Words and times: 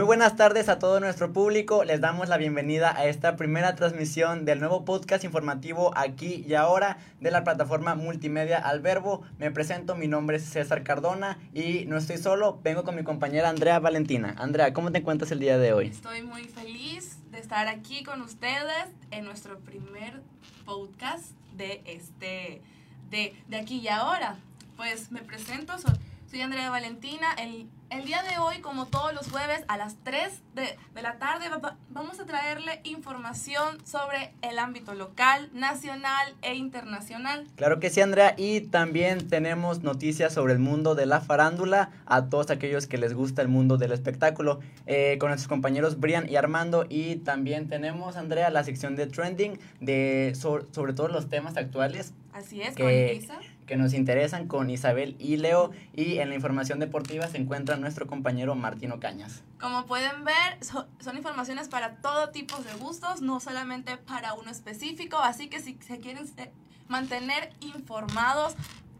Muy 0.00 0.06
buenas 0.06 0.34
tardes 0.34 0.70
a 0.70 0.78
todo 0.78 0.98
nuestro 0.98 1.30
público. 1.30 1.84
Les 1.84 2.00
damos 2.00 2.30
la 2.30 2.38
bienvenida 2.38 2.96
a 2.96 3.04
esta 3.04 3.36
primera 3.36 3.74
transmisión 3.74 4.46
del 4.46 4.58
nuevo 4.58 4.86
podcast 4.86 5.24
informativo 5.24 5.92
aquí 5.94 6.42
y 6.48 6.54
ahora 6.54 6.96
de 7.20 7.30
la 7.30 7.44
plataforma 7.44 7.94
multimedia 7.96 8.56
Alverbo. 8.56 9.20
Me 9.36 9.50
presento, 9.50 9.96
mi 9.96 10.08
nombre 10.08 10.38
es 10.38 10.44
César 10.44 10.84
Cardona 10.84 11.36
y 11.52 11.84
no 11.84 11.98
estoy 11.98 12.16
solo, 12.16 12.58
vengo 12.64 12.82
con 12.82 12.96
mi 12.96 13.04
compañera 13.04 13.50
Andrea 13.50 13.78
Valentina. 13.78 14.34
Andrea, 14.38 14.72
¿cómo 14.72 14.90
te 14.90 15.00
encuentras 15.00 15.32
el 15.32 15.38
día 15.38 15.58
de 15.58 15.74
hoy? 15.74 15.88
Estoy 15.88 16.22
muy 16.22 16.44
feliz 16.44 17.18
de 17.30 17.38
estar 17.38 17.68
aquí 17.68 18.02
con 18.02 18.22
ustedes 18.22 18.86
en 19.10 19.26
nuestro 19.26 19.58
primer 19.58 20.22
podcast 20.64 21.32
de 21.58 21.82
este 21.84 22.62
de, 23.10 23.34
de 23.48 23.56
aquí 23.58 23.80
y 23.80 23.88
ahora. 23.88 24.38
Pues 24.78 25.12
me 25.12 25.20
presento, 25.20 25.78
soy, 25.78 25.92
soy 26.30 26.40
Andrea 26.42 26.70
Valentina. 26.70 27.26
El, 27.38 27.66
el 27.90 28.04
día 28.04 28.22
de 28.22 28.38
hoy, 28.38 28.60
como 28.60 28.86
todos 28.86 29.12
los 29.12 29.28
jueves, 29.30 29.64
a 29.66 29.76
las 29.76 29.96
3 30.04 30.32
de, 30.54 30.62
de 30.94 31.02
la 31.02 31.18
tarde, 31.18 31.48
va- 31.48 31.76
vamos 31.88 32.20
a 32.20 32.24
traerle 32.26 32.80
información 32.84 33.84
sobre 33.84 34.32
el 34.42 34.60
ámbito 34.60 34.94
local, 34.94 35.50
nacional 35.52 36.34
e 36.42 36.54
internacional. 36.54 37.46
Claro 37.56 37.80
que 37.80 37.90
sí, 37.90 38.00
Andrea. 38.00 38.34
Y 38.36 38.60
también 38.60 39.28
tenemos 39.28 39.82
noticias 39.82 40.32
sobre 40.32 40.52
el 40.52 40.60
mundo 40.60 40.94
de 40.94 41.06
la 41.06 41.20
farándula 41.20 41.90
a 42.06 42.26
todos 42.26 42.50
aquellos 42.50 42.86
que 42.86 42.96
les 42.98 43.12
gusta 43.12 43.42
el 43.42 43.48
mundo 43.48 43.76
del 43.76 43.90
espectáculo 43.90 44.60
eh, 44.86 45.16
con 45.18 45.30
nuestros 45.30 45.48
compañeros 45.48 45.98
Brian 45.98 46.30
y 46.30 46.36
Armando. 46.36 46.86
Y 46.88 47.16
también 47.16 47.68
tenemos, 47.68 48.16
Andrea, 48.16 48.50
la 48.50 48.62
sección 48.62 48.94
de 48.94 49.08
trending 49.08 49.58
de 49.80 50.32
sobre, 50.36 50.64
sobre 50.72 50.92
todos 50.92 51.10
los 51.10 51.28
temas 51.28 51.56
actuales 51.56 52.12
Así 52.32 52.62
es, 52.62 52.76
Que- 52.76 53.20
con. 53.26 53.40
Que 53.70 53.76
nos 53.76 53.94
interesan 53.94 54.48
con 54.48 54.68
Isabel 54.68 55.14
y 55.20 55.36
Leo. 55.36 55.70
Y 55.94 56.18
en 56.18 56.28
la 56.30 56.34
información 56.34 56.80
deportiva 56.80 57.28
se 57.28 57.38
encuentra 57.38 57.76
nuestro 57.76 58.08
compañero 58.08 58.56
Martino 58.56 58.98
Cañas. 58.98 59.44
Como 59.60 59.86
pueden 59.86 60.24
ver, 60.24 60.58
so- 60.60 60.88
son 60.98 61.16
informaciones 61.16 61.68
para 61.68 61.94
todo 62.02 62.30
tipo 62.30 62.56
de 62.64 62.72
gustos, 62.74 63.22
no 63.22 63.38
solamente 63.38 63.96
para 63.96 64.34
uno 64.34 64.50
específico. 64.50 65.18
Así 65.18 65.46
que 65.46 65.60
si 65.60 65.78
se 65.86 65.98
quieren 66.00 66.26
eh, 66.36 66.50
mantener 66.88 67.52
informados, 67.60 68.56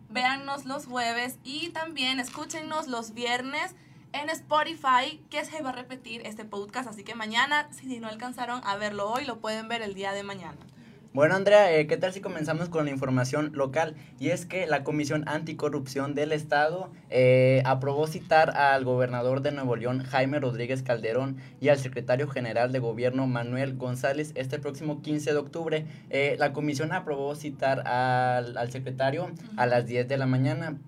véannos 0.09 0.67
los 0.67 0.87
jueves 0.87 1.41
y 1.43 1.71
también 1.71 2.21
escúchenos 2.21 2.87
los 2.87 3.13
viernes 3.13 3.75
en 4.13 4.29
Spotify, 4.31 5.21
que 5.31 5.45
se 5.45 5.63
va 5.63 5.71
a 5.71 5.73
repetir 5.73 6.25
este 6.25 6.45
podcast. 6.45 6.89
Así 6.89 7.03
que 7.03 7.17
mañana, 7.17 7.69
si 7.73 7.99
no 7.99 8.07
alcanzaron 8.07 8.61
a 8.65 8.77
verlo 8.77 9.11
hoy, 9.11 9.25
lo 9.25 9.41
pueden 9.41 9.67
ver 9.67 9.83
el 9.83 9.95
día 9.95 10.13
de 10.13 10.23
mañana. 10.23 10.59
Bueno, 11.13 11.35
Andrea, 11.35 11.77
eh, 11.77 11.89
¿qué 11.89 11.97
tal 11.97 12.13
si 12.13 12.21
comenzamos 12.21 12.69
con 12.69 12.85
la 12.85 12.93
información 12.93 13.51
local? 13.53 13.97
Y 14.21 14.29
es 14.29 14.47
que 14.47 14.69
la 14.69 14.85
Comisión 14.85 15.25
Anticorrupción 15.27 16.15
del 16.15 16.31
Estado 16.31 16.93
eh, 17.09 17.65
aprobó 17.67 18.07
citar 18.07 18.51
al 18.57 18.85
gobernador 18.85 19.43
de 19.43 19.51
Nuevo 19.51 19.75
León, 19.75 20.05
Jaime 20.05 20.39
Rodríguez 20.39 20.85
Calderón, 20.85 21.39
y 21.61 21.69
al 21.69 21.79
secretario 21.79 22.29
general 22.29 22.71
de 22.71 22.79
Gobierno, 22.79 23.27
Manuel 23.27 23.77
González, 23.77 24.31
este 24.37 24.61
próximo 24.61 25.03
15 25.03 25.33
de 25.33 25.39
octubre. 25.39 25.85
Eh, 26.11 26.37
la 26.39 26.53
comisión 26.53 26.93
aprobó 26.93 27.35
citar 27.35 27.89
al, 27.89 28.57
al 28.57 28.71
secretario 28.71 29.33
a 29.57 29.67
las 29.67 29.87
10 29.87 30.07
de 30.07 30.17
la 30.17 30.27
mañana, 30.27 30.79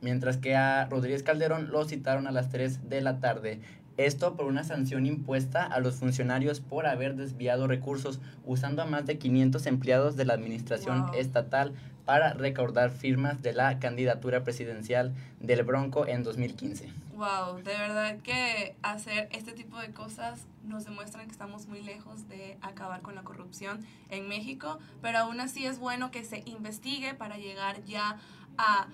mientras 0.00 0.38
que 0.38 0.56
a 0.56 0.86
Rodríguez 0.86 1.22
Calderón 1.22 1.70
lo 1.70 1.84
citaron 1.84 2.26
a 2.26 2.32
las 2.32 2.48
3 2.48 2.88
de 2.88 3.00
la 3.00 3.20
tarde. 3.20 3.60
Esto 3.98 4.34
por 4.36 4.46
una 4.46 4.62
sanción 4.62 5.06
impuesta 5.06 5.64
a 5.64 5.80
los 5.80 5.96
funcionarios 5.96 6.60
por 6.60 6.86
haber 6.86 7.16
desviado 7.16 7.66
recursos 7.66 8.20
usando 8.46 8.80
a 8.80 8.86
más 8.86 9.04
de 9.06 9.18
500 9.18 9.66
empleados 9.66 10.16
de 10.16 10.24
la 10.24 10.34
administración 10.34 11.02
Wow. 11.08 11.14
estatal 11.14 11.74
para 12.04 12.32
recaudar 12.32 12.90
firmas 12.90 13.42
de 13.42 13.52
la 13.52 13.80
candidatura 13.80 14.44
presidencial 14.44 15.12
del 15.40 15.64
Bronco 15.64 16.06
en 16.06 16.22
2015. 16.22 16.88
Wow, 17.16 17.56
de 17.56 17.76
verdad 17.76 18.16
que 18.22 18.76
hacer 18.82 19.28
este 19.32 19.50
tipo 19.52 19.76
de 19.80 19.90
cosas 19.90 20.46
nos 20.64 20.84
demuestran 20.84 21.26
que 21.26 21.32
estamos 21.32 21.66
muy 21.66 21.82
lejos 21.82 22.28
de 22.28 22.56
acabar 22.62 23.02
con 23.02 23.16
la 23.16 23.22
corrupción 23.22 23.84
en 24.10 24.28
México, 24.28 24.78
pero 25.02 25.18
aún 25.18 25.40
así 25.40 25.66
es 25.66 25.80
bueno 25.80 26.12
que 26.12 26.24
se 26.24 26.44
investigue 26.46 27.14
para 27.14 27.36
llegar 27.36 27.84
ya 27.84 28.10
a, 28.10 28.18
a, 28.58 28.88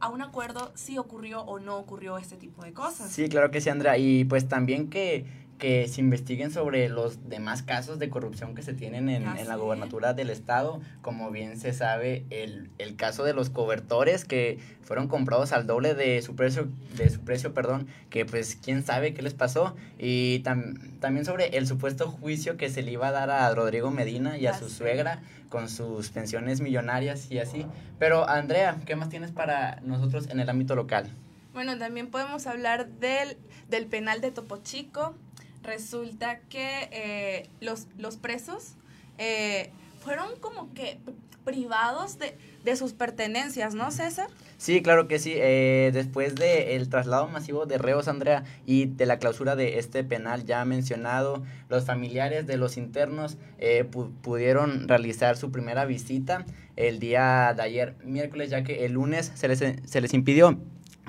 a 0.00 0.08
un 0.08 0.22
acuerdo 0.22 0.72
si 0.74 0.98
ocurrió 0.98 1.42
o 1.42 1.58
no 1.60 1.76
ocurrió 1.76 2.16
este 2.18 2.36
tipo 2.36 2.62
de 2.62 2.72
cosas. 2.72 3.10
Sí, 3.10 3.28
claro 3.28 3.50
que 3.50 3.60
sí, 3.60 3.68
Andrea. 3.68 3.98
Y 3.98 4.24
pues 4.24 4.48
también 4.48 4.88
que, 4.88 5.26
que 5.60 5.86
se 5.86 6.00
investiguen 6.00 6.50
sobre 6.50 6.88
los 6.88 7.28
demás 7.28 7.62
casos 7.62 8.00
de 8.00 8.10
corrupción 8.10 8.56
que 8.56 8.62
se 8.62 8.74
tienen 8.74 9.08
en, 9.08 9.22
en 9.22 9.46
la 9.46 9.54
Así 9.54 9.60
gobernatura 9.62 10.12
del 10.14 10.30
estado. 10.30 10.80
Como 11.02 11.30
bien 11.30 11.56
se 11.60 11.72
sabe, 11.72 12.24
el, 12.30 12.70
el 12.78 12.96
caso 12.96 13.22
de 13.22 13.32
los 13.34 13.50
cobertores 13.50 14.24
que 14.24 14.58
fueron 14.82 15.06
comprados 15.06 15.52
al 15.52 15.68
doble 15.68 15.94
de 15.94 16.20
su 16.22 16.34
precio, 16.34 16.66
de 16.96 17.08
su 17.10 17.20
precio, 17.20 17.54
perdón, 17.54 17.86
que 18.08 18.24
pues 18.24 18.56
quién 18.60 18.82
sabe 18.82 19.14
qué 19.14 19.22
les 19.22 19.34
pasó. 19.34 19.76
Y 19.98 20.42
tam- 20.42 20.98
también 20.98 21.24
sobre 21.24 21.56
el 21.56 21.66
supuesto 21.68 22.10
juicio 22.10 22.56
que 22.56 22.68
se 22.70 22.82
le 22.82 22.90
iba 22.90 23.06
a 23.08 23.12
dar 23.12 23.30
a 23.30 23.54
Rodrigo 23.54 23.90
Medina 23.92 24.36
y 24.38 24.46
a 24.46 24.58
su 24.58 24.68
suegra 24.68 25.22
con 25.50 25.68
sus 25.68 26.08
pensiones 26.10 26.60
millonarias 26.60 27.30
y 27.30 27.38
así. 27.38 27.66
Pero 27.98 28.28
Andrea, 28.28 28.78
¿qué 28.86 28.96
más 28.96 29.10
tienes 29.10 29.30
para 29.30 29.80
nosotros 29.82 30.26
en 30.30 30.40
el 30.40 30.48
ámbito 30.48 30.74
local? 30.74 31.08
Bueno, 31.52 31.76
también 31.78 32.06
podemos 32.10 32.46
hablar 32.46 32.86
del, 32.88 33.36
del 33.68 33.86
penal 33.86 34.20
de 34.20 34.30
Topo 34.30 34.58
Chico. 34.62 35.14
Resulta 35.62 36.40
que 36.48 36.88
eh, 36.92 37.48
los, 37.60 37.86
los 37.98 38.16
presos 38.16 38.74
eh, 39.18 39.70
fueron 40.02 40.28
como 40.40 40.72
que 40.74 40.98
privados 41.44 42.18
de, 42.18 42.36
de 42.64 42.76
sus 42.76 42.92
pertenencias, 42.92 43.74
¿no, 43.74 43.90
César? 43.90 44.28
Sí, 44.58 44.82
claro 44.82 45.08
que 45.08 45.18
sí. 45.18 45.32
Eh, 45.34 45.90
después 45.92 46.34
del 46.34 46.88
traslado 46.90 47.28
masivo 47.28 47.64
de 47.66 47.78
reos, 47.78 48.08
Andrea, 48.08 48.44
y 48.66 48.84
de 48.86 49.06
la 49.06 49.18
clausura 49.18 49.56
de 49.56 49.78
este 49.78 50.04
penal 50.04 50.44
ya 50.44 50.64
mencionado, 50.66 51.42
los 51.70 51.84
familiares 51.86 52.46
de 52.46 52.56
los 52.58 52.76
internos 52.76 53.38
eh, 53.58 53.86
pu- 53.90 54.12
pudieron 54.22 54.86
realizar 54.86 55.36
su 55.38 55.50
primera 55.50 55.86
visita 55.86 56.44
el 56.76 57.00
día 57.00 57.52
de 57.56 57.62
ayer, 57.62 57.96
miércoles, 58.04 58.50
ya 58.50 58.62
que 58.62 58.84
el 58.84 58.92
lunes 58.92 59.32
se 59.34 59.48
les, 59.48 59.58
se 59.58 60.00
les 60.00 60.12
impidió. 60.14 60.58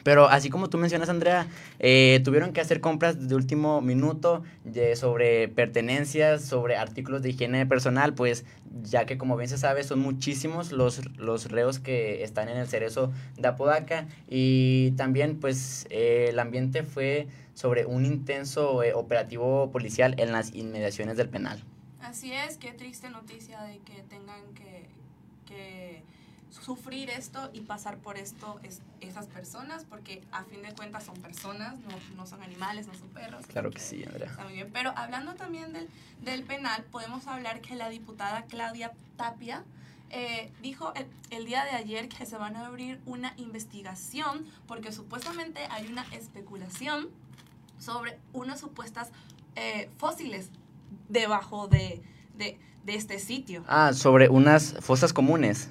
Pero 0.03 0.27
así 0.27 0.49
como 0.49 0.69
tú 0.69 0.77
mencionas, 0.77 1.09
Andrea, 1.09 1.47
eh, 1.79 2.21
tuvieron 2.23 2.53
que 2.53 2.61
hacer 2.61 2.81
compras 2.81 3.27
de 3.27 3.35
último 3.35 3.81
minuto 3.81 4.43
de, 4.63 4.95
sobre 4.95 5.47
pertenencias, 5.47 6.43
sobre 6.43 6.77
artículos 6.77 7.21
de 7.21 7.29
higiene 7.29 7.65
personal, 7.65 8.13
pues 8.13 8.45
ya 8.83 9.05
que 9.05 9.17
como 9.17 9.37
bien 9.37 9.49
se 9.49 9.57
sabe 9.57 9.83
son 9.83 9.99
muchísimos 9.99 10.71
los, 10.71 11.05
los 11.17 11.51
reos 11.51 11.79
que 11.79 12.23
están 12.23 12.49
en 12.49 12.57
el 12.57 12.67
cerezo 12.67 13.11
de 13.37 13.47
Apodaca 13.47 14.07
y 14.29 14.91
también 14.91 15.39
pues 15.39 15.85
eh, 15.89 16.27
el 16.29 16.39
ambiente 16.39 16.83
fue 16.83 17.27
sobre 17.53 17.85
un 17.85 18.05
intenso 18.05 18.81
eh, 18.83 18.93
operativo 18.93 19.71
policial 19.71 20.15
en 20.17 20.31
las 20.31 20.55
inmediaciones 20.55 21.17
del 21.17 21.29
penal. 21.29 21.63
Así 22.01 22.33
es, 22.33 22.57
qué 22.57 22.71
triste 22.71 23.09
noticia 23.09 23.61
de 23.63 23.79
que 23.79 24.01
tengan 24.03 24.41
que, 24.55 24.87
que 25.45 26.01
sufrir 26.51 27.09
esto 27.09 27.49
y 27.53 27.61
pasar 27.61 27.97
por 27.97 28.17
esto 28.17 28.59
es, 28.61 28.81
esas 28.99 29.27
personas, 29.27 29.85
porque 29.89 30.21
a 30.31 30.43
fin 30.43 30.61
de 30.61 30.73
cuentas 30.73 31.05
son 31.05 31.15
personas, 31.15 31.79
no, 31.79 32.15
no 32.15 32.27
son 32.27 32.43
animales, 32.43 32.87
no 32.87 32.93
son 32.93 33.09
perros. 33.09 33.47
Claro 33.47 33.71
que 33.71 33.79
sí, 33.79 34.03
Andrea. 34.03 34.31
Muy 34.43 34.53
bien. 34.53 34.69
Pero 34.71 34.93
hablando 34.95 35.35
también 35.35 35.73
del, 35.73 35.89
del 36.21 36.43
penal, 36.43 36.83
podemos 36.91 37.25
hablar 37.27 37.61
que 37.61 37.75
la 37.75 37.89
diputada 37.89 38.43
Claudia 38.43 38.91
Tapia 39.15 39.63
eh, 40.09 40.51
dijo 40.61 40.93
el, 40.95 41.07
el 41.29 41.45
día 41.45 41.63
de 41.63 41.71
ayer 41.71 42.09
que 42.09 42.25
se 42.25 42.35
van 42.35 42.57
a 42.57 42.67
abrir 42.67 42.99
una 43.05 43.33
investigación 43.37 44.45
porque 44.67 44.91
supuestamente 44.91 45.61
hay 45.69 45.87
una 45.87 46.03
especulación 46.11 47.07
sobre 47.79 48.19
unas 48.33 48.59
supuestas 48.59 49.09
eh, 49.55 49.89
fósiles 49.97 50.49
debajo 51.07 51.67
de, 51.67 52.01
de, 52.35 52.59
de 52.83 52.95
este 52.95 53.19
sitio. 53.19 53.63
Ah, 53.67 53.93
sobre 53.93 54.27
unas 54.27 54.75
fosas 54.81 55.13
comunes. 55.13 55.69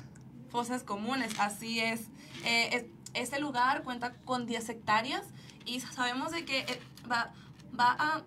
Fosas 0.51 0.83
comunes, 0.83 1.39
así 1.39 1.81
es. 1.81 2.03
Eh, 2.45 2.69
es- 2.73 2.85
este 3.15 3.41
lugar 3.41 3.83
cuenta 3.83 4.13
con 4.25 4.47
10 4.47 4.69
hectáreas 4.69 5.25
y 5.67 5.81
sabemos 5.81 6.31
de 6.33 6.45
que 6.45 6.61
eh, 6.61 6.81
va, 7.11 7.33
va 7.79 7.97
a, 7.99 8.23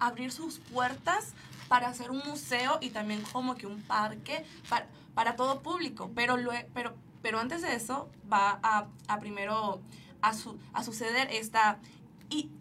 abrir 0.00 0.32
sus 0.32 0.60
puertas 0.60 1.34
para 1.68 1.88
hacer 1.88 2.10
un 2.10 2.22
museo 2.26 2.78
y 2.80 2.90
también 2.90 3.20
como 3.32 3.54
que 3.54 3.66
un 3.66 3.82
parque 3.82 4.46
para, 4.70 4.86
para 5.14 5.36
todo 5.36 5.60
público. 5.62 6.10
Pero, 6.14 6.36
pero, 6.72 6.94
pero 7.20 7.38
antes 7.40 7.60
de 7.60 7.74
eso 7.74 8.08
va 8.32 8.58
a, 8.62 8.86
a 9.08 9.20
primero 9.20 9.82
a, 10.22 10.32
su, 10.32 10.58
a 10.72 10.82
suceder 10.84 11.28
esta 11.30 11.78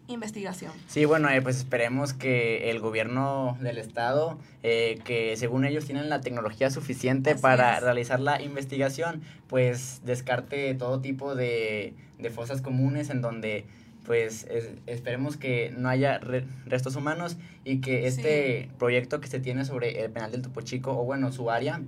investigación. 0.07 0.71
Sí, 0.87 1.05
bueno, 1.05 1.29
eh, 1.29 1.41
pues 1.41 1.57
esperemos 1.57 2.13
que 2.13 2.69
el 2.69 2.79
gobierno 2.79 3.57
del 3.61 3.77
estado, 3.77 4.37
eh, 4.61 4.99
que 5.05 5.35
según 5.37 5.65
ellos 5.65 5.85
tienen 5.85 6.09
la 6.09 6.21
tecnología 6.21 6.69
suficiente 6.69 7.31
Así 7.31 7.41
para 7.41 7.77
es. 7.77 7.83
realizar 7.83 8.19
la 8.19 8.41
investigación, 8.41 9.21
pues 9.47 10.01
descarte 10.05 10.73
todo 10.75 10.99
tipo 11.01 11.35
de, 11.35 11.93
de 12.19 12.29
fosas 12.29 12.61
comunes 12.61 13.09
en 13.09 13.21
donde 13.21 13.65
pues 14.05 14.43
es- 14.51 14.71
esperemos 14.85 15.37
que 15.37 15.73
no 15.77 15.87
haya 15.87 16.17
re- 16.19 16.45
restos 16.65 16.97
humanos 16.97 17.37
y 17.63 17.79
que 17.79 18.05
este 18.05 18.69
proyecto 18.77 19.21
que 19.21 19.27
se 19.29 19.39
tiene 19.39 19.63
sobre 19.63 20.03
el 20.03 20.11
penal 20.11 20.29
del 20.31 20.41
Topo 20.41 20.59
Chico, 20.61 20.91
o 20.91 21.05
bueno, 21.05 21.31
su 21.31 21.49
área, 21.49 21.81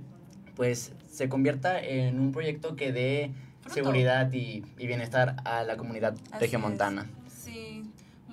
pues 0.56 0.92
se 1.10 1.28
convierta 1.28 1.78
en 1.78 2.18
un 2.18 2.32
proyecto 2.32 2.74
que 2.74 2.90
dé 2.92 3.32
Fruto. 3.60 3.74
seguridad 3.74 4.32
y, 4.32 4.64
y 4.78 4.86
bienestar 4.86 5.36
a 5.44 5.62
la 5.64 5.76
comunidad 5.76 6.14
Así 6.30 6.40
regiomontana. 6.44 7.02
es. 7.25 7.25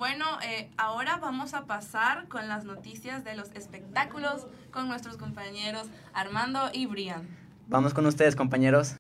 Bueno, 0.03 0.25
eh, 0.43 0.69
ahora 0.75 1.15
vamos 1.15 1.53
a 1.53 1.63
pasar 1.63 2.27
con 2.27 2.49
las 2.49 2.65
noticias 2.65 3.23
de 3.23 3.35
los 3.35 3.49
espectáculos 3.51 4.47
con 4.69 4.89
nuestros 4.89 5.15
compañeros 5.15 5.87
Armando 6.13 6.59
y 6.73 6.87
Brian. 6.87 7.25
Vamos 7.69 7.93
con 7.93 8.05
ustedes, 8.05 8.35
compañeros. 8.35 8.97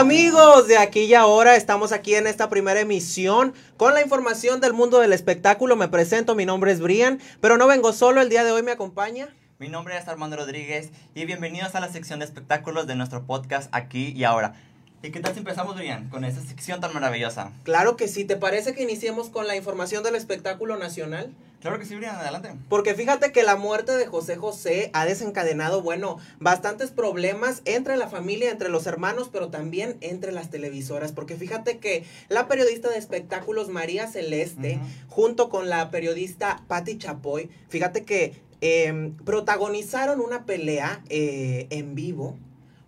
Amigos 0.00 0.66
de 0.66 0.78
aquí 0.78 1.00
y 1.00 1.12
ahora, 1.12 1.56
estamos 1.56 1.92
aquí 1.92 2.14
en 2.14 2.26
esta 2.26 2.48
primera 2.48 2.80
emisión 2.80 3.52
con 3.76 3.92
la 3.92 4.00
información 4.00 4.58
del 4.58 4.72
mundo 4.72 4.98
del 4.98 5.12
espectáculo. 5.12 5.76
Me 5.76 5.88
presento, 5.88 6.34
mi 6.34 6.46
nombre 6.46 6.72
es 6.72 6.80
Brian, 6.80 7.20
pero 7.42 7.58
no 7.58 7.66
vengo 7.66 7.92
solo, 7.92 8.22
el 8.22 8.30
día 8.30 8.42
de 8.42 8.50
hoy 8.50 8.62
me 8.62 8.70
acompaña. 8.70 9.28
Mi 9.58 9.68
nombre 9.68 9.98
es 9.98 10.08
Armando 10.08 10.38
Rodríguez 10.38 10.88
y 11.14 11.26
bienvenidos 11.26 11.74
a 11.74 11.80
la 11.80 11.90
sección 11.90 12.20
de 12.20 12.24
espectáculos 12.24 12.86
de 12.86 12.94
nuestro 12.94 13.26
podcast 13.26 13.68
aquí 13.72 14.14
y 14.16 14.24
ahora. 14.24 14.54
¿Y 15.02 15.10
qué 15.10 15.20
tal 15.20 15.34
si 15.34 15.40
empezamos, 15.40 15.76
Brian, 15.76 16.08
con 16.08 16.24
esa 16.24 16.40
sección 16.40 16.80
tan 16.80 16.94
maravillosa? 16.94 17.52
Claro 17.64 17.98
que 17.98 18.08
sí, 18.08 18.24
¿te 18.24 18.36
parece 18.36 18.74
que 18.74 18.82
iniciemos 18.82 19.28
con 19.28 19.46
la 19.46 19.54
información 19.54 20.02
del 20.02 20.14
espectáculo 20.14 20.78
nacional? 20.78 21.30
Claro 21.60 21.78
que 21.78 21.84
sí, 21.84 21.94
Brian, 21.94 22.16
adelante. 22.16 22.52
Porque 22.70 22.94
fíjate 22.94 23.32
que 23.32 23.42
la 23.42 23.56
muerte 23.56 23.92
de 23.92 24.06
José 24.06 24.36
José 24.36 24.90
ha 24.94 25.04
desencadenado, 25.04 25.82
bueno, 25.82 26.18
bastantes 26.38 26.90
problemas 26.90 27.60
entre 27.66 27.98
la 27.98 28.08
familia, 28.08 28.50
entre 28.50 28.70
los 28.70 28.86
hermanos, 28.86 29.28
pero 29.30 29.48
también 29.48 29.98
entre 30.00 30.32
las 30.32 30.48
televisoras. 30.48 31.12
Porque 31.12 31.36
fíjate 31.36 31.78
que 31.78 32.04
la 32.28 32.48
periodista 32.48 32.88
de 32.88 32.96
espectáculos 32.96 33.68
María 33.68 34.06
Celeste, 34.06 34.80
junto 35.08 35.50
con 35.50 35.68
la 35.68 35.90
periodista 35.90 36.62
Patti 36.66 36.96
Chapoy, 36.96 37.50
fíjate 37.68 38.04
que 38.04 38.40
em, 38.62 39.14
protagonizaron 39.16 40.20
una 40.20 40.46
pelea 40.46 41.02
eh, 41.10 41.66
en 41.68 41.94
vivo 41.94 42.38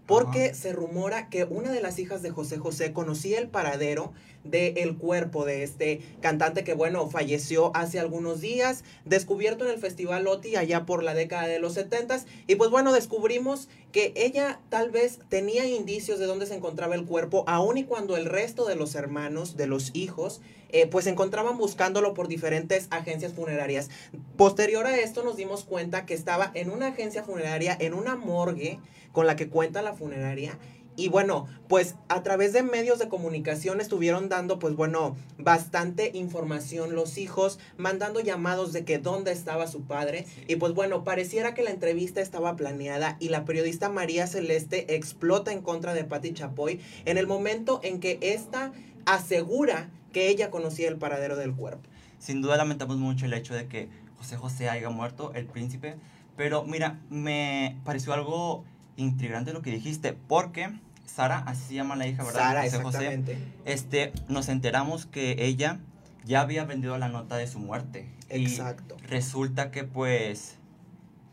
porque 0.06 0.54
se 0.54 0.72
rumora 0.72 1.28
que 1.28 1.44
una 1.44 1.70
de 1.70 1.81
las 1.81 1.99
hijas 1.99 2.22
de 2.22 2.31
José 2.31 2.58
José 2.58 2.93
conocía 2.93 3.38
el 3.38 3.49
paradero 3.49 4.12
del 4.44 4.96
cuerpo 4.96 5.44
de 5.44 5.62
este 5.62 6.00
cantante 6.20 6.64
que, 6.64 6.75
bueno, 6.75 7.08
falleció 7.08 7.70
hace 7.76 8.00
algunos 8.00 8.40
días, 8.40 8.82
descubierto 9.04 9.64
en 9.64 9.70
el 9.70 9.78
Festival 9.78 10.25
Loti 10.25 10.56
allá 10.56 10.84
por 10.84 11.04
la 11.04 11.14
década 11.14 11.46
de 11.46 11.60
los 11.60 11.75
70 11.75 12.25
y 12.49 12.56
pues 12.56 12.70
bueno, 12.70 12.93
descubrimos 12.93 13.69
que 13.93 14.12
ella 14.16 14.60
tal 14.69 14.90
vez 14.90 15.20
tenía 15.28 15.66
indicios 15.66 16.19
de 16.19 16.26
dónde 16.26 16.46
se 16.46 16.55
encontraba 16.55 16.94
el 16.94 17.05
cuerpo, 17.05 17.44
aun 17.46 17.78
y 17.78 17.84
cuando 17.84 18.16
el 18.16 18.26
resto 18.26 18.66
de 18.66 18.75
los 18.75 18.94
hermanos, 18.94 19.56
de 19.56 19.66
los 19.66 19.90
hijos, 19.94 20.40
eh, 20.72 20.86
pues 20.86 21.06
encontraban 21.06 21.58
buscándolo 21.58 22.14
por 22.14 22.28
diferentes 22.28 22.88
agencias 22.90 23.32
funerarias. 23.32 23.90
Posterior 24.36 24.86
a 24.86 24.98
esto 24.98 25.22
nos 25.22 25.36
dimos 25.36 25.64
cuenta 25.64 26.06
que 26.06 26.14
estaba 26.14 26.50
en 26.54 26.70
una 26.70 26.88
agencia 26.88 27.22
funeraria, 27.22 27.76
en 27.78 27.94
una 27.94 28.16
morgue 28.16 28.80
con 29.12 29.26
la 29.26 29.36
que 29.36 29.48
cuenta 29.48 29.82
la 29.82 29.92
funeraria 29.92 30.58
y 30.94 31.08
bueno, 31.08 31.46
pues 31.69 31.94
a 32.08 32.22
través 32.22 32.52
de 32.52 32.62
medios 32.62 32.98
de 32.98 33.08
comunicación 33.08 33.80
estuvieron 33.80 34.28
dando, 34.28 34.58
pues 34.58 34.76
bueno, 34.76 35.16
bastante 35.38 36.10
información 36.12 36.94
los 36.94 37.16
hijos, 37.16 37.58
mandando 37.78 38.20
llamados 38.20 38.72
de 38.72 38.84
que 38.84 38.98
dónde 38.98 39.32
estaba 39.32 39.66
su 39.69 39.82
padre. 39.82 40.26
Y 40.48 40.56
pues 40.56 40.74
bueno, 40.74 41.02
pareciera 41.02 41.54
que 41.54 41.62
la 41.62 41.70
entrevista 41.70 42.20
estaba 42.20 42.56
planeada 42.56 43.16
y 43.20 43.30
la 43.30 43.46
periodista 43.46 43.88
María 43.88 44.26
Celeste 44.26 44.94
explota 44.94 45.52
en 45.52 45.62
contra 45.62 45.94
de 45.94 46.04
Patti 46.04 46.34
Chapoy 46.34 46.80
en 47.06 47.16
el 47.16 47.26
momento 47.26 47.80
en 47.82 47.98
que 47.98 48.19
ésta 48.20 48.72
asegura 49.06 49.90
que 50.12 50.29
ella 50.29 50.50
conocía 50.50 50.88
el 50.88 50.97
paradero 50.97 51.37
del 51.37 51.55
cuerpo. 51.55 51.88
Sin 52.19 52.41
duda 52.43 52.56
lamentamos 52.56 52.99
mucho 52.99 53.26
el 53.26 53.32
hecho 53.32 53.55
de 53.55 53.67
que 53.67 53.88
José 54.19 54.37
José 54.37 54.69
haya 54.69 54.91
muerto, 54.91 55.32
el 55.35 55.47
príncipe. 55.47 55.97
Pero 56.37 56.64
mira, 56.64 57.00
me 57.11 57.76
pareció 57.85 58.12
algo 58.12 58.64
intrigante 58.97 59.53
lo 59.53 59.62
que 59.62 59.70
dijiste, 59.70 60.12
porque 60.12 60.70
Sara, 61.05 61.38
así 61.38 61.64
se 61.69 61.75
llama 61.75 61.97
la 61.97 62.06
hija, 62.06 62.23
¿verdad? 62.23 62.41
Sara, 62.41 62.67
exactamente. 62.67 63.37
este, 63.64 64.12
nos 64.29 64.49
enteramos 64.49 65.06
que 65.06 65.44
ella 65.44 65.81
ya 66.25 66.41
había 66.41 66.65
vendido 66.65 66.97
la 66.99 67.08
nota 67.08 67.37
de 67.37 67.47
su 67.47 67.58
muerte. 67.58 68.08
Exacto. 68.29 68.97
Y 69.03 69.06
resulta 69.06 69.70
que, 69.70 69.85
pues, 69.85 70.56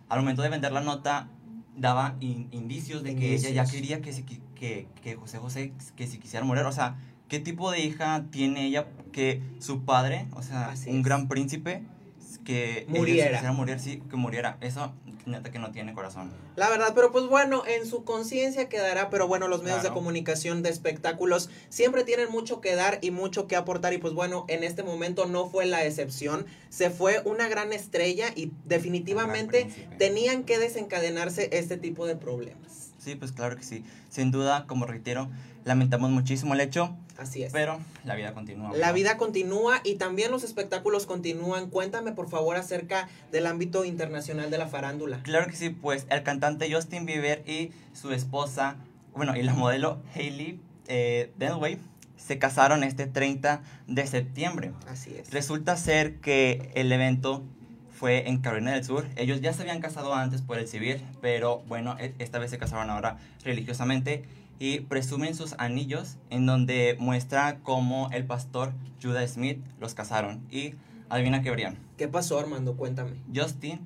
al 0.10 0.20
momento 0.20 0.42
de 0.42 0.50
vender 0.50 0.72
la 0.72 0.82
nota, 0.82 1.30
daba 1.78 2.16
indicios 2.20 3.04
de 3.04 3.16
que 3.16 3.36
ella 3.36 3.50
ya 3.52 3.66
quería 3.66 4.02
que, 4.02 4.12
que, 4.56 4.88
que 5.02 5.16
José 5.16 5.38
José, 5.38 5.74
que 5.96 6.08
si 6.08 6.18
quisiera 6.18 6.46
morir. 6.46 6.64
O 6.64 6.72
sea, 6.72 6.98
¿qué 7.30 7.40
tipo 7.40 7.72
de 7.72 7.80
hija 7.80 8.26
tiene 8.32 8.66
ella 8.66 8.88
que 9.12 9.42
su 9.60 9.86
padre, 9.86 10.28
o 10.34 10.42
sea, 10.42 10.74
un 10.88 11.02
gran 11.02 11.28
príncipe, 11.28 11.84
que 12.44 12.86
muriera. 12.90 13.30
quisiera 13.30 13.54
morir, 13.54 13.80
sí, 13.80 14.02
que 14.10 14.16
muriera? 14.16 14.58
Eso 14.62 14.94
neta 15.26 15.52
que 15.52 15.60
no 15.60 15.72
tiene 15.72 15.94
corazón. 15.94 16.32
La 16.56 16.70
verdad, 16.70 16.94
pero 16.96 17.12
pues 17.12 17.28
bueno, 17.28 17.64
en 17.68 17.86
su 17.86 18.04
conciencia 18.04 18.68
quedará, 18.68 19.10
pero 19.10 19.28
bueno, 19.28 19.48
los 19.48 19.64
medios 19.64 19.84
de 19.84 19.90
comunicación 19.90 20.64
de 20.64 20.70
espectáculos 20.70 21.50
siempre 21.70 22.04
tienen 22.04 22.30
mucho 22.32 22.62
que 22.62 22.76
dar 22.76 23.00
y 23.02 23.12
mucho 23.12 23.48
que 23.48 23.56
aportar 23.56 23.94
y 23.94 24.00
pues 24.00 24.14
bueno, 24.14 24.46
en 24.48 24.64
este 24.64 24.84
momento 24.84 25.26
no 25.26 25.48
fue 25.48 25.66
la 25.66 25.86
excepción, 25.86 26.46
se 26.70 26.90
fue 26.90 27.22
una 27.26 27.48
gran 27.48 27.72
estrella 27.74 28.32
y 28.36 28.52
definitivamente 28.66 29.70
tenían 29.98 30.44
que 30.44 30.58
desencadenarse 30.58 31.50
este 31.54 31.78
tipo 31.78 32.08
de 32.08 32.16
problemas. 32.16 32.79
Sí, 33.00 33.16
pues 33.16 33.32
claro 33.32 33.56
que 33.56 33.64
sí. 33.64 33.84
Sin 34.10 34.32
duda, 34.32 34.66
como 34.68 34.86
reitero, 34.86 35.30
lamentamos 35.66 36.10
muchísimo 36.12 36.54
el 36.54 36.62
hecho. 36.62 36.96
Así 37.18 37.44
es. 37.44 37.52
Pero 37.52 37.80
la 38.06 38.16
vida 38.16 38.34
continúa. 38.34 38.76
La 38.76 38.92
vida 38.92 39.18
continúa 39.18 39.82
y 39.84 39.96
también 39.96 40.32
los 40.32 40.44
espectáculos 40.44 41.06
continúan. 41.06 41.70
Cuéntame, 41.70 42.12
por 42.12 42.30
favor, 42.30 42.56
acerca 42.56 43.10
del 43.32 43.46
ámbito 43.48 43.86
internacional 43.86 44.52
de 44.52 44.58
la 44.58 44.68
farándula. 44.68 45.22
Claro 45.24 45.48
que 45.48 45.56
sí, 45.56 45.70
pues 45.70 46.06
el 46.10 46.24
cantante 46.24 46.74
Justin 46.74 47.06
Bieber 47.06 47.44
y 47.50 47.72
su 47.94 48.12
esposa, 48.12 48.78
bueno, 49.16 49.36
y 49.36 49.44
la 49.44 49.54
modelo 49.54 50.02
Hailey 50.16 50.60
eh, 50.88 51.32
Denway 51.38 51.78
se 52.18 52.38
casaron 52.38 52.84
este 52.84 53.08
30 53.08 53.62
de 53.88 54.08
septiembre. 54.08 54.72
Así 54.88 55.16
es. 55.16 55.32
Resulta 55.32 55.78
ser 55.78 56.20
que 56.20 56.72
el 56.76 56.92
evento 56.92 57.44
fue 58.00 58.30
en 58.30 58.38
Carolina 58.38 58.72
del 58.72 58.86
Sur. 58.86 59.06
Ellos 59.18 59.42
ya 59.42 59.52
se 59.52 59.64
habían 59.64 59.82
casado 59.82 60.14
antes 60.14 60.42
por 60.42 60.58
el 60.58 60.70
civil, 60.70 61.02
pero 61.22 61.64
bueno, 61.68 61.98
e, 62.00 62.14
esta 62.20 62.40
vez 62.40 62.50
se 62.50 62.58
casaron 62.58 62.90
ahora 62.90 63.18
religiosamente 63.44 64.24
y 64.58 64.80
presumen 64.82 65.36
sus 65.36 65.54
anillos 65.58 66.16
en 66.30 66.46
donde 66.46 66.96
muestra 66.98 67.60
cómo 67.62 68.10
el 68.14 68.26
pastor 68.26 68.72
Judah 69.04 69.28
Smith 69.28 69.60
los 69.82 69.96
casaron. 69.96 70.40
Y 70.50 70.76
adivina 71.10 71.42
qué 71.42 71.50
habrían. 71.50 71.78
¿Qué 71.98 72.08
pasó, 72.08 72.40
Armando? 72.40 72.78
Cuéntame. 72.78 73.12
Justin 73.36 73.82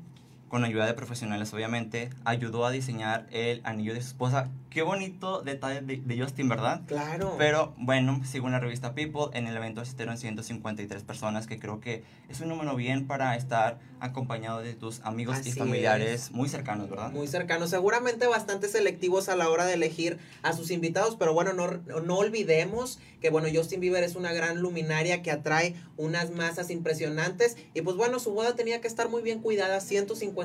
con 0.53 0.65
ayuda 0.65 0.85
de 0.85 0.93
profesionales 0.93 1.51
obviamente, 1.51 2.11
ayudó 2.25 2.63
a 2.63 2.69
diseñar 2.69 3.25
el 3.31 3.61
anillo 3.63 3.95
de 3.95 4.01
su 4.01 4.09
esposa. 4.09 4.51
Qué 4.69 4.83
bonito 4.83 5.41
detalle 5.41 5.81
de, 5.81 6.19
Justin, 6.19 6.47
¿verdad? 6.47 6.81
Claro. 6.85 7.33
Pero 7.39 7.73
bueno, 7.77 8.21
según 8.23 8.51
la 8.51 8.59
revista 8.59 8.93
People, 8.93 9.35
en 9.35 9.47
el 9.47 9.57
evento 9.57 9.81
asistieron 9.81 10.15
153 10.15 11.03
personas, 11.03 11.47
que 11.47 11.57
creo 11.57 11.79
que 11.79 12.03
es 12.29 12.39
un 12.39 12.49
número 12.49 12.75
bien 12.75 13.07
para 13.07 13.35
estar 13.35 13.79
acompañado 13.99 14.59
de 14.59 14.75
tus 14.75 15.01
amigos 15.01 15.37
y 15.45 15.51
familiares 15.53 16.29
muy 16.31 16.49
cercanos, 16.49 16.87
¿verdad? 16.87 17.11
Muy 17.11 17.27
cercanos, 17.27 17.71
seguramente 17.71 18.27
bastante 18.27 18.67
selectivos 18.67 19.29
a 19.29 19.35
la 19.35 19.49
hora 19.49 19.65
de 19.65 19.73
elegir 19.73 20.19
a 20.43 20.53
sus 20.53 20.69
invitados, 20.69 21.15
pero 21.15 21.33
bueno, 21.33 21.53
no, 21.53 21.67
no 22.01 22.15
olvidemos 22.15 22.99
que 23.21 23.29
bueno, 23.29 23.47
Justin 23.53 23.79
Bieber 23.79 24.03
es 24.03 24.15
una 24.15 24.33
gran 24.33 24.59
luminaria 24.59 25.21
que 25.21 25.31
atrae 25.31 25.75
unas 25.97 26.31
masas 26.31 26.69
impresionantes 26.69 27.55
y 27.73 27.81
pues 27.81 27.95
bueno, 27.95 28.19
su 28.19 28.31
boda 28.33 28.55
tenía 28.55 28.81
que 28.81 28.87
estar 28.87 29.07
muy 29.07 29.21
bien 29.21 29.39
cuidada, 29.39 29.79
150 29.79 30.42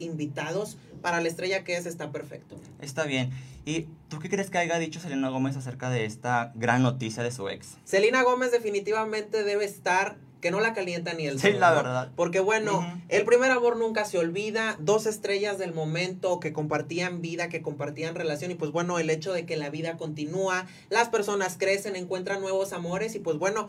invitados 0.00 0.78
para 1.02 1.20
la 1.20 1.28
estrella 1.28 1.64
que 1.64 1.76
es, 1.76 1.86
está 1.86 2.10
perfecto. 2.10 2.56
Está 2.80 3.04
bien. 3.04 3.30
¿Y 3.66 3.86
tú 4.08 4.18
qué 4.18 4.28
crees 4.28 4.50
que 4.50 4.58
haya 4.58 4.78
dicho 4.78 5.00
Selena 5.00 5.28
Gómez 5.28 5.56
acerca 5.56 5.90
de 5.90 6.04
esta 6.04 6.52
gran 6.54 6.82
noticia 6.82 7.22
de 7.22 7.30
su 7.30 7.48
ex? 7.48 7.76
Selena 7.84 8.22
Gómez 8.22 8.52
definitivamente 8.52 9.42
debe 9.42 9.64
estar 9.64 10.16
que 10.44 10.50
no 10.50 10.60
la 10.60 10.74
calienta 10.74 11.14
ni 11.14 11.26
el 11.26 11.40
sol. 11.40 11.52
Sí, 11.52 11.58
la 11.58 11.72
verdad. 11.72 12.12
Porque 12.16 12.38
bueno, 12.38 12.86
el 13.08 13.24
primer 13.24 13.50
amor 13.50 13.78
nunca 13.78 14.04
se 14.04 14.18
olvida, 14.18 14.76
dos 14.78 15.06
estrellas 15.06 15.56
del 15.56 15.72
momento 15.72 16.38
que 16.38 16.52
compartían 16.52 17.22
vida, 17.22 17.48
que 17.48 17.62
compartían 17.62 18.14
relación 18.14 18.50
y 18.50 18.54
pues 18.54 18.70
bueno, 18.70 18.98
el 18.98 19.08
hecho 19.08 19.32
de 19.32 19.46
que 19.46 19.56
la 19.56 19.70
vida 19.70 19.96
continúa, 19.96 20.66
las 20.90 21.08
personas 21.08 21.56
crecen, 21.58 21.96
encuentran 21.96 22.42
nuevos 22.42 22.74
amores 22.74 23.14
y 23.14 23.20
pues 23.20 23.38
bueno, 23.38 23.68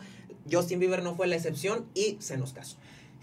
Justin 0.52 0.78
Bieber 0.78 1.02
no 1.02 1.14
fue 1.14 1.26
la 1.26 1.36
excepción 1.36 1.86
y 1.94 2.18
se 2.20 2.36
nos 2.36 2.52
casó. 2.52 2.76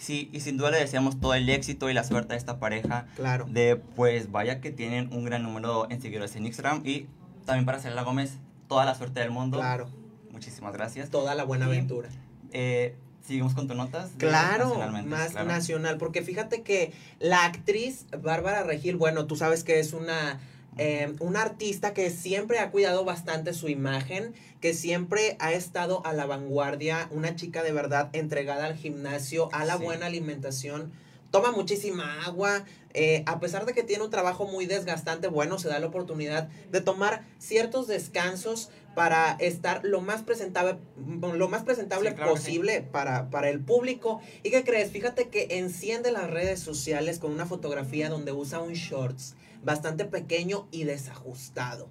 Sí, 0.03 0.29
y 0.33 0.41
sin 0.41 0.57
duda 0.57 0.69
le 0.69 0.79
deseamos 0.79 1.22
todo 1.22 1.33
el 1.33 1.48
éxito 1.48 1.89
y 1.89 1.93
la 1.93 2.03
suerte 2.03 2.33
a 2.33 2.38
esta 2.38 2.60
pareja. 2.60 3.05
Claro. 3.15 3.45
De 3.48 3.77
pues 3.77 4.31
vaya 4.31 4.60
que 4.60 4.69
tienen 4.69 5.07
un 5.13 5.24
gran 5.24 5.43
número 5.43 5.89
en 5.89 6.01
seguidores 6.01 6.36
en 6.36 6.45
Instagram 6.45 6.81
y 6.86 7.07
también 7.45 7.65
para 7.65 7.79
Selena 7.79 8.01
Gómez, 8.01 8.38
toda 8.67 8.83
la 8.83 8.95
suerte 8.95 9.22
del 9.22 9.31
mundo. 9.31 9.60
Claro. 9.60 9.88
Muchísimas 10.29 10.74
gracias. 10.74 11.10
Toda 11.10 11.36
la 11.36 11.45
buena 11.45 11.67
aventura. 11.67 12.10
Eh, 12.51 12.98
Seguimos 13.25 13.53
con 13.53 13.67
tus 13.67 13.77
notas. 13.77 14.12
Claro, 14.17 14.75
más 15.05 15.33
nacional, 15.45 15.98
porque 15.98 16.22
fíjate 16.24 16.62
que 16.62 16.91
la 17.19 17.45
actriz 17.45 18.05
Bárbara 18.22 18.63
Regil, 18.63 18.98
bueno, 18.98 19.27
tú 19.27 19.38
sabes 19.38 19.63
que 19.63 19.79
es 19.79 19.93
una 19.93 20.41
eh, 20.77 21.13
una 21.20 21.42
artista 21.42 21.94
que 21.94 22.10
siempre 22.10 22.60
ha 22.60 22.72
cuidado 22.72 23.06
bastante 23.06 23.53
su 23.53 23.70
imagen, 23.70 24.34
que 24.62 24.74
siempre 24.74 25.36
ha 25.39 25.51
estado 25.53 26.06
a 26.06 26.13
la 26.13 26.25
vanguardia, 26.25 27.08
una 27.12 27.36
chica 27.36 27.63
de 27.63 27.72
verdad 27.72 28.10
entregada 28.13 28.65
al 28.65 28.75
gimnasio, 28.75 29.50
a 29.53 29.65
la 29.65 29.77
Sí. 29.77 29.84
buena 29.84 30.06
alimentación. 30.08 30.92
Toma 31.32 31.51
muchísima 31.51 32.25
agua, 32.25 32.63
eh, 32.94 33.24
a 33.25 33.39
pesar 33.39 33.65
de 33.65 33.74
que 33.74 33.82
tiene 33.82 34.03
un 34.03 34.12
trabajo 34.12 34.46
muy 34.46 34.68
desgastante, 34.68 35.27
bueno, 35.27 35.58
se 35.58 35.68
da 35.68 35.80
la 35.80 35.88
oportunidad 35.88 36.48
de 36.72 36.80
tomar 36.80 37.24
ciertos 37.39 37.88
descansos 37.88 38.70
para 38.94 39.32
estar 39.39 39.82
lo 39.84 40.00
más 40.01 40.22
presentable, 40.22 40.77
lo 40.96 41.50
más 41.50 41.63
presentable 41.63 42.10
Sí, 42.12 42.15
claro 42.15 42.36
que 42.36 42.39
sí. 42.39 42.46
posible 42.46 42.82
para, 42.84 43.32
para 43.32 43.50
el 43.50 43.60
público. 43.60 44.22
¿Y 44.44 44.51
qué 44.51 44.63
crees? 44.63 44.92
Fíjate 44.92 45.30
que 45.30 45.48
enciende 45.58 46.12
las 46.12 46.30
redes 46.30 46.60
sociales 46.60 47.18
con 47.18 47.32
una 47.32 47.48
fotografía 47.48 48.10
donde 48.10 48.32
usa 48.32 48.60
un 48.60 48.74
shorts 48.74 49.34
bastante 49.63 50.05
pequeño 50.05 50.67
y 50.72 50.84
desajustado. 50.84 51.89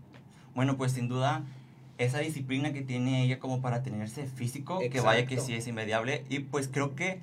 Bueno, 0.55 0.77
pues 0.77 0.93
sin 0.93 1.09
duda, 1.09 1.45
esa 1.99 2.19
disciplina 2.19 2.73
que 2.73 2.83
tiene 2.83 3.25
ella 3.25 3.39
como 3.39 3.61
para 3.61 3.83
tenerse 3.83 4.27
físico, 4.27 4.79
que 4.79 5.01
vaya 5.01 5.27
que 5.27 5.35
Exacto. 5.35 5.47
sí 5.47 5.55
es 5.55 5.67
inmediable. 5.67 6.25
Y 6.29 6.41
pues 6.41 6.69
creo 6.69 6.95
que 6.95 7.21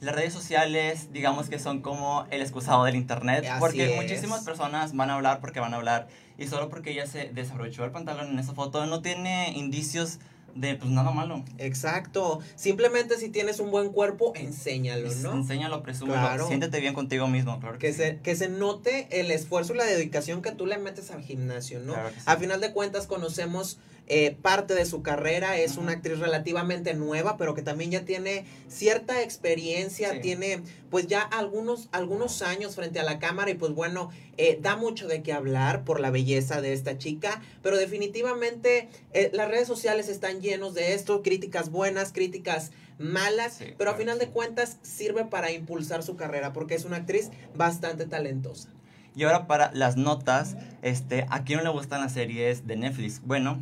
las 0.00 0.14
redes 0.14 0.32
sociales, 0.32 1.12
digamos 1.12 1.48
que 1.48 1.58
son 1.58 1.80
como 1.82 2.26
el 2.30 2.40
excusado 2.40 2.84
del 2.84 2.96
internet, 2.96 3.44
Así 3.44 3.60
porque 3.60 3.94
es. 3.94 4.02
muchísimas 4.02 4.44
personas 4.44 4.94
van 4.94 5.10
a 5.10 5.14
hablar 5.14 5.40
porque 5.40 5.60
van 5.60 5.74
a 5.74 5.76
hablar, 5.76 6.08
y 6.38 6.46
solo 6.46 6.70
porque 6.70 6.92
ella 6.92 7.06
se 7.06 7.28
desabrochó 7.28 7.84
el 7.84 7.90
pantalón 7.90 8.28
en 8.28 8.38
esa 8.38 8.54
foto, 8.54 8.86
no 8.86 9.02
tiene 9.02 9.52
indicios 9.54 10.18
de 10.54 10.74
pues 10.76 10.90
nada 10.90 11.10
malo. 11.10 11.44
Exacto. 11.58 12.40
Simplemente 12.56 13.16
si 13.18 13.28
tienes 13.28 13.60
un 13.60 13.70
buen 13.70 13.90
cuerpo, 13.90 14.32
enséñalo, 14.34 15.12
¿no? 15.16 15.32
Enséñalo, 15.32 15.82
presúmelo, 15.82 16.18
Claro. 16.20 16.46
siéntete 16.48 16.80
bien 16.80 16.94
contigo 16.94 17.28
mismo, 17.28 17.58
claro 17.60 17.78
que, 17.78 17.86
Que 17.88 17.92
sí. 17.92 17.98
se, 17.98 18.18
que 18.18 18.36
se 18.36 18.48
note 18.48 19.06
el 19.10 19.30
esfuerzo 19.30 19.74
y 19.74 19.76
la 19.78 19.84
dedicación 19.84 20.42
que 20.42 20.52
tú 20.52 20.66
le 20.66 20.78
metes 20.78 21.10
al 21.10 21.22
gimnasio, 21.22 21.80
¿no? 21.80 21.94
Claro 21.94 22.10
sí. 22.10 22.20
A 22.26 22.36
final 22.36 22.60
de 22.60 22.72
cuentas 22.72 23.06
conocemos 23.06 23.78
eh, 24.12 24.36
parte 24.42 24.74
de 24.74 24.84
su 24.86 25.02
carrera, 25.02 25.56
es 25.56 25.76
una 25.76 25.92
actriz 25.92 26.18
relativamente 26.18 26.94
nueva, 26.94 27.36
pero 27.36 27.54
que 27.54 27.62
también 27.62 27.92
ya 27.92 28.04
tiene 28.04 28.44
cierta 28.66 29.22
experiencia, 29.22 30.14
Sí. 30.14 30.20
tiene 30.20 30.62
pues 30.90 31.06
ya 31.06 31.22
algunos, 31.22 31.88
algunos 31.92 32.42
años 32.42 32.74
frente 32.74 32.98
a 32.98 33.04
la 33.04 33.20
cámara 33.20 33.52
y 33.52 33.54
pues 33.54 33.72
bueno, 33.72 34.10
eh, 34.36 34.58
da 34.60 34.74
mucho 34.74 35.06
de 35.06 35.22
qué 35.22 35.32
hablar 35.32 35.84
por 35.84 36.00
la 36.00 36.10
belleza 36.10 36.60
de 36.60 36.72
esta 36.72 36.98
chica, 36.98 37.40
pero 37.62 37.76
definitivamente 37.76 38.88
eh, 39.12 39.30
las 39.32 39.48
redes 39.48 39.68
sociales 39.68 40.08
están 40.08 40.40
llenos 40.40 40.74
de 40.74 40.94
esto, 40.94 41.22
críticas 41.22 41.70
buenas, 41.70 42.12
críticas 42.12 42.72
malas, 42.98 43.54
Sí, 43.58 43.66
pero 43.78 43.92
a 43.92 43.94
final 43.94 44.18
de 44.18 44.26
cuentas 44.28 44.78
sirve 44.82 45.24
para 45.24 45.52
impulsar 45.52 46.02
su 46.02 46.16
carrera 46.16 46.52
porque 46.52 46.74
es 46.74 46.84
una 46.84 46.96
actriz 46.96 47.30
bastante 47.54 48.06
talentosa. 48.06 48.70
Y 49.14 49.22
ahora 49.24 49.46
para 49.46 49.70
las 49.72 49.96
notas, 49.96 50.56
este, 50.82 51.26
¿a 51.30 51.44
quién 51.44 51.58
no 51.58 51.64
le 51.64 51.70
gustan 51.70 52.00
las 52.00 52.12
series 52.12 52.66
de 52.66 52.76
Netflix? 52.76 53.20
Bueno, 53.24 53.60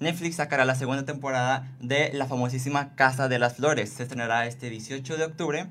Netflix 0.00 0.36
sacará 0.36 0.64
la 0.64 0.76
segunda 0.76 1.04
temporada 1.04 1.72
de 1.80 2.12
la 2.12 2.26
famosísima 2.26 2.94
Casa 2.94 3.28
de 3.28 3.38
las 3.38 3.56
Flores. 3.56 3.90
Se 3.90 4.04
estrenará 4.04 4.46
este 4.46 4.70
18 4.70 5.16
de 5.16 5.24
octubre, 5.24 5.66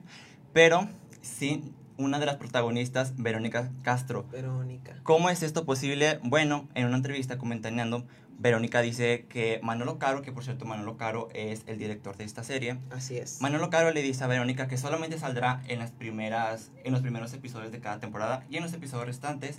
pero 0.54 0.90
sin 1.22 1.74
una 1.98 2.20
de 2.20 2.26
las 2.26 2.36
protagonistas, 2.36 3.14
Verónica 3.18 3.72
Castro. 3.84 4.26
Verónica. 4.32 4.98
¿Cómo 5.04 5.30
es 5.30 5.44
esto 5.44 5.66
posible? 5.66 6.20
Bueno, 6.24 6.68
en 6.76 6.86
una 6.86 6.98
entrevista 6.98 7.38
comentaneando, 7.38 8.06
Verónica 8.38 8.82
dice 8.82 9.26
que 9.30 9.60
Manolo 9.64 9.98
Caro, 9.98 10.22
que 10.22 10.32
por 10.32 10.44
cierto 10.44 10.66
Manolo 10.66 10.98
Caro 10.98 11.30
es 11.34 11.64
el 11.66 11.80
director 11.80 12.18
de 12.18 12.26
esta 12.26 12.44
serie, 12.44 12.78
Así 12.92 13.18
es. 13.18 13.42
Manolo 13.42 13.70
Caro 13.70 13.92
le 13.92 14.02
dice 14.02 14.24
a 14.24 14.28
Verónica 14.28 14.68
que 14.68 14.78
solamente 14.78 15.18
saldrá 15.18 15.64
en 15.68 15.80
las 15.80 15.92
primeras 15.92 16.70
en 16.84 16.92
los 16.92 17.02
primeros 17.02 17.34
episodios 17.34 17.72
de 17.72 17.80
cada 17.80 18.00
temporada 18.00 18.46
y 18.50 18.58
en 18.58 18.64
los 18.64 18.74
episodios 18.74 19.08
restantes 19.08 19.58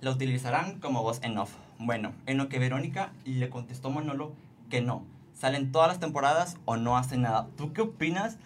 la 0.00 0.12
utilizarán 0.12 0.80
como 0.80 1.02
voz 1.02 1.20
en 1.22 1.36
off. 1.36 1.50
Bueno, 1.78 2.12
en 2.26 2.38
lo 2.38 2.48
que 2.48 2.58
Verónica 2.58 3.12
le 3.24 3.50
contestó 3.50 3.90
Manolo 3.90 4.32
que 4.70 4.80
no, 4.80 5.04
salen 5.34 5.72
todas 5.72 5.88
las 5.88 6.00
temporadas 6.00 6.56
o 6.64 6.76
no 6.76 6.96
hace 6.96 7.16
nada. 7.16 7.48
¿Tú 7.56 7.72
qué 7.72 7.82
opinas 7.82 8.38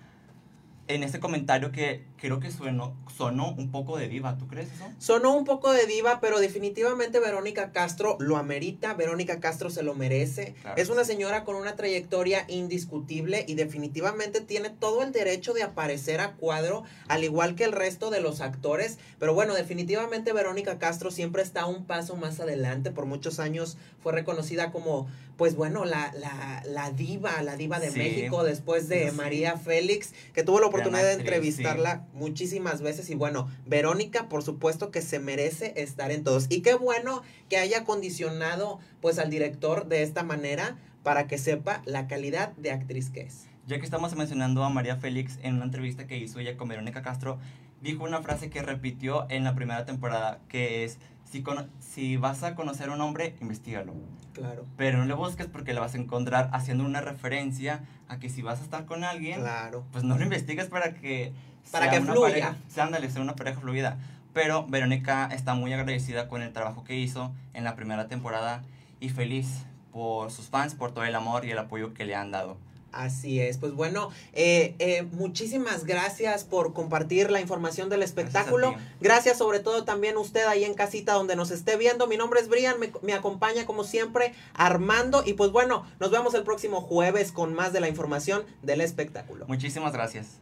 en 0.88 1.04
este 1.04 1.20
comentario 1.20 1.70
que 1.70 2.04
creo 2.20 2.38
que 2.40 2.50
suenó, 2.50 2.94
sonó 3.16 3.52
un 3.52 3.70
poco 3.70 3.96
de 3.96 4.08
diva? 4.08 4.36
¿Tú 4.38 4.46
crees 4.46 4.68
eso? 4.72 4.84
Sonó 4.98 5.34
un 5.36 5.44
poco 5.44 5.72
de 5.72 5.86
diva, 5.86 6.20
pero 6.20 6.38
definitivamente 6.38 7.18
Verónica 7.18 7.72
Castro 7.72 8.16
lo 8.20 8.36
amerita, 8.36 8.94
Verónica 8.94 9.40
Castro 9.40 9.70
se 9.70 9.82
lo 9.82 9.94
merece. 9.94 10.54
Claro. 10.62 10.80
Es 10.80 10.88
una 10.90 11.04
señora 11.04 11.44
con 11.44 11.56
una 11.56 11.76
trayectoria 11.76 12.44
indiscutible 12.48 13.44
y 13.48 13.54
definitivamente 13.54 14.40
tiene 14.40 14.70
todo 14.70 15.02
el 15.02 15.12
derecho 15.12 15.52
de 15.54 15.62
aparecer 15.62 16.20
a 16.20 16.32
cuadro, 16.34 16.84
al 17.08 17.24
igual 17.24 17.54
que 17.54 17.64
el 17.64 17.72
resto 17.72 18.10
de 18.10 18.20
los 18.20 18.40
actores. 18.40 18.98
Pero 19.18 19.34
bueno, 19.34 19.54
definitivamente 19.54 20.32
Verónica 20.32 20.78
Castro 20.78 21.10
siempre 21.10 21.42
está 21.42 21.66
un 21.66 21.84
paso 21.86 22.16
más 22.16 22.40
adelante. 22.40 22.90
Por 22.90 23.06
muchos 23.06 23.40
años 23.40 23.76
fue 24.02 24.12
reconocida 24.12 24.72
como, 24.72 25.08
pues 25.36 25.54
bueno, 25.56 25.84
la, 25.84 26.12
la, 26.14 26.62
la 26.66 26.90
diva, 26.90 27.42
la 27.42 27.56
diva 27.56 27.80
de 27.80 27.90
Sí. 27.90 27.98
México 27.98 28.44
después 28.44 28.88
de 28.88 29.10
Sí. 29.10 29.16
María 29.16 29.56
Félix, 29.56 30.12
que 30.32 30.42
tuvo 30.42 30.60
la 30.60 30.66
oportunidad 30.66 31.02
de 31.02 31.12
entrevistarla 31.14 32.06
muchísimas 32.12 32.82
veces 32.82 33.08
y 33.10 33.14
bueno, 33.14 33.48
Verónica 33.66 34.28
por 34.28 34.42
supuesto 34.42 34.90
que 34.90 35.02
se 35.02 35.18
merece 35.18 35.72
estar 35.76 36.10
en 36.10 36.24
todos 36.24 36.46
y 36.48 36.62
qué 36.62 36.74
bueno 36.74 37.22
que 37.48 37.56
haya 37.58 37.84
condicionado 37.84 38.78
pues 39.00 39.18
al 39.18 39.30
director 39.30 39.86
de 39.86 40.02
esta 40.02 40.22
manera 40.22 40.76
para 41.02 41.26
que 41.26 41.38
sepa 41.38 41.82
la 41.86 42.06
calidad 42.08 42.52
de 42.56 42.72
actriz 42.72 43.10
que 43.10 43.22
es. 43.22 43.46
Ya 43.66 43.78
que 43.78 43.84
estamos 43.84 44.14
mencionando 44.16 44.64
a 44.64 44.70
María 44.70 44.96
Félix 44.96 45.38
en 45.42 45.54
una 45.54 45.64
entrevista 45.64 46.06
que 46.06 46.18
hizo 46.18 46.38
ella 46.40 46.56
con 46.56 46.68
Verónica 46.68 47.02
Castro, 47.02 47.38
dijo 47.80 48.04
una 48.04 48.20
frase 48.20 48.50
que 48.50 48.62
repitió 48.62 49.26
en 49.30 49.44
la 49.44 49.54
primera 49.54 49.84
temporada, 49.84 50.40
que 50.48 50.84
es, 50.84 50.98
si, 51.24 51.42
cono- 51.42 51.68
si 51.78 52.16
vas 52.16 52.42
a 52.42 52.54
conocer 52.56 52.88
a 52.88 52.92
un 52.92 53.00
hombre, 53.00 53.36
investigalo. 53.40 53.94
Claro. 54.32 54.66
Pero 54.76 54.98
no 54.98 55.04
le 55.04 55.14
busques 55.14 55.46
porque 55.46 55.72
le 55.72 55.80
vas 55.80 55.94
a 55.94 55.98
encontrar 55.98 56.50
haciendo 56.52 56.84
una 56.84 57.00
referencia 57.00 57.82
a 58.08 58.18
que 58.18 58.28
si 58.28 58.42
vas 58.42 58.60
a 58.60 58.64
estar 58.64 58.86
con 58.86 59.04
alguien, 59.04 59.40
Claro. 59.40 59.84
pues 59.92 60.02
no 60.04 60.18
lo 60.18 60.24
investigues 60.24 60.66
para 60.66 60.94
que 60.94 61.32
Para 61.70 61.90
que 61.90 61.98
una 61.98 62.12
fluya. 62.12 62.28
pareja- 62.66 62.82
ándale, 62.84 63.10
sea 63.10 63.22
una 63.22 63.36
pareja 63.36 63.60
fluida. 63.60 63.98
Pero 64.32 64.64
Verónica 64.68 65.28
está 65.32 65.54
muy 65.54 65.72
agradecida 65.72 66.28
con 66.28 66.42
el 66.42 66.52
trabajo 66.52 66.84
que 66.84 66.96
hizo 66.96 67.32
en 67.52 67.64
la 67.64 67.74
primera 67.74 68.06
temporada 68.06 68.62
y 69.00 69.08
feliz 69.08 69.48
por 69.92 70.30
sus 70.30 70.46
fans, 70.46 70.74
por 70.74 70.92
todo 70.92 71.04
el 71.04 71.14
amor 71.16 71.44
y 71.44 71.50
el 71.50 71.58
apoyo 71.58 71.94
que 71.94 72.04
le 72.04 72.14
han 72.14 72.30
dado. 72.30 72.56
Así 72.92 73.40
es, 73.40 73.56
pues 73.58 73.72
bueno, 73.72 74.10
eh, 74.32 74.74
eh, 74.80 75.02
muchísimas 75.12 75.84
gracias 75.84 76.42
por 76.42 76.72
compartir 76.72 77.30
la 77.30 77.40
información 77.40 77.88
del 77.88 78.02
espectáculo. 78.02 78.74
Gracias 79.00 79.38
sobre 79.38 79.60
todo 79.60 79.84
también 79.84 80.16
usted 80.16 80.44
ahí 80.46 80.64
en 80.64 80.74
casita 80.74 81.12
donde 81.14 81.36
nos 81.36 81.52
esté 81.52 81.76
viendo. 81.76 82.08
Mi 82.08 82.16
nombre 82.16 82.40
es 82.40 82.48
Brian, 82.48 82.80
me, 82.80 82.90
me 83.02 83.12
acompaña 83.14 83.64
como 83.64 83.84
siempre 83.84 84.32
Armando 84.54 85.22
y 85.24 85.34
pues 85.34 85.52
bueno, 85.52 85.84
nos 86.00 86.10
vemos 86.10 86.34
el 86.34 86.42
próximo 86.42 86.80
jueves 86.80 87.30
con 87.30 87.54
más 87.54 87.72
de 87.72 87.78
la 87.80 87.88
información 87.88 88.42
del 88.62 88.80
espectáculo. 88.80 89.44
Muchísimas 89.48 89.92
gracias. 89.92 90.40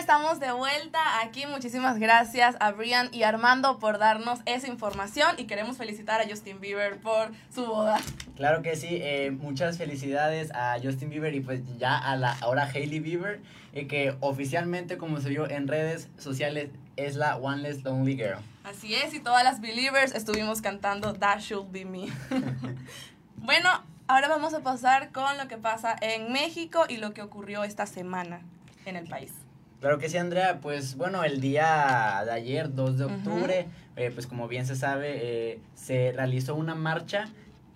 Estamos 0.00 0.40
de 0.40 0.50
vuelta 0.50 1.20
aquí. 1.20 1.44
Muchísimas 1.44 1.98
gracias 1.98 2.56
a 2.58 2.72
Brian 2.72 3.10
y 3.12 3.22
Armando 3.22 3.78
por 3.78 3.98
darnos 3.98 4.40
esa 4.46 4.66
información 4.66 5.34
y 5.36 5.44
queremos 5.44 5.76
felicitar 5.76 6.22
a 6.22 6.24
Justin 6.26 6.58
Bieber 6.58 6.98
por 6.98 7.32
su 7.54 7.66
boda. 7.66 7.98
Claro 8.34 8.62
que 8.62 8.76
sí, 8.76 8.88
eh, 8.90 9.30
muchas 9.30 9.76
felicidades 9.76 10.52
a 10.54 10.78
Justin 10.82 11.10
Bieber 11.10 11.34
y 11.34 11.40
pues 11.40 11.60
ya 11.76 11.98
a 11.98 12.16
la 12.16 12.32
ahora 12.40 12.64
Hailey 12.64 12.98
Bieber, 12.98 13.42
eh, 13.74 13.86
que 13.86 14.16
oficialmente 14.20 14.96
como 14.96 15.20
se 15.20 15.28
vio 15.28 15.48
en 15.50 15.68
redes 15.68 16.08
sociales 16.16 16.70
es 16.96 17.16
la 17.16 17.36
One 17.36 17.60
Less 17.60 17.84
Lonely 17.84 18.16
Girl. 18.16 18.38
Así 18.64 18.94
es, 18.94 19.12
y 19.12 19.20
todas 19.20 19.44
las 19.44 19.60
Believers 19.60 20.14
estuvimos 20.14 20.62
cantando 20.62 21.12
That 21.12 21.40
Should 21.40 21.70
Be 21.72 21.84
Me. 21.84 22.06
bueno, 23.36 23.68
ahora 24.08 24.28
vamos 24.28 24.54
a 24.54 24.60
pasar 24.60 25.12
con 25.12 25.36
lo 25.36 25.46
que 25.46 25.58
pasa 25.58 25.94
en 26.00 26.32
México 26.32 26.86
y 26.88 26.96
lo 26.96 27.12
que 27.12 27.20
ocurrió 27.20 27.64
esta 27.64 27.84
semana 27.84 28.40
en 28.86 28.96
el 28.96 29.06
país. 29.06 29.34
Claro 29.80 29.98
que 29.98 30.08
sí, 30.08 30.18
Andrea. 30.18 30.60
Pues 30.60 30.96
bueno, 30.96 31.24
el 31.24 31.40
día 31.40 32.22
de 32.24 32.30
ayer, 32.30 32.74
2 32.74 32.98
de 32.98 33.04
octubre, 33.04 33.66
eh, 33.96 34.10
pues 34.12 34.26
como 34.26 34.46
bien 34.46 34.66
se 34.66 34.76
sabe, 34.76 35.52
eh, 35.52 35.60
se 35.74 36.12
realizó 36.12 36.54
una 36.54 36.74
marcha 36.74 37.28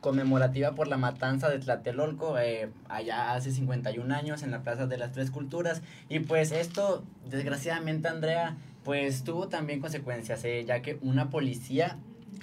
conmemorativa 0.04 0.72
por 0.72 0.86
la 0.86 0.98
matanza 0.98 1.48
de 1.48 1.58
Tlatelolco, 1.58 2.38
eh, 2.38 2.68
allá 2.90 3.32
hace 3.32 3.50
51 3.52 4.14
años 4.14 4.42
en 4.42 4.50
la 4.50 4.60
Plaza 4.60 4.86
de 4.86 4.98
las 4.98 5.12
Tres 5.12 5.30
Culturas. 5.30 5.80
Y 6.10 6.20
pues 6.20 6.52
esto, 6.52 7.02
desgraciadamente, 7.30 8.08
Andrea, 8.08 8.54
pues 8.84 9.24
tuvo 9.24 9.48
también 9.48 9.80
consecuencias, 9.80 10.44
eh, 10.44 10.62
ya 10.66 10.82
que 10.82 10.98
una 11.00 11.30
policía 11.30 11.96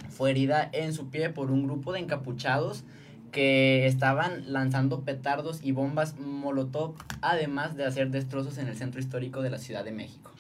fue 0.10 0.32
herida 0.32 0.68
en 0.74 0.92
su 0.94 1.12
pie 1.12 1.30
por 1.30 1.52
un 1.52 1.64
grupo 1.64 1.94
de 1.94 2.00
encapuchados 2.00 2.84
que 3.32 3.88
estaban 3.88 4.52
lanzando 4.52 5.02
petardos 5.02 5.60
y 5.64 5.72
bombas 5.72 6.18
molotov, 6.20 6.96
además 7.22 7.76
de 7.76 7.86
hacer 7.86 8.12
destrozos 8.12 8.58
en 8.58 8.68
el 8.68 8.78
centro 8.78 9.00
histórico 9.00 9.42
de 9.42 9.50
la 9.50 9.58
Ciudad 9.58 9.84
de 9.84 9.92
México. 9.92 10.32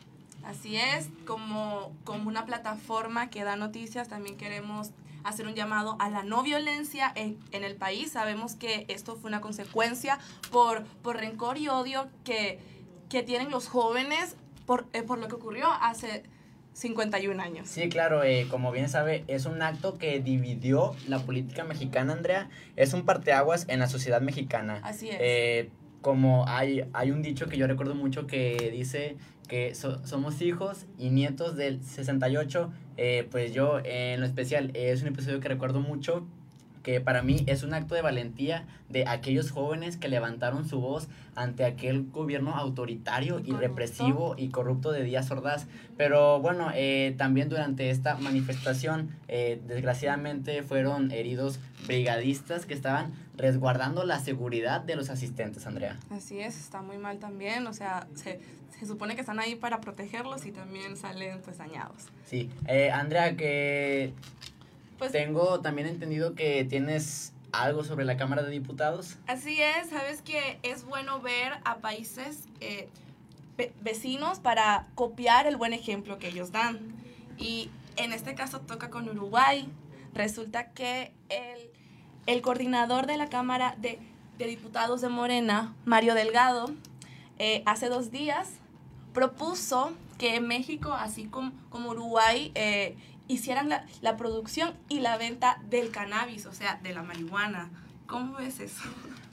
Así 0.44 0.76
es, 0.76 1.10
como, 1.26 1.92
como 2.04 2.28
una 2.28 2.46
plataforma 2.46 3.30
que 3.30 3.44
da 3.44 3.56
noticias, 3.56 4.08
también 4.08 4.38
queremos 4.38 4.90
hacer 5.24 5.48
un 5.48 5.54
llamado 5.54 5.98
a 6.00 6.10
la 6.10 6.24
no 6.24 6.44
violencia 6.44 7.12
en, 7.16 7.38
en 7.52 7.64
el 7.64 7.76
país. 7.76 8.12
Sabemos 8.12 8.56
que 8.56 8.86
esto 8.88 9.16
fue 9.16 9.30
una 9.30 9.42
consecuencia 9.42 10.20
por, 10.52 10.84
por 11.04 11.18
rencor 11.18 11.58
y 11.58 11.68
odio 11.68 12.10
que, 12.24 12.60
que 13.10 13.24
tienen 13.24 13.52
los 13.52 13.68
jóvenes 13.68 14.36
por, 14.66 14.88
eh, 14.94 15.04
por 15.04 15.20
lo 15.20 15.28
que 15.28 15.36
ocurrió 15.36 15.68
hace 15.72 16.24
51 16.74 17.40
años. 17.42 17.68
Sí, 17.68 17.90
claro, 17.90 18.24
eh, 18.24 18.48
como 18.50 18.72
bien 18.72 18.88
sabe, 18.90 19.24
es 19.28 19.46
un 19.46 19.62
acto 19.62 19.98
que 19.98 20.20
dividió 20.20 20.96
la 21.08 21.20
política 21.20 21.64
mexicana, 21.64 22.14
Andrea. 22.14 22.50
Es 22.76 22.94
un 22.94 23.04
parteaguas 23.06 23.66
en 23.68 23.80
la 23.80 23.88
sociedad 23.88 24.22
mexicana. 24.22 24.80
Así 24.84 25.10
es. 25.10 25.18
Eh, 25.20 25.70
como 26.02 26.48
hay, 26.48 26.86
hay 26.94 27.12
un 27.12 27.22
dicho 27.22 27.48
que 27.48 27.58
yo 27.58 27.68
recuerdo 27.68 27.94
mucho 27.94 28.26
que 28.26 28.72
dice 28.72 29.18
que 29.48 29.76
so- 29.76 30.06
somos 30.08 30.42
hijos 30.42 30.86
y 30.98 31.10
nietos 31.10 31.56
del 31.58 31.84
68, 31.84 32.72
eh, 32.98 33.28
pues 33.30 33.54
yo 33.54 33.80
en 33.84 34.20
lo 34.20 34.26
especial 34.26 34.72
es 34.74 35.02
un 35.02 35.10
episodio 35.10 35.40
que 35.42 35.50
recuerdo 35.50 35.82
mucho 35.82 36.26
que 36.84 37.00
para 37.02 37.22
mí 37.22 37.44
es 37.48 37.64
un 37.64 37.74
acto 37.74 37.96
de 37.96 38.02
valentía 38.02 38.66
de 38.90 39.08
aquellos 39.08 39.52
jóvenes 39.52 39.98
que 39.98 40.08
levantaron 40.10 40.68
su 40.68 40.80
voz 40.82 41.08
ante 41.36 41.64
aquel 41.64 42.04
gobierno 42.12 42.56
autoritario 42.56 43.40
y 43.40 43.44
Corrupto. 43.44 43.60
represivo 43.60 44.36
y 44.38 44.50
corrupto 44.50 44.92
de 44.92 45.04
Díaz 45.04 45.32
Ordaz. 45.32 45.68
Pero 45.98 46.40
bueno, 46.42 46.72
eh, 46.74 47.16
también 47.18 47.48
durante 47.50 47.90
esta 47.90 48.16
manifestación, 48.18 49.10
eh, 49.28 49.62
desgraciadamente 49.68 50.64
fueron 50.64 51.12
heridos 51.12 51.60
brigadistas 51.88 52.66
que 52.66 52.74
estaban 52.74 53.14
resguardando 53.38 54.04
la 54.06 54.20
seguridad 54.20 54.82
de 54.82 54.96
los 54.96 55.10
asistentes, 55.10 55.66
Andrea. 55.68 55.98
Así 56.10 56.40
es, 56.40 56.58
está 56.60 56.82
muy 56.82 56.98
mal 56.98 57.18
también, 57.20 57.66
o 57.68 57.74
sea, 57.74 58.08
se, 58.14 58.40
se 58.78 58.86
supone 58.86 59.16
que 59.16 59.22
están 59.22 59.40
ahí 59.40 59.56
para 59.56 59.82
protegerlos 59.82 60.46
y 60.46 60.52
también 60.52 60.98
salen 60.98 61.40
pues 61.42 61.58
dañados. 61.58 62.04
Sí, 62.26 62.50
eh, 62.68 62.92
Andrea, 62.92 63.36
que 63.38 64.14
Pues 65.02 65.12
tengo 65.14 65.62
también 65.62 65.88
entendido 65.88 66.36
que 66.36 66.64
tienes 66.64 67.34
algo 67.52 67.84
sobre 67.84 68.06
la 68.06 68.18
Cámara 68.18 68.44
de 68.44 68.52
Diputados. 68.52 69.18
así 69.26 69.60
es, 69.60 69.90
sabes 69.90 70.22
que 70.22 70.60
es 70.62 70.86
bueno 70.86 71.20
ver 71.22 71.54
a 71.66 71.78
países 71.78 72.44
eh, 72.60 72.88
ve- 73.58 73.74
vecinos 73.82 74.38
para 74.40 74.86
copiar 74.94 75.48
el 75.48 75.58
buen 75.58 75.74
ejemplo 75.74 76.20
que 76.20 76.28
ellos 76.28 76.52
dan. 76.52 76.78
Y 77.40 77.72
en 77.96 78.14
este 78.14 78.36
caso 78.36 78.60
toca 78.60 78.92
con 78.92 79.10
Uruguay. 79.10 79.68
Resulta 80.14 80.70
que 80.70 81.14
el, 81.30 81.72
el 82.28 82.44
coordinador 82.44 83.08
de 83.08 83.18
la 83.18 83.28
Cámara 83.28 83.74
de, 83.80 83.98
de 84.38 84.46
Diputados 84.46 85.02
de 85.02 85.10
Morena, 85.10 85.74
Mario 85.84 86.14
Delgado, 86.14 86.70
eh, 87.40 87.64
hace 87.66 87.90
dos 87.90 88.12
días 88.12 88.50
propuso 89.14 89.94
que 90.20 90.40
México, 90.40 90.94
así 90.94 91.26
como, 91.26 91.52
como 91.72 91.90
Uruguay, 91.90 92.52
eh, 92.54 92.96
hicieran 93.34 93.70
la, 93.70 93.86
la 94.02 94.18
producción 94.18 94.74
y 94.90 95.00
la 95.00 95.18
venta 95.18 95.58
del 95.70 95.92
cannabis, 95.92 96.46
o 96.46 96.54
sea, 96.54 96.80
de 96.84 96.94
la 96.94 97.04
marihuana. 97.04 97.70
¿Cómo 98.08 98.36
ves 98.38 98.60
eso? 98.60 98.82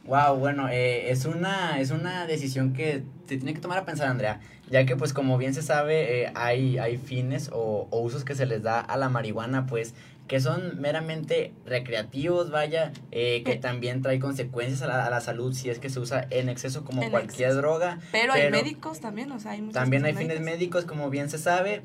Wow, 0.04 0.36
bueno, 0.36 0.68
eh, 0.68 1.10
es, 1.10 1.26
una, 1.26 1.80
es 1.80 1.90
una 1.90 2.26
decisión 2.26 2.72
que 2.72 3.02
te 3.26 3.36
tiene 3.36 3.52
que 3.52 3.60
tomar 3.60 3.78
a 3.78 3.84
pensar, 3.84 4.08
Andrea, 4.08 4.40
ya 4.70 4.86
que 4.86 4.96
pues 4.96 5.12
como 5.12 5.36
bien 5.36 5.52
se 5.52 5.62
sabe, 5.62 6.22
eh, 6.22 6.32
hay, 6.34 6.78
hay 6.78 6.96
fines 6.96 7.50
o, 7.52 7.88
o 7.90 8.00
usos 8.00 8.24
que 8.24 8.34
se 8.34 8.46
les 8.46 8.62
da 8.62 8.80
a 8.80 8.96
la 8.96 9.08
marihuana, 9.10 9.66
pues 9.66 9.94
que 10.28 10.40
son 10.40 10.80
meramente 10.80 11.52
recreativos, 11.66 12.50
vaya, 12.50 12.92
eh, 13.10 13.42
que 13.44 13.56
también 13.56 14.02
trae 14.02 14.20
consecuencias 14.20 14.82
a 14.82 14.86
la, 14.86 15.06
a 15.06 15.10
la 15.10 15.20
salud 15.20 15.54
si 15.54 15.70
es 15.70 15.78
que 15.78 15.88
se 15.88 15.98
usa 15.98 16.26
en 16.30 16.48
exceso 16.48 16.84
como 16.84 17.02
En 17.02 17.10
cualquier 17.10 17.48
exceso. 17.48 17.56
droga. 17.62 17.98
Pero, 18.12 18.34
hay 18.34 18.50
médicos 18.50 19.00
también, 19.00 19.32
o 19.32 19.40
sea, 19.40 19.52
hay 19.52 19.62
muchos 19.62 19.74
También 19.74 20.04
hay 20.04 20.14
fines 20.14 20.40
médicos, 20.40 20.84
como 20.84 21.10
bien 21.10 21.30
se 21.30 21.38
sabe. 21.38 21.82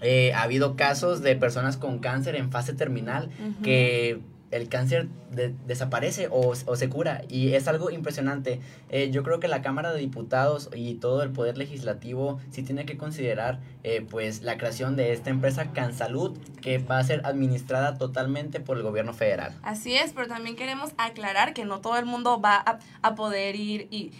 Eh, 0.00 0.32
ha 0.34 0.42
habido 0.42 0.76
casos 0.76 1.22
de 1.22 1.36
personas 1.36 1.76
con 1.76 1.98
cáncer 1.98 2.36
en 2.36 2.50
fase 2.50 2.74
terminal 2.74 3.30
que 3.62 4.18
el 4.50 4.68
cáncer 4.68 5.08
de- 5.32 5.52
desaparece 5.66 6.28
o, 6.30 6.52
o 6.66 6.76
se 6.76 6.88
cura 6.88 7.22
y 7.28 7.54
es 7.54 7.66
algo 7.66 7.90
impresionante. 7.90 8.60
Eh, 8.88 9.10
yo 9.10 9.24
creo 9.24 9.40
que 9.40 9.48
la 9.48 9.62
Cámara 9.62 9.92
de 9.92 9.98
Diputados 9.98 10.70
y 10.76 10.94
todo 10.94 11.22
el 11.24 11.30
Poder 11.30 11.58
Legislativo 11.58 12.38
sí 12.52 12.62
tiene 12.62 12.84
que 12.86 12.96
considerar 12.96 13.58
eh, 13.82 14.06
pues 14.08 14.42
la 14.42 14.56
creación 14.56 14.94
de 14.94 15.12
esta 15.12 15.30
empresa 15.30 15.72
Cansalud 15.72 16.36
que 16.60 16.78
va 16.78 16.98
a 16.98 17.04
ser 17.04 17.22
administrada 17.24 17.98
totalmente 17.98 18.60
por 18.60 18.76
el 18.76 18.84
gobierno 18.84 19.12
federal. 19.12 19.58
Así 19.62 19.94
es, 19.96 20.12
pero 20.12 20.28
también 20.28 20.54
queremos 20.54 20.92
aclarar 20.98 21.52
que 21.52 21.64
no 21.64 21.80
todo 21.80 21.96
el 21.98 22.04
mundo 22.06 22.40
va 22.40 22.54
a, 22.56 22.78
a 23.02 23.14
poder 23.16 23.56
ir 23.56 23.88
y, 23.90 24.12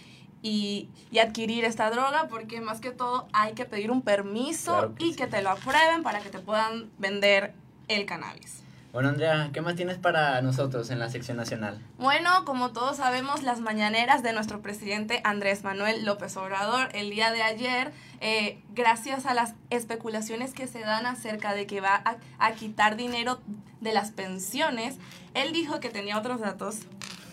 y, 0.45 0.89
y 1.11 1.17
adquirir 1.17 1.65
esta 1.65 1.89
droga, 1.89 2.27
porque 2.29 2.61
más 2.61 2.79
que 2.79 2.91
todo 2.91 3.27
hay 3.33 3.53
que 3.53 3.65
pedir 3.65 3.89
un 3.89 4.03
permiso 4.03 4.73
Claro 4.73 4.95
que 4.95 5.05
y 5.05 5.09
sí. 5.11 5.15
que 5.15 5.25
te 5.25 5.41
lo 5.41 5.49
aprueben 5.49 6.03
para 6.03 6.19
que 6.19 6.29
te 6.29 6.37
puedan 6.37 6.91
vender 6.99 7.53
el 7.87 8.05
cannabis. 8.05 8.61
Bueno, 8.93 9.09
Andrea, 9.09 9.49
¿qué 9.51 9.59
más 9.59 9.75
tienes 9.75 9.97
para 9.97 10.41
nosotros 10.41 10.89
en 10.89 10.99
la 10.99 11.09
sección 11.09 11.35
nacional? 11.35 11.81
Bueno, 11.97 12.45
como 12.45 12.71
todos 12.71 12.95
sabemos, 12.97 13.43
las 13.43 13.59
mañaneras 13.59 14.23
de 14.23 14.31
nuestro 14.31 14.61
presidente 14.61 15.19
Andrés 15.25 15.65
Manuel 15.65 16.05
López 16.05 16.37
Obrador 16.37 16.87
el 16.93 17.09
día 17.09 17.31
de 17.31 17.41
ayer, 17.41 17.91
eh, 18.21 18.61
gracias 18.73 19.25
a 19.25 19.33
las 19.33 19.53
especulaciones 19.69 20.53
que 20.53 20.67
se 20.67 20.79
dan 20.79 21.07
acerca 21.07 21.53
de 21.53 21.65
que 21.67 21.81
va 21.81 22.01
a, 22.05 22.17
a 22.39 22.51
quitar 22.53 22.95
dinero 22.95 23.41
de 23.81 23.91
las 23.91 24.11
pensiones, 24.11 24.95
él 25.33 25.51
dijo 25.51 25.81
que 25.81 25.89
tenía 25.89 26.17
otros 26.17 26.39
datos 26.39 26.77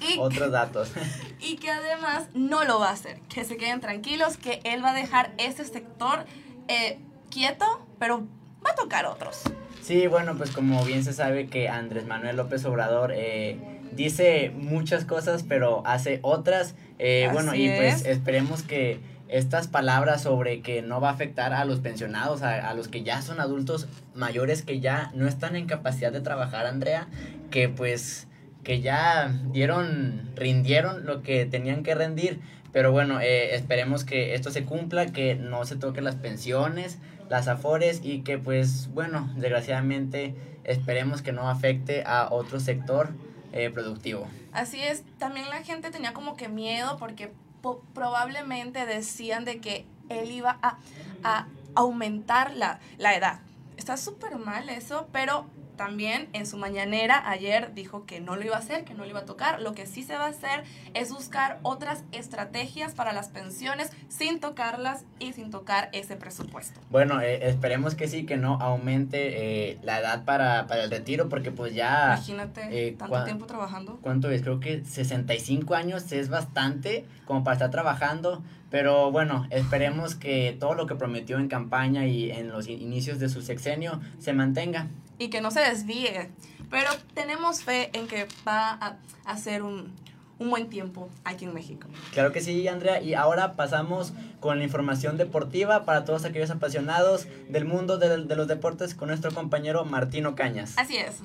y, 0.09 0.19
Otros 0.19 0.51
datos. 0.51 0.93
y 1.41 1.57
que 1.57 1.71
además 1.71 2.29
no 2.35 2.65
lo 2.65 2.79
va 2.79 2.91
a 2.91 2.93
hacer. 2.93 3.21
Que 3.29 3.45
se 3.45 3.57
queden 3.57 3.81
tranquilos, 3.81 4.37
que 4.37 4.61
él 4.65 4.85
va 4.85 4.91
a 4.91 4.95
dejar 4.95 5.33
ese 5.39 5.65
sector 5.65 6.25
eh, 6.69 6.99
quieto, 7.31 7.87
pero 7.99 8.27
va 8.65 8.71
a 8.71 8.75
tocar 8.75 9.07
otros. 9.07 9.43
Sí, 9.83 10.07
bueno, 10.07 10.37
pues 10.37 10.51
como 10.51 10.85
bien 10.85 11.03
se 11.05 11.13
sabe 11.13 11.49
que 11.49 11.69
Andrés 11.69 12.07
Manuel 12.07 12.37
López 12.37 12.65
Obrador 12.65 13.13
eh, 13.13 13.59
dice 13.93 14.53
muchas 14.55 15.05
cosas, 15.05 15.43
pero 15.43 15.83
hace 15.85 16.21
otras. 16.23 16.75
Eh, 16.99 17.29
bueno, 17.33 17.55
y 17.55 17.69
pues 17.69 18.03
es. 18.03 18.07
esperemos 18.07 18.63
que 18.63 19.01
estas 19.29 19.67
palabras 19.67 20.23
sobre 20.23 20.61
que 20.61 20.83
no 20.83 21.01
va 21.01 21.09
a 21.09 21.13
afectar 21.13 21.53
a 21.53 21.65
los 21.65 21.81
pensionados, 21.81 22.43
a, 22.43 22.69
a 22.69 22.75
los 22.75 22.89
que 22.89 23.03
ya 23.03 23.23
son 23.23 23.41
adultos 23.41 23.89
mayores, 24.15 24.63
que 24.63 24.79
ya 24.79 25.11
no 25.15 25.27
están 25.27 25.57
en 25.57 25.67
capacidad 25.67 26.13
de 26.13 26.21
trabajar, 26.21 26.67
Andrea, 26.67 27.09
que 27.51 27.69
pues 27.69 28.29
que 28.65 28.81
ya 28.81 29.33
dieron, 29.53 30.31
rindieron 30.37 31.05
lo 31.07 31.23
que 31.23 31.47
tenían 31.47 31.83
que 31.83 31.95
rendir. 31.95 32.41
Pero 32.73 32.91
bueno, 32.91 33.21
eh, 33.21 33.55
esperemos 33.55 34.05
que 34.05 34.35
esto 34.35 34.51
se 34.51 34.65
cumpla, 34.65 35.07
que 35.07 35.35
no 35.35 35.65
se 35.67 35.77
toquen 35.77 36.05
las 36.05 36.17
pensiones, 36.17 36.99
las 37.29 37.47
afores 37.49 38.01
y 38.03 38.21
que 38.23 38.39
pues 38.39 38.89
bueno, 38.95 39.31
desgraciadamente 39.37 40.35
esperemos 40.65 41.21
que 41.23 41.33
no 41.33 41.51
afecte 41.51 42.03
a 42.07 42.29
otro 42.31 42.61
sector 42.61 43.11
eh, 43.53 43.69
productivo. 43.71 44.27
Así 44.53 44.81
es, 44.81 45.03
también 45.19 45.51
la 45.51 45.63
gente 45.63 45.91
tenía 45.91 46.15
como 46.15 46.37
que 46.37 46.49
miedo 46.49 46.97
porque 46.99 47.31
po- 47.61 47.83
probablemente 47.95 48.87
decían 48.87 49.45
de 49.45 49.61
que 49.61 49.85
él 50.09 50.31
iba 50.31 50.59
a, 50.63 50.79
a 51.25 51.47
aumentar 51.75 52.55
la, 52.55 52.81
la 52.97 53.15
edad. 53.17 53.41
Está 53.77 53.97
súper 53.97 54.37
mal 54.37 54.69
eso, 54.71 55.09
pero 55.13 55.47
también 55.77 56.29
en 56.33 56.47
su 56.47 56.57
mañanera 56.57 57.29
ayer 57.29 57.75
dijo 57.75 58.07
que 58.07 58.21
no 58.21 58.37
lo 58.37 58.45
iba 58.45 58.57
a 58.57 58.59
hacer, 58.59 58.85
que 58.85 58.95
no 58.95 59.05
lo 59.05 59.11
iba 59.11 59.21
a 59.21 59.25
tocar. 59.25 59.61
Lo 59.61 59.73
que 59.75 59.87
sí 59.87 60.03
se 60.03 60.15
va 60.17 60.27
a 60.27 60.29
hacer 60.29 60.65
es 60.95 61.11
buscar 61.11 61.59
otras 61.63 62.05
estrategias 62.13 62.95
para 62.95 63.13
las 63.13 63.29
pensiones 63.29 63.91
sin 64.09 64.41
tocarlas 64.41 65.05
y 65.19 65.33
sin 65.33 65.51
tocar 65.51 65.89
ese 65.93 66.17
presupuesto. 66.17 66.81
Bueno, 66.91 67.21
eh, 67.21 67.49
esperemos 67.49 67.95
que 67.95 68.09
sí, 68.09 68.25
que 68.25 68.37
no 68.37 68.55
aumente 68.61 69.71
eh, 69.71 69.79
la 69.83 69.99
edad 70.01 70.25
para, 70.25 70.67
para 70.67 70.85
el 70.85 70.91
retiro 70.91 71.29
porque 71.29 71.51
pues 71.51 71.75
ya... 71.75 72.15
Imagínate 72.17 72.89
eh, 72.89 72.93
tanto 72.93 73.25
tiempo 73.25 73.47
trabajando. 73.47 73.99
¿Cuánto 74.03 74.31
es? 74.31 74.43
Creo 74.43 74.61
que 74.61 74.85
65 74.85 75.75
años 75.75 76.11
es 76.13 76.29
bastante 76.29 77.05
como 77.27 77.45
para 77.45 77.55
estar 77.55 77.71
trabajando. 77.71 78.43
Pero 78.71 79.11
bueno, 79.13 79.47
esperemos 79.51 80.15
que 80.15 80.57
todo 80.59 80.73
lo 80.75 80.87
que 80.87 80.95
prometió 80.95 81.39
en 81.39 81.49
campaña 81.49 82.07
y 82.07 82.31
en 82.31 82.49
los 82.51 82.69
in- 82.69 82.81
inicios 82.81 83.19
de 83.19 83.29
su 83.29 83.43
sexenio 83.43 84.01
se 84.19 84.33
mantenga. 84.33 84.87
Y 85.23 85.29
que 85.31 85.41
no 85.41 85.51
se 85.51 85.61
desvíe. 85.61 86.31
Pero 86.71 86.91
tenemos 87.15 87.63
fe 87.63 87.91
en 87.93 88.07
que 88.09 88.27
va 88.47 88.71
a 88.73 88.97
hacer 89.25 89.63
un, 89.63 89.93
un 90.39 90.51
buen 90.51 90.69
tiempo 90.69 91.09
aquí 91.25 91.45
en 91.45 91.55
México. 91.55 91.87
Claro 92.13 92.33
que 92.33 92.41
sí, 92.41 92.67
Andrea. 92.67 93.01
Y 93.03 93.15
ahora 93.15 93.55
pasamos 93.55 94.13
con 94.41 94.59
la 94.59 94.65
información 94.65 95.17
deportiva 95.17 95.85
para 95.85 96.05
todos 96.05 96.25
aquellos 96.25 96.51
apasionados 96.51 97.27
del 97.49 97.65
mundo 97.65 97.99
de, 97.99 98.25
de 98.25 98.37
los 98.37 98.49
deportes 98.49 98.95
con 98.95 99.09
nuestro 99.09 99.33
compañero 99.33 99.85
Martino 99.85 100.35
Cañas. 100.35 100.75
Así 100.77 100.97
es. 100.97 101.17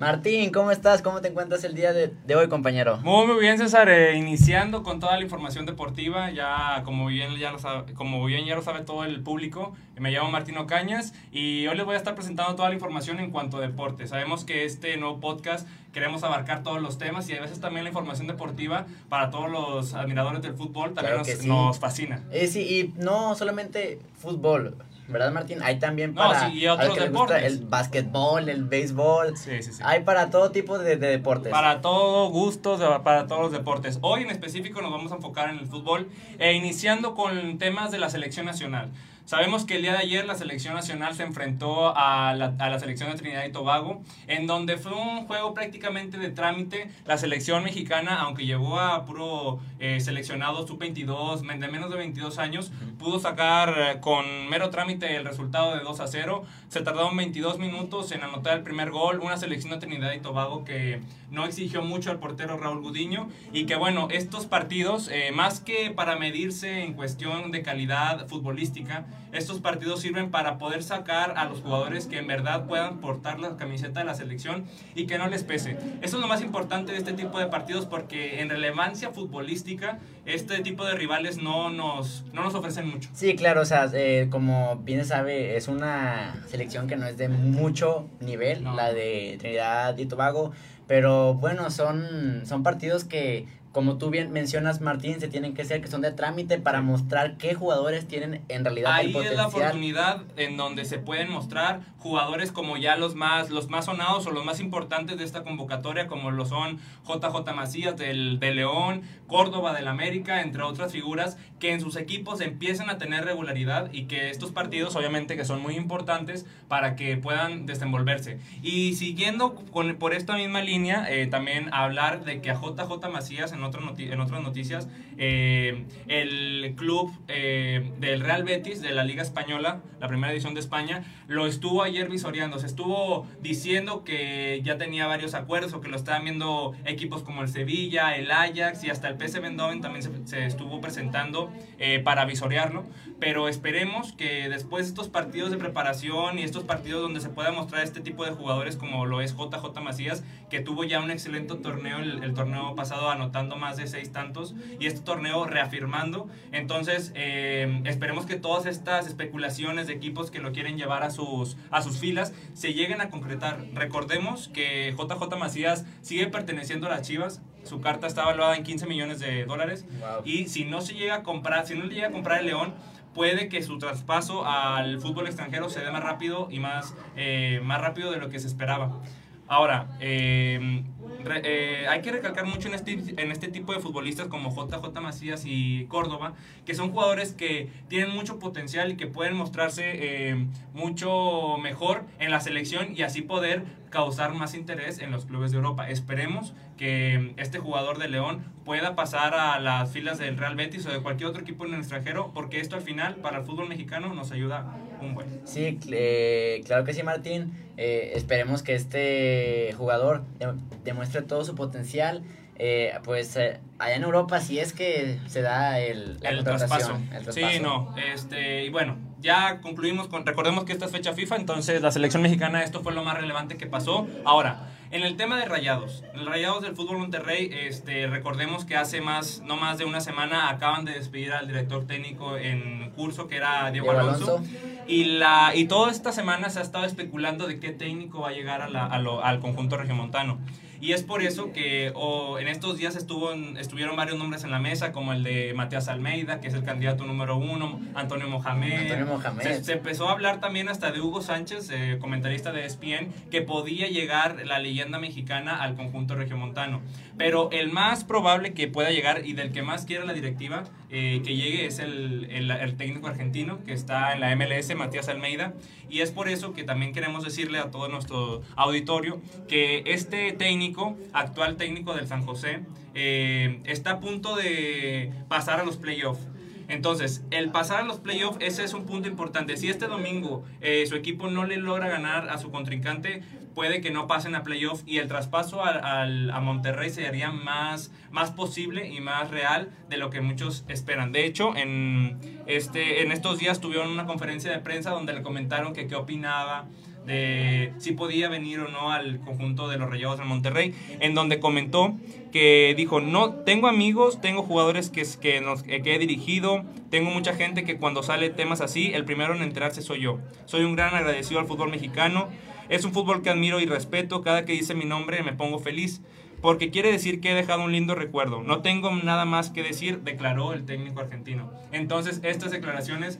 Martín, 0.00 0.50
¿cómo 0.50 0.70
estás? 0.72 1.02
¿Cómo 1.02 1.20
te 1.20 1.28
encuentras 1.28 1.62
el 1.64 1.74
día 1.74 1.92
de, 1.92 2.08
de 2.26 2.34
hoy, 2.36 2.48
compañero? 2.48 2.98
Muy, 2.98 3.26
muy 3.26 3.38
bien, 3.38 3.58
César. 3.58 3.88
Eh, 3.88 4.16
iniciando 4.16 4.82
con 4.82 4.98
toda 4.98 5.16
la 5.16 5.22
información 5.22 5.66
deportiva, 5.66 6.30
ya 6.30 6.82
como 6.84 7.06
bien, 7.06 7.34
ya 7.38 7.52
lo 7.52 7.58
sabe, 7.58 7.92
como 7.94 8.24
bien 8.24 8.44
ya 8.44 8.56
lo 8.56 8.62
sabe 8.62 8.80
todo 8.82 9.04
el 9.04 9.22
público, 9.22 9.74
me 9.96 10.10
llamo 10.10 10.30
Martín 10.30 10.58
Ocañas 10.58 11.14
y 11.30 11.66
hoy 11.68 11.76
les 11.76 11.86
voy 11.86 11.94
a 11.94 11.98
estar 11.98 12.14
presentando 12.16 12.54
toda 12.56 12.68
la 12.68 12.74
información 12.74 13.20
en 13.20 13.30
cuanto 13.30 13.58
a 13.58 13.60
deporte. 13.60 14.06
Sabemos 14.08 14.44
que 14.44 14.64
este 14.64 14.96
nuevo 14.96 15.20
podcast 15.20 15.66
queremos 15.92 16.24
abarcar 16.24 16.64
todos 16.64 16.82
los 16.82 16.98
temas 16.98 17.28
y 17.30 17.36
a 17.36 17.40
veces 17.40 17.60
también 17.60 17.84
la 17.84 17.90
información 17.90 18.26
deportiva 18.26 18.86
para 19.08 19.30
todos 19.30 19.48
los 19.48 19.94
admiradores 19.94 20.42
del 20.42 20.54
fútbol 20.54 20.92
también 20.92 21.22
Claro 21.22 21.28
nos, 21.28 21.28
sí. 21.40 21.48
nos 21.48 21.78
fascina. 21.78 22.20
Eh, 22.32 22.48
sí, 22.48 22.60
y 22.96 23.00
no 23.00 23.36
solamente 23.36 24.00
fútbol, 24.18 24.76
¿verdad, 25.08 25.32
Martín? 25.32 25.58
Hay 25.62 25.78
también 25.78 26.14
No, 26.14 26.22
para 26.22 26.48
sí, 26.50 26.58
y 26.58 26.66
otros 26.66 26.88
al 26.90 26.94
que 26.94 27.00
le 27.00 27.08
gusta 27.10 27.34
deportes. 27.34 27.60
el 27.60 27.66
básquetbol, 27.66 28.48
el 28.48 28.64
béisbol. 28.64 29.36
Sí, 29.36 29.62
sí, 29.62 29.72
sí. 29.72 29.82
Hay 29.84 30.02
para 30.04 30.30
todo 30.30 30.50
tipo 30.50 30.78
de, 30.78 30.96
de 30.96 31.08
deportes. 31.08 31.50
Para 31.52 31.80
todo 31.80 32.28
gustos, 32.30 32.80
para 33.02 33.26
todos 33.26 33.42
los 33.42 33.52
deportes. 33.52 33.98
Hoy 34.02 34.22
en 34.22 34.30
específico 34.30 34.80
nos 34.82 34.90
vamos 34.90 35.12
a 35.12 35.16
enfocar 35.16 35.50
en 35.50 35.58
el 35.58 35.66
fútbol 35.66 36.08
e 36.38 36.52
iniciando 36.54 37.14
con 37.14 37.58
temas 37.58 37.90
de 37.90 37.98
la 37.98 38.08
selección 38.10 38.46
nacional. 38.46 38.90
Sabemos 39.26 39.64
que 39.64 39.76
el 39.76 39.82
día 39.82 39.92
de 39.92 39.98
ayer 40.00 40.26
la 40.26 40.34
selección 40.34 40.74
nacional 40.74 41.14
se 41.14 41.22
enfrentó 41.22 41.96
a 41.96 42.34
la, 42.34 42.54
a 42.58 42.68
la 42.68 42.78
selección 42.78 43.10
de 43.10 43.16
Trinidad 43.16 43.46
y 43.46 43.52
Tobago, 43.52 44.02
en 44.26 44.46
donde 44.46 44.76
fue 44.76 44.92
un 44.92 45.26
juego 45.26 45.54
prácticamente 45.54 46.18
de 46.18 46.28
trámite. 46.28 46.90
La 47.06 47.16
selección 47.16 47.64
mexicana, 47.64 48.20
aunque 48.20 48.44
llegó 48.44 48.78
a 48.78 49.06
puro 49.06 49.60
eh, 49.78 49.98
seleccionado 50.00 50.66
sub-22, 50.66 51.40
men- 51.40 51.58
de 51.58 51.68
menos 51.68 51.90
de 51.90 51.96
22 51.96 52.38
años, 52.38 52.70
pudo 52.98 53.18
sacar 53.18 53.74
eh, 53.78 54.00
con 54.00 54.26
mero 54.50 54.68
trámite 54.68 55.16
el 55.16 55.24
resultado 55.24 55.74
de 55.74 55.80
2 55.82 56.00
a 56.00 56.06
0. 56.06 56.44
Se 56.68 56.82
tardaron 56.82 57.16
22 57.16 57.58
minutos 57.58 58.12
en 58.12 58.22
anotar 58.24 58.58
el 58.58 58.62
primer 58.62 58.90
gol. 58.90 59.20
Una 59.20 59.38
selección 59.38 59.72
de 59.72 59.78
Trinidad 59.86 60.12
y 60.12 60.20
Tobago 60.20 60.64
que 60.66 61.00
no 61.30 61.46
exigió 61.46 61.80
mucho 61.80 62.10
al 62.10 62.18
portero 62.18 62.58
Raúl 62.58 62.82
Gudiño. 62.82 63.30
Y 63.54 63.64
que 63.64 63.76
bueno, 63.76 64.08
estos 64.10 64.44
partidos, 64.44 65.08
eh, 65.10 65.32
más 65.32 65.60
que 65.60 65.90
para 65.90 66.16
medirse 66.16 66.82
en 66.82 66.92
cuestión 66.92 67.52
de 67.52 67.62
calidad 67.62 68.28
futbolística, 68.28 69.06
estos 69.32 69.60
partidos 69.60 70.00
sirven 70.00 70.30
para 70.30 70.58
poder 70.58 70.82
sacar 70.82 71.34
a 71.36 71.44
los 71.46 71.60
jugadores 71.60 72.06
que 72.06 72.18
en 72.18 72.26
verdad 72.26 72.66
puedan 72.66 72.98
portar 72.98 73.40
la 73.40 73.56
camiseta 73.56 74.00
de 74.00 74.06
la 74.06 74.14
selección 74.14 74.64
y 74.94 75.06
que 75.06 75.18
no 75.18 75.26
les 75.28 75.42
pese. 75.42 75.72
Eso 76.02 76.16
es 76.16 76.22
lo 76.22 76.28
más 76.28 76.40
importante 76.42 76.92
de 76.92 76.98
este 76.98 77.12
tipo 77.14 77.38
de 77.38 77.46
partidos 77.46 77.86
porque 77.86 78.40
en 78.40 78.48
relevancia 78.48 79.10
futbolística, 79.10 79.98
este 80.24 80.60
tipo 80.60 80.84
de 80.84 80.94
rivales 80.94 81.38
no 81.38 81.70
nos, 81.70 82.24
no 82.32 82.44
nos 82.44 82.54
ofrecen 82.54 82.88
mucho. 82.88 83.10
Sí, 83.12 83.34
claro, 83.34 83.62
o 83.62 83.64
sea, 83.64 83.90
eh, 83.92 84.28
como 84.30 84.76
bien 84.76 85.00
se 85.00 85.06
sabe, 85.06 85.56
es 85.56 85.68
una 85.68 86.44
selección 86.46 86.86
que 86.86 86.96
no 86.96 87.06
es 87.06 87.16
de 87.16 87.28
mucho 87.28 88.08
nivel, 88.20 88.62
No. 88.62 88.74
la 88.74 88.92
de 88.92 89.36
Trinidad 89.40 89.96
y 89.98 90.06
Tobago, 90.06 90.52
pero 90.86 91.34
bueno, 91.34 91.70
son, 91.70 92.42
son 92.44 92.62
partidos 92.62 93.04
que, 93.04 93.46
como 93.74 93.98
tú 93.98 94.08
bien 94.08 94.30
mencionas, 94.30 94.80
Martín, 94.80 95.18
se 95.18 95.26
tienen 95.26 95.52
que 95.52 95.62
hacer, 95.62 95.82
que 95.82 95.88
son 95.88 96.00
de 96.00 96.12
trámite 96.12 96.58
para 96.58 96.80
mostrar 96.80 97.36
qué 97.38 97.54
jugadores 97.54 98.06
tienen 98.06 98.44
en 98.48 98.64
realidad 98.64 99.00
el 99.00 99.08
Ahí 99.08 99.26
es 99.26 99.36
la 99.36 99.48
oportunidad 99.48 100.22
en 100.36 100.56
donde 100.56 100.84
se 100.84 101.00
pueden 101.00 101.28
mostrar 101.28 101.80
jugadores 102.04 102.52
como 102.52 102.76
ya 102.76 102.96
los 102.96 103.14
más, 103.14 103.48
los 103.48 103.70
más 103.70 103.86
sonados 103.86 104.26
o 104.26 104.30
los 104.30 104.44
más 104.44 104.60
importantes 104.60 105.16
de 105.16 105.24
esta 105.24 105.42
convocatoria, 105.42 106.06
como 106.06 106.30
lo 106.30 106.44
son 106.44 106.78
JJ 107.08 107.54
Macías 107.54 107.96
del, 107.96 108.38
de 108.38 108.54
León, 108.54 109.00
Córdoba 109.26 109.72
del 109.72 109.88
América, 109.88 110.42
entre 110.42 110.62
otras 110.64 110.92
figuras, 110.92 111.38
que 111.58 111.72
en 111.72 111.80
sus 111.80 111.96
equipos 111.96 112.42
empiecen 112.42 112.90
a 112.90 112.98
tener 112.98 113.24
regularidad 113.24 113.90
y 113.90 114.04
que 114.04 114.28
estos 114.28 114.52
partidos, 114.52 114.94
obviamente, 114.96 115.34
que 115.34 115.46
son 115.46 115.62
muy 115.62 115.76
importantes 115.76 116.44
para 116.68 116.94
que 116.94 117.16
puedan 117.16 117.64
desenvolverse. 117.64 118.38
Y 118.62 118.96
siguiendo 118.96 119.54
con, 119.54 119.96
por 119.96 120.12
esta 120.12 120.36
misma 120.36 120.60
línea, 120.60 121.10
eh, 121.10 121.26
también 121.26 121.72
hablar 121.72 122.26
de 122.26 122.42
que 122.42 122.50
a 122.50 122.60
JJ 122.60 123.08
Macías, 123.10 123.52
en, 123.52 123.64
otro 123.64 123.80
en 123.96 124.20
otras 124.20 124.42
noticias, 124.42 124.88
eh, 125.18 125.84
el 126.08 126.74
club 126.76 127.12
eh, 127.28 127.92
del 127.98 128.20
Real 128.20 128.44
Betis 128.44 128.80
de 128.80 128.92
la 128.92 129.04
Liga 129.04 129.22
Española, 129.22 129.80
la 130.00 130.08
primera 130.08 130.32
edición 130.32 130.54
de 130.54 130.60
España, 130.60 131.04
lo 131.28 131.46
estuvo 131.46 131.82
ayer 131.82 132.08
visoreando. 132.08 132.58
Se 132.58 132.66
estuvo 132.66 133.26
diciendo 133.40 134.04
que 134.04 134.60
ya 134.62 134.78
tenía 134.78 135.06
varios 135.06 135.34
acuerdos 135.34 135.72
o 135.72 135.80
que 135.80 135.88
lo 135.88 135.96
estaban 135.96 136.24
viendo 136.24 136.74
equipos 136.84 137.22
como 137.22 137.42
el 137.42 137.48
Sevilla, 137.48 138.16
el 138.16 138.30
Ajax 138.30 138.84
y 138.84 138.90
hasta 138.90 139.08
el 139.08 139.16
PSV 139.16 139.44
Eindhoven 139.44 139.80
también 139.80 140.02
se, 140.02 140.26
se 140.26 140.46
estuvo 140.46 140.80
presentando 140.80 141.52
eh, 141.78 142.00
para 142.00 142.24
visorearlo. 142.24 142.84
Pero 143.20 143.48
esperemos 143.48 144.12
que 144.12 144.48
después 144.48 144.86
de 144.86 144.88
estos 144.90 145.08
partidos 145.08 145.50
de 145.50 145.56
preparación 145.56 146.38
y 146.38 146.42
estos 146.42 146.64
partidos 146.64 147.02
donde 147.02 147.20
se 147.20 147.28
pueda 147.28 147.52
mostrar 147.52 147.82
este 147.82 148.00
tipo 148.00 148.24
de 148.24 148.32
jugadores 148.32 148.76
como 148.76 149.06
lo 149.06 149.20
es 149.20 149.34
JJ 149.36 149.80
Macías, 149.82 150.24
que 150.50 150.60
tuvo 150.60 150.84
ya 150.84 151.00
un 151.00 151.10
excelente 151.10 151.54
torneo 151.54 151.98
el, 151.98 152.22
el 152.22 152.34
torneo 152.34 152.74
pasado 152.74 153.10
anotando 153.10 153.56
más 153.56 153.76
de 153.76 153.86
seis 153.86 154.12
tantos 154.12 154.54
y 154.78 154.86
este 154.86 155.00
torneo 155.04 155.46
reafirmando. 155.46 156.28
Entonces 156.52 157.12
eh, 157.14 157.82
esperemos 157.84 158.26
que 158.26 158.36
todas 158.36 158.66
estas 158.66 159.06
especulaciones 159.06 159.86
de 159.86 159.92
equipos 159.92 160.30
que 160.30 160.40
lo 160.40 160.52
quieren 160.52 160.76
llevar 160.76 161.02
a 161.02 161.10
sus, 161.10 161.56
a 161.70 161.82
sus 161.82 161.98
filas 161.98 162.32
se 162.54 162.74
lleguen 162.74 163.00
a 163.00 163.10
concretar. 163.10 163.64
Recordemos 163.74 164.48
que 164.48 164.94
JJ 164.98 165.36
Macías 165.38 165.86
sigue 166.02 166.26
perteneciendo 166.26 166.86
a 166.86 166.90
las 166.90 167.02
Chivas. 167.02 167.42
Su 167.62 167.80
carta 167.80 168.06
está 168.06 168.24
valuada 168.24 168.56
en 168.56 168.62
15 168.62 168.86
millones 168.86 169.20
de 169.20 169.44
dólares. 169.44 169.86
Wow. 170.00 170.22
Y 170.24 170.48
si 170.48 170.64
no 170.64 170.80
se 170.80 170.94
llega 170.94 171.16
a 171.16 171.22
comprar, 171.22 171.66
si 171.66 171.74
no 171.74 171.84
le 171.84 171.94
llega 171.94 172.08
a 172.08 172.10
comprar 172.10 172.40
el 172.40 172.46
León, 172.46 172.74
puede 173.14 173.48
que 173.48 173.62
su 173.62 173.78
traspaso 173.78 174.44
al 174.46 175.00
fútbol 175.00 175.26
extranjero 175.26 175.70
se 175.70 175.80
dé 175.80 175.90
más 175.90 176.02
rápido 176.02 176.48
y 176.50 176.58
más, 176.58 176.94
eh, 177.16 177.60
más 177.62 177.80
rápido 177.80 178.10
de 178.10 178.18
lo 178.18 178.28
que 178.28 178.38
se 178.38 178.46
esperaba. 178.46 179.00
Ahora, 179.46 179.88
eh, 180.00 180.84
re- 181.24 181.42
eh, 181.44 181.86
hay 181.88 182.00
que 182.02 182.12
recalcar 182.12 182.46
mucho 182.46 182.68
en 182.68 182.74
este, 182.74 182.92
en 182.92 183.32
este 183.32 183.48
tipo 183.48 183.72
de 183.74 183.80
futbolistas 183.80 184.28
como 184.28 184.50
JJ 184.54 185.00
Macías 185.00 185.42
y 185.46 185.86
Córdoba, 185.86 186.34
que 186.64 186.74
son 186.74 186.90
jugadores 186.92 187.32
que 187.32 187.68
tienen 187.88 188.10
mucho 188.10 188.38
potencial 188.38 188.92
y 188.92 188.96
que 188.96 189.06
pueden 189.06 189.34
mostrarse 189.34 189.82
eh, 190.30 190.46
mucho 190.74 191.56
mejor 191.62 192.04
en 192.18 192.30
la 192.30 192.40
selección 192.40 192.94
y 192.96 193.02
así 193.02 193.22
poder 193.22 193.64
causar 193.94 194.34
más 194.34 194.54
interés 194.54 194.98
en 194.98 195.12
los 195.12 195.24
clubes 195.24 195.52
de 195.52 195.58
Europa. 195.58 195.88
Esperemos 195.88 196.52
que 196.76 197.32
este 197.36 197.60
jugador 197.60 197.98
de 197.98 198.08
León 198.08 198.44
pueda 198.64 198.96
pasar 198.96 199.34
a 199.34 199.60
las 199.60 199.92
filas 199.92 200.18
del 200.18 200.36
Real 200.36 200.56
Betis 200.56 200.84
o 200.86 200.90
de 200.90 200.98
cualquier 201.00 201.30
otro 201.30 201.42
equipo 201.42 201.64
en 201.64 201.74
el 201.74 201.78
extranjero, 201.80 202.32
porque 202.34 202.58
esto 202.58 202.74
al 202.74 202.82
final 202.82 203.14
para 203.16 203.38
el 203.38 203.44
fútbol 203.44 203.68
mexicano 203.68 204.12
nos 204.12 204.32
ayuda 204.32 204.66
un 205.00 205.14
buen. 205.14 205.28
Sí, 205.44 205.78
eh, 205.92 206.62
claro 206.66 206.82
que 206.84 206.92
sí, 206.92 207.04
Martín. 207.04 207.52
Eh, 207.76 208.12
esperemos 208.16 208.64
que 208.64 208.74
este 208.74 209.72
jugador 209.78 210.24
de- 210.40 210.54
demuestre 210.82 211.22
todo 211.22 211.44
su 211.44 211.54
potencial. 211.54 212.22
Eh, 212.56 212.92
pues 213.04 213.36
eh, 213.36 213.60
allá 213.78 213.94
en 213.96 214.02
Europa, 214.04 214.40
si 214.40 214.58
es 214.58 214.72
que 214.72 215.18
se 215.28 215.40
da 215.42 215.78
el, 215.80 216.18
la 216.20 216.30
el 216.30 216.42
traspaso. 216.44 216.98
Sí, 217.30 217.42
no. 217.62 217.94
Este, 218.12 218.64
y 218.64 218.70
bueno, 218.70 218.96
ya 219.24 219.60
concluimos 219.60 220.06
con. 220.06 220.24
Recordemos 220.24 220.62
que 220.64 220.72
esta 220.72 220.84
es 220.84 220.92
fecha 220.92 221.12
FIFA, 221.14 221.36
entonces 221.36 221.82
la 221.82 221.90
selección 221.90 222.22
mexicana, 222.22 222.62
esto 222.62 222.80
fue 222.82 222.92
lo 222.94 223.02
más 223.02 223.16
relevante 223.16 223.56
que 223.56 223.66
pasó. 223.66 224.06
Ahora, 224.24 224.68
en 224.92 225.02
el 225.02 225.16
tema 225.16 225.36
de 225.38 225.46
Rayados, 225.46 226.04
Rayados 226.24 226.62
del 226.62 226.76
Fútbol 226.76 226.98
Monterrey, 226.98 227.50
este, 227.52 228.06
recordemos 228.06 228.64
que 228.64 228.76
hace 228.76 229.00
más, 229.00 229.40
no 229.44 229.56
más 229.56 229.78
de 229.78 229.84
una 229.86 230.00
semana 230.00 230.48
acaban 230.50 230.84
de 230.84 230.92
despedir 230.92 231.32
al 231.32 231.48
director 231.48 231.84
técnico 231.86 232.36
en 232.36 232.90
curso, 232.90 233.26
que 233.26 233.36
era 233.36 233.70
Diego, 233.72 233.90
Diego 233.90 233.98
Alonso. 234.08 234.36
Alonso. 234.36 234.50
Y, 234.86 235.04
la, 235.04 235.52
y 235.54 235.64
toda 235.64 235.90
esta 235.90 236.12
semana 236.12 236.50
se 236.50 236.58
ha 236.60 236.62
estado 236.62 236.84
especulando 236.84 237.46
de 237.48 237.58
qué 237.58 237.70
técnico 237.70 238.20
va 238.20 238.28
a 238.28 238.32
llegar 238.32 238.60
a 238.62 238.68
la- 238.68 238.86
a 238.86 238.98
lo- 239.00 239.24
al 239.24 239.40
conjunto 239.40 239.76
regiomontano. 239.78 240.38
Y 240.80 240.92
es 240.92 241.02
por 241.02 241.22
eso 241.22 241.52
que 241.52 241.92
o, 241.94 242.38
en 242.38 242.48
estos 242.48 242.76
días 242.78 242.96
estuvo 242.96 243.32
en- 243.32 243.56
estuvieron 243.56 243.96
varios 243.96 244.18
nombres 244.18 244.44
en 244.44 244.50
la 244.50 244.58
mesa, 244.58 244.92
como 244.92 245.12
el 245.12 245.22
de 245.22 245.52
Matías 245.54 245.88
Almeida, 245.88 246.40
que 246.40 246.48
es 246.48 246.54
el 246.54 246.62
candidato 246.64 247.04
número 247.04 247.36
uno, 247.36 247.80
Antonio 247.94 248.28
Mohamed. 248.28 248.82
Antonio 248.92 249.06
Mohamed. 249.06 249.42
Se, 249.42 249.64
se 249.64 249.72
empezó 249.74 250.08
a 250.08 250.12
hablar 250.12 250.40
también 250.40 250.68
hasta 250.68 250.92
de 250.92 251.00
Hugo 251.00 251.22
Sánchez, 251.22 251.70
eh, 251.72 251.98
comentarista 252.00 252.52
de 252.52 252.64
ESPN, 252.66 253.12
que 253.30 253.40
podía 253.42 253.88
llegar 253.88 254.44
la 254.46 254.58
leyenda 254.58 254.98
mexicana 254.98 255.62
al 255.62 255.74
conjunto 255.74 256.14
regiomontano. 256.14 256.80
Pero 257.16 257.50
el 257.52 257.70
más 257.70 258.04
probable 258.04 258.54
que 258.54 258.66
pueda 258.68 258.90
llegar 258.90 259.24
y 259.24 259.34
del 259.34 259.52
que 259.52 259.62
más 259.62 259.84
quiere 259.86 260.04
la 260.04 260.12
directiva 260.12 260.64
eh, 260.90 261.22
que 261.24 261.34
llegue 261.36 261.66
es 261.66 261.78
el, 261.78 262.26
el- 262.30 262.50
el 262.50 262.76
técnico 262.76 263.06
argentino 263.08 263.58
que 263.64 263.72
está 263.72 264.12
en 264.12 264.20
la 264.20 264.34
MLS, 264.36 264.74
Matías 264.76 265.08
Almeida. 265.08 265.54
Y 265.88 266.00
es 266.00 266.10
por 266.10 266.28
eso 266.28 266.52
que 266.54 266.64
también 266.64 266.92
queremos 266.92 267.22
decirle 267.24 267.58
a 267.58 267.70
todo 267.70 267.88
nuestro 267.88 268.42
auditorio 268.56 269.20
que 269.48 269.82
este 269.86 270.32
técnico, 270.32 270.63
actual 271.12 271.56
técnico 271.56 271.94
del 271.94 272.06
San 272.06 272.24
José, 272.24 272.60
eh, 272.94 273.60
está 273.64 273.92
a 273.92 274.00
punto 274.00 274.36
de 274.36 275.12
pasar 275.28 275.60
a 275.60 275.64
los 275.64 275.76
playoffs. 275.76 276.26
Entonces, 276.68 277.22
el 277.30 277.50
pasar 277.50 277.80
a 277.80 277.84
los 277.84 277.98
playoffs, 277.98 278.38
ese 278.40 278.64
es 278.64 278.72
un 278.72 278.86
punto 278.86 279.06
importante. 279.06 279.56
Si 279.58 279.68
este 279.68 279.86
domingo 279.86 280.44
eh, 280.62 280.86
su 280.86 280.94
equipo 280.94 281.28
no 281.28 281.44
le 281.44 281.58
logra 281.58 281.88
ganar 281.88 282.30
a 282.30 282.38
su 282.38 282.50
contrincante, 282.50 283.22
puede 283.54 283.80
que 283.82 283.90
no 283.90 284.06
pasen 284.06 284.34
a 284.34 284.42
playoffs 284.42 284.82
y 284.86 284.96
el 284.98 285.06
traspaso 285.06 285.62
al- 285.62 286.30
a 286.30 286.40
Monterrey 286.40 286.88
sería 286.90 287.30
más, 287.30 287.92
más 288.10 288.30
posible 288.30 288.88
y 288.88 289.00
más 289.00 289.30
real 289.30 289.70
de 289.90 289.98
lo 289.98 290.08
que 290.08 290.22
muchos 290.22 290.64
esperan. 290.68 291.12
De 291.12 291.26
hecho, 291.26 291.54
en, 291.54 292.18
este, 292.46 293.02
en 293.02 293.12
estos 293.12 293.38
días 293.38 293.60
tuvieron 293.60 293.90
una 293.90 294.06
conferencia 294.06 294.50
de 294.50 294.58
prensa 294.58 294.90
donde 294.90 295.12
le 295.12 295.22
comentaron 295.22 295.74
que 295.74 295.86
qué 295.86 295.94
opinaba 295.96 296.64
de 297.06 297.72
si 297.78 297.92
podía 297.92 298.28
venir 298.28 298.60
o 298.60 298.68
no 298.68 298.92
al 298.92 299.20
conjunto 299.20 299.68
de 299.68 299.78
los 299.78 299.90
Rayados 299.90 300.18
de 300.18 300.24
Monterrey, 300.24 300.74
en 301.00 301.14
donde 301.14 301.40
comentó 301.40 301.96
que 302.32 302.74
dijo, 302.76 303.00
no, 303.00 303.34
tengo 303.34 303.68
amigos, 303.68 304.20
tengo 304.20 304.42
jugadores 304.42 304.90
que, 304.90 305.04
que, 305.20 305.40
nos, 305.40 305.62
que 305.62 305.94
he 305.94 305.98
dirigido, 305.98 306.64
tengo 306.90 307.10
mucha 307.10 307.34
gente 307.34 307.64
que 307.64 307.76
cuando 307.76 308.02
sale 308.02 308.30
temas 308.30 308.60
así, 308.60 308.92
el 308.94 309.04
primero 309.04 309.34
en 309.34 309.42
enterarse 309.42 309.82
soy 309.82 310.00
yo. 310.00 310.18
Soy 310.46 310.64
un 310.64 310.74
gran 310.76 310.94
agradecido 310.94 311.40
al 311.40 311.46
fútbol 311.46 311.70
mexicano, 311.70 312.28
es 312.68 312.84
un 312.84 312.92
fútbol 312.92 313.22
que 313.22 313.30
admiro 313.30 313.60
y 313.60 313.66
respeto, 313.66 314.22
cada 314.22 314.44
que 314.44 314.52
dice 314.52 314.74
mi 314.74 314.84
nombre 314.84 315.22
me 315.22 315.32
pongo 315.32 315.58
feliz 315.58 316.00
porque 316.44 316.70
quiere 316.70 316.92
decir 316.92 317.22
que 317.22 317.30
he 317.30 317.34
dejado 317.34 317.64
un 317.64 317.72
lindo 317.72 317.94
recuerdo. 317.94 318.42
No 318.42 318.60
tengo 318.60 318.94
nada 318.94 319.24
más 319.24 319.48
que 319.48 319.62
decir, 319.62 320.00
declaró 320.00 320.52
el 320.52 320.66
técnico 320.66 321.00
argentino. 321.00 321.50
Entonces, 321.72 322.20
estas 322.22 322.50
declaraciones 322.50 323.18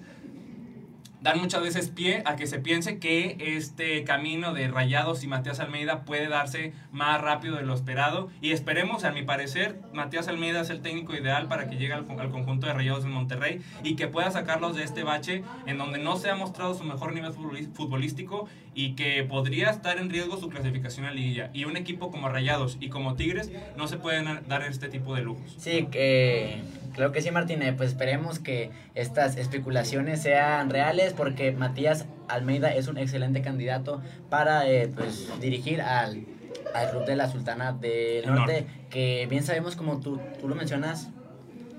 dan 1.25 1.41
muchas 1.41 1.63
veces 1.63 1.89
pie 1.89 2.23
a 2.27 2.37
que 2.37 2.47
se 2.47 2.59
piense 2.59 2.99
que 2.99 3.39
este 3.57 4.05
camino 4.05 4.53
de 4.53 4.69
Rayados 4.69 5.25
y 5.25 5.27
Matías 5.27 5.59
Almeida 5.59 6.05
puede 6.05 6.29
darse 6.29 6.75
más 6.93 7.19
rápido 7.19 7.57
de 7.57 7.63
lo 7.63 7.73
esperado 7.73 8.29
y 8.43 8.51
esperemos, 8.51 9.05
a 9.05 9.11
mi 9.11 9.23
parecer, 9.23 9.81
Matías 9.95 10.29
Almeida 10.29 10.61
es 10.61 10.69
el 10.69 10.83
técnico 10.83 11.15
ideal 11.15 11.49
para 11.49 11.67
que 11.67 11.77
llegue 11.77 11.95
al, 11.95 12.05
conjunto 12.05 12.67
de 12.67 12.75
Rayados 12.75 13.05
en 13.05 13.11
Monterrey 13.13 13.63
y 13.83 13.97
que 13.97 14.07
pueda 14.07 14.31
sacarlos 14.31 14.77
de 14.77 14.85
este 14.85 15.03
bache 15.03 15.43
en 15.65 15.79
donde 15.79 15.99
no 15.99 16.17
se 16.19 16.29
ha 16.29 16.37
mostrado 16.37 16.75
su 16.75 16.85
mejor 16.85 17.15
nivel 17.15 17.33
futbolístico 17.33 18.47
y 18.75 18.95
que 18.95 19.23
podría 19.23 19.71
estar 19.71 19.97
en 19.97 20.11
riesgo 20.11 20.37
su 20.37 20.51
clasificación 20.51 21.07
a 21.07 21.11
liguilla. 21.11 21.51
Y 21.55 21.65
un 21.65 21.79
equipo 21.79 22.11
como 22.11 22.29
Rayados 22.29 22.77
y 22.81 22.91
como 22.91 23.15
Tigres 23.15 23.51
no 23.79 23.89
se 23.89 23.97
pueden 23.97 24.47
dar 24.47 24.63
este 24.63 24.89
tipo 24.89 25.15
de 25.15 25.23
lujos. 25.23 25.55
Sí, 25.57 25.87
que 25.91 26.61
Creo 26.95 27.13
que 27.13 27.23
sí, 27.23 27.31
Martínez. 27.31 27.75
Pues 27.77 27.91
esperemos 27.91 28.39
que 28.39 28.71
estas 28.95 29.37
especulaciones 29.37 30.23
sean 30.23 30.71
reales 30.71 31.13
porque 31.13 31.53
Matías 31.53 32.07
Almeida 32.29 32.75
es 32.75 32.89
un 32.89 32.99
excelente 32.99 33.43
candidato 33.43 34.01
para 34.31 34.69
eh, 34.69 34.89
pues, 34.95 35.29
dirigir 35.41 35.83
al, 35.83 36.25
al 36.75 36.91
club 36.91 37.05
de 37.05 37.17
la 37.17 37.29
Sultana 37.29 37.73
del 37.73 38.27
Norte, 38.27 38.41
Norte, 38.41 38.67
que 38.91 39.27
bien 39.29 39.43
sabemos 39.43 39.77
como 39.77 40.01
tú, 40.01 40.21
tú 40.41 40.49
lo 40.49 40.55
mencionas, 40.55 41.11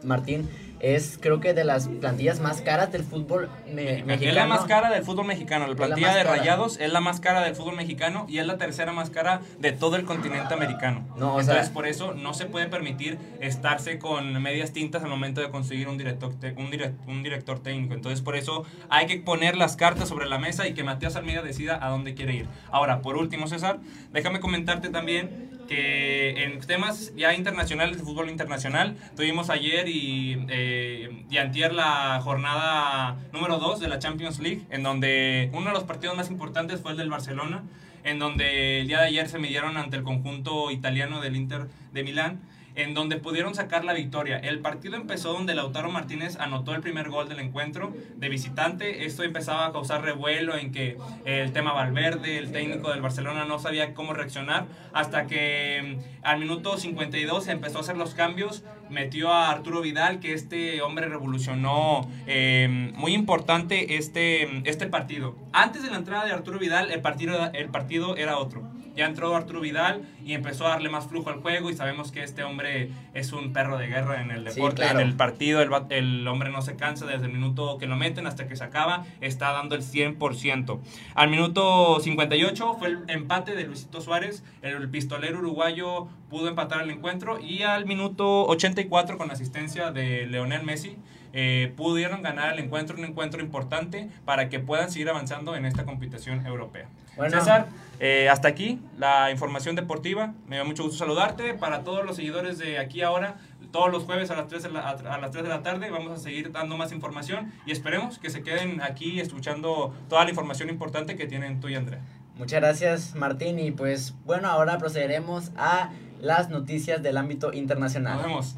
Martín, 0.03 0.49
es 0.79 1.17
creo 1.21 1.39
que 1.39 1.53
de 1.53 1.63
las 1.63 1.87
plantillas 1.87 2.39
más 2.39 2.61
caras 2.61 2.91
del 2.91 3.03
fútbol 3.03 3.49
me- 3.67 4.03
mexicano. 4.03 4.29
Es 4.29 4.35
la 4.35 4.45
más 4.45 4.65
cara 4.65 4.89
del 4.91 5.03
fútbol 5.03 5.25
mexicano. 5.25 5.67
La 5.67 5.75
plantilla 5.75 6.13
de 6.15 6.23
cara. 6.23 6.35
Rayados 6.37 6.79
es 6.79 6.91
la 6.91 7.01
más 7.01 7.19
cara 7.19 7.41
del 7.43 7.55
fútbol 7.55 7.75
mexicano 7.75 8.25
y 8.29 8.39
es 8.39 8.45
la 8.45 8.57
tercera 8.57 8.91
más 8.93 9.09
cara 9.09 9.41
de 9.59 9.71
todo 9.71 9.95
el 9.95 10.05
continente 10.05 10.53
americano. 10.53 11.05
No, 11.17 11.35
o 11.35 11.41
sea- 11.43 11.53
Entonces, 11.53 11.73
por 11.73 11.87
eso 11.87 12.13
no 12.13 12.33
se 12.33 12.45
puede 12.45 12.67
permitir 12.67 13.17
estarse 13.39 13.99
con 13.99 14.41
medias 14.41 14.73
tintas 14.73 15.03
al 15.03 15.09
momento 15.09 15.41
de 15.41 15.49
conseguir 15.49 15.87
un 15.87 15.97
director, 15.97 16.31
un, 16.57 16.71
direct- 16.71 16.95
un 17.07 17.23
director 17.23 17.59
técnico. 17.59 17.93
Entonces, 17.93 18.21
por 18.21 18.35
eso 18.35 18.63
hay 18.89 19.05
que 19.07 19.17
poner 19.17 19.55
las 19.57 19.75
cartas 19.75 20.09
sobre 20.09 20.25
la 20.27 20.37
mesa 20.39 20.67
y 20.67 20.73
que 20.73 20.83
Matías 20.83 21.15
Almeida 21.15 21.41
decida 21.41 21.79
a 21.85 21.89
dónde 21.89 22.13
quiere 22.15 22.33
ir. 22.35 22.47
Ahora, 22.71 23.01
por 23.01 23.17
último, 23.17 23.47
César, 23.47 23.79
déjame 24.11 24.39
comentarte 24.39 24.89
también 24.89 25.54
que 25.67 26.43
en 26.43 26.59
temas 26.61 27.13
ya 27.15 27.33
internacionales 27.33 27.97
de 27.97 28.03
fútbol 28.03 28.29
internacional 28.29 28.95
tuvimos 29.15 29.49
ayer 29.49 29.87
y, 29.87 30.45
eh, 30.49 31.23
y 31.29 31.37
antier 31.37 31.73
la 31.73 32.19
jornada 32.23 33.17
número 33.33 33.57
2 33.57 33.79
de 33.79 33.87
la 33.87 33.99
Champions 33.99 34.39
League 34.39 34.63
en 34.69 34.83
donde 34.83 35.49
uno 35.53 35.67
de 35.67 35.73
los 35.73 35.83
partidos 35.83 36.15
más 36.15 36.29
importantes 36.29 36.81
fue 36.81 36.91
el 36.91 36.97
del 36.97 37.09
Barcelona 37.09 37.63
en 38.03 38.19
donde 38.19 38.81
el 38.81 38.87
día 38.87 38.99
de 38.99 39.07
ayer 39.07 39.27
se 39.27 39.39
midieron 39.39 39.77
ante 39.77 39.97
el 39.97 40.03
conjunto 40.03 40.71
italiano 40.71 41.21
del 41.21 41.35
Inter 41.35 41.67
de 41.91 42.03
Milán 42.03 42.39
en 42.75 42.93
donde 42.93 43.17
pudieron 43.17 43.55
sacar 43.55 43.85
la 43.85 43.93
victoria. 43.93 44.37
El 44.37 44.59
partido 44.59 44.95
empezó 44.95 45.33
donde 45.33 45.55
Lautaro 45.55 45.89
Martínez 45.89 46.37
anotó 46.39 46.75
el 46.75 46.81
primer 46.81 47.09
gol 47.09 47.29
del 47.29 47.39
encuentro 47.39 47.93
de 48.15 48.29
visitante. 48.29 49.05
Esto 49.05 49.23
empezaba 49.23 49.65
a 49.65 49.71
causar 49.71 50.03
revuelo 50.03 50.57
en 50.57 50.71
que 50.71 50.97
el 51.25 51.51
tema 51.51 51.73
Valverde, 51.73 52.37
el 52.37 52.51
técnico 52.51 52.91
del 52.91 53.01
Barcelona, 53.01 53.45
no 53.45 53.59
sabía 53.59 53.93
cómo 53.93 54.13
reaccionar 54.13 54.65
hasta 54.93 55.27
que 55.27 55.97
mm, 55.99 56.25
al 56.25 56.39
minuto 56.39 56.77
52 56.77 57.47
empezó 57.47 57.79
a 57.79 57.81
hacer 57.81 57.97
los 57.97 58.13
cambios, 58.13 58.63
metió 58.89 59.31
a 59.31 59.49
Arturo 59.49 59.81
Vidal, 59.81 60.19
que 60.19 60.33
este 60.33 60.81
hombre 60.81 61.07
revolucionó 61.07 62.09
eh, 62.27 62.91
muy 62.95 63.13
importante 63.13 63.97
este, 63.97 64.67
este 64.69 64.87
partido. 64.87 65.35
Antes 65.53 65.83
de 65.83 65.89
la 65.89 65.97
entrada 65.97 66.25
de 66.25 66.31
Arturo 66.31 66.59
Vidal, 66.59 66.91
el 66.91 67.01
partido, 67.01 67.51
el 67.53 67.69
partido 67.69 68.17
era 68.17 68.37
otro. 68.37 68.74
Ya 68.95 69.05
entró 69.05 69.35
Arturo 69.35 69.59
Vidal 69.61 70.03
y 70.25 70.33
empezó 70.33 70.65
a 70.65 70.69
darle 70.69 70.89
más 70.89 71.07
flujo 71.07 71.29
al 71.29 71.41
juego 71.41 71.69
y 71.69 71.75
sabemos 71.75 72.11
que 72.11 72.23
este 72.23 72.43
hombre 72.43 72.89
es 73.13 73.33
un 73.33 73.53
perro 73.53 73.77
de 73.77 73.87
guerra 73.87 74.21
en 74.21 74.31
el 74.31 74.47
Sí, 74.49 74.55
deporte, 74.55 74.81
claro. 74.83 74.99
en 74.99 75.07
el 75.07 75.15
partido, 75.15 75.61
el, 75.61 75.69
el 75.89 76.27
hombre 76.27 76.49
no 76.49 76.61
se 76.61 76.75
cansa 76.75 77.05
desde 77.05 77.25
el 77.25 77.31
minuto 77.33 77.77
que 77.77 77.87
lo 77.87 77.95
meten 77.95 78.27
hasta 78.27 78.47
que 78.47 78.55
se 78.55 78.63
acaba, 78.63 79.05
está 79.21 79.51
dando 79.51 79.75
el 79.75 79.81
100%. 79.81 80.79
Al 81.15 81.29
minuto 81.29 81.99
58 81.99 82.73
fue 82.79 82.87
el 82.89 82.99
empate 83.07 83.55
de 83.55 83.65
Luisito 83.65 84.01
Suárez, 84.01 84.43
el 84.61 84.89
pistolero 84.89 85.39
uruguayo 85.39 86.07
pudo 86.29 86.47
empatar 86.47 86.81
el 86.81 86.89
encuentro 86.91 87.39
y 87.39 87.63
al 87.63 87.85
minuto 87.85 88.45
84 88.47 89.17
con 89.17 89.31
asistencia 89.31 89.91
de 89.91 90.25
Leonel 90.27 90.63
Messi 90.63 90.97
eh, 91.37 91.73
pudieron 91.75 92.21
ganar 92.21 92.53
el 92.53 92.59
encuentro, 92.59 92.97
un 92.97 93.03
encuentro 93.03 93.41
importante 93.41 94.09
para 94.23 94.47
que 94.47 94.59
puedan 94.61 94.89
seguir 94.89 95.09
avanzando 95.09 95.53
en 95.57 95.65
esta 95.65 95.83
competición 95.83 96.45
europea. 96.45 96.87
Bueno. 97.17 97.37
César, 97.37 97.67
eh, 97.99 98.29
hasta 98.29 98.47
aquí 98.47 98.79
la 98.97 99.31
información 99.31 99.75
deportiva. 99.75 100.33
Me 100.47 100.55
da 100.55 100.63
mucho 100.63 100.83
gusto 100.83 100.97
saludarte. 100.97 101.53
Para 101.53 101.83
todos 101.83 102.05
los 102.05 102.15
seguidores 102.15 102.57
de 102.57 102.79
aquí 102.79 103.01
ahora, 103.01 103.35
todos 103.73 103.91
los 103.91 104.03
jueves 104.03 104.31
a 104.31 104.37
las 104.37 104.47
3 104.47 104.63
de 104.63 104.71
la, 104.71 104.89
a 104.89 105.17
las 105.17 105.31
3 105.31 105.43
de 105.43 105.49
la 105.49 105.61
tarde 105.61 105.91
vamos 105.91 106.13
a 106.13 106.17
seguir 106.17 106.53
dando 106.53 106.77
más 106.77 106.93
información 106.93 107.51
y 107.65 107.73
esperemos 107.73 108.17
que 108.17 108.29
se 108.29 108.41
queden 108.41 108.81
aquí 108.81 109.19
escuchando 109.19 109.93
toda 110.07 110.23
la 110.23 110.29
información 110.29 110.69
importante 110.69 111.17
que 111.17 111.27
tienen 111.27 111.59
tú 111.59 111.67
y 111.67 111.75
Andrea. 111.75 111.99
Muchas 112.37 112.61
gracias, 112.61 113.13
Martín. 113.13 113.59
Y 113.59 113.71
pues 113.71 114.13
bueno, 114.23 114.47
ahora 114.47 114.77
procederemos 114.77 115.51
a 115.57 115.91
las 116.21 116.49
noticias 116.49 117.03
del 117.03 117.17
ámbito 117.17 117.51
internacional. 117.51 118.15
Nos 118.19 118.25
vemos. 118.25 118.55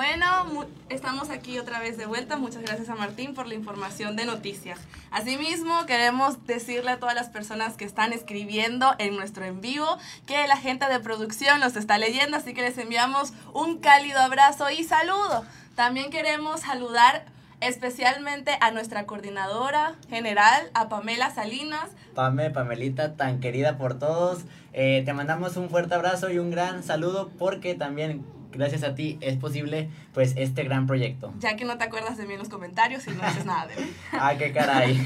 Bueno, 0.00 0.64
estamos 0.88 1.28
aquí 1.28 1.58
otra 1.58 1.78
vez 1.78 1.98
de 1.98 2.06
vuelta. 2.06 2.38
Muchas 2.38 2.62
gracias 2.62 2.88
a 2.88 2.94
Martín 2.94 3.34
por 3.34 3.46
la 3.46 3.52
información 3.52 4.16
de 4.16 4.24
noticias. 4.24 4.78
Asimismo, 5.10 5.84
queremos 5.84 6.46
decirle 6.46 6.92
a 6.92 6.98
todas 6.98 7.14
las 7.14 7.28
personas 7.28 7.76
que 7.76 7.84
están 7.84 8.14
escribiendo 8.14 8.94
en 8.96 9.14
nuestro 9.14 9.44
en 9.44 9.60
vivo 9.60 9.98
que 10.24 10.46
la 10.46 10.56
gente 10.56 10.86
de 10.86 11.00
producción 11.00 11.60
los 11.60 11.76
está 11.76 11.98
leyendo, 11.98 12.38
así 12.38 12.54
que 12.54 12.62
les 12.62 12.78
enviamos 12.78 13.34
un 13.52 13.76
cálido 13.76 14.20
abrazo 14.20 14.70
y 14.70 14.84
saludo. 14.84 15.44
También 15.74 16.10
queremos 16.10 16.62
saludar 16.62 17.26
especialmente 17.60 18.56
a 18.62 18.70
nuestra 18.70 19.04
coordinadora 19.04 19.96
general, 20.08 20.70
a 20.72 20.88
Pamela 20.88 21.30
Salinas, 21.30 21.90
Pame, 22.14 22.48
Pamelita, 22.48 23.16
tan 23.16 23.38
querida 23.38 23.76
por 23.76 23.98
todos. 23.98 24.44
eh, 24.72 25.02
te 25.04 25.12
mandamos 25.12 25.58
un 25.58 25.68
fuerte 25.68 25.94
abrazo 25.94 26.30
y 26.30 26.38
un 26.38 26.50
gran 26.50 26.82
saludo 26.84 27.30
porque 27.38 27.74
también 27.74 28.24
gracias 28.52 28.82
a 28.82 28.94
ti 28.94 29.18
es 29.20 29.36
posible 29.36 29.88
pues 30.12 30.34
este 30.36 30.64
gran 30.64 30.86
proyecto. 30.86 31.32
ya 31.38 31.56
que 31.56 31.64
no 31.64 31.78
te 31.78 31.84
acuerdas 31.84 32.16
de 32.16 32.26
mí 32.26 32.32
en 32.34 32.38
los 32.40 32.48
comentarios 32.48 33.06
y 33.06 33.10
no 33.10 33.26
dices 33.26 33.44
nada 33.44 33.66
de 33.66 33.76
mí. 33.76 33.90
Ah, 34.12 34.34
qué 34.36 34.52
caray. 34.52 35.00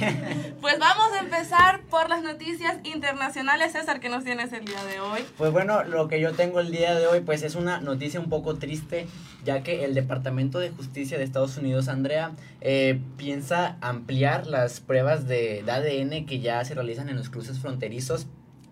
Pues 0.61 0.79
vamos 0.79 1.13
a 1.13 1.21
empezar 1.21 1.83
por 1.91 2.09
las 2.09 2.23
noticias 2.23 2.79
internacionales. 2.85 3.73
César, 3.73 4.01
¿qué 4.01 4.09
nos 4.09 4.25
tienes 4.25 4.53
el 4.53 4.65
día 4.65 4.83
de 4.85 4.99
hoy? 5.01 5.21
Pues 5.37 5.53
bueno, 5.53 5.85
lo 5.85 6.09
que 6.09 6.21
yo 6.21 6.33
tengo 6.33 6.59
el 6.61 6.71
día 6.71 6.95
de 6.95 7.07
hoy 7.07 7.21
pues 7.21 7.43
es 7.43 7.55
una 7.55 7.81
noticia 7.81 8.19
un 8.19 8.31
poco 8.31 8.57
triste, 8.57 9.07
ya 9.45 9.63
que 9.63 9.85
el 9.85 9.95
Departamento 9.95 10.59
de 10.59 10.71
Justicia 10.71 11.19
de 11.19 11.25
Estados 11.25 11.59
Unidos, 11.59 11.89
Andrea, 11.89 12.33
eh, 12.63 12.99
piensa 13.19 13.77
ampliar 13.83 14.47
las 14.47 14.81
pruebas 14.81 15.29
de, 15.29 15.63
de 15.63 15.71
ADN 15.71 16.25
que 16.25 16.41
ya 16.41 16.65
se 16.65 16.75
realizan 16.75 17.09
en 17.11 17.17
los 17.17 17.29
cruces 17.29 17.59
fronterizos 17.59 18.27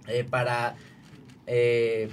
eh, 0.09 0.25
para 0.29 0.75
eh, 1.47 2.11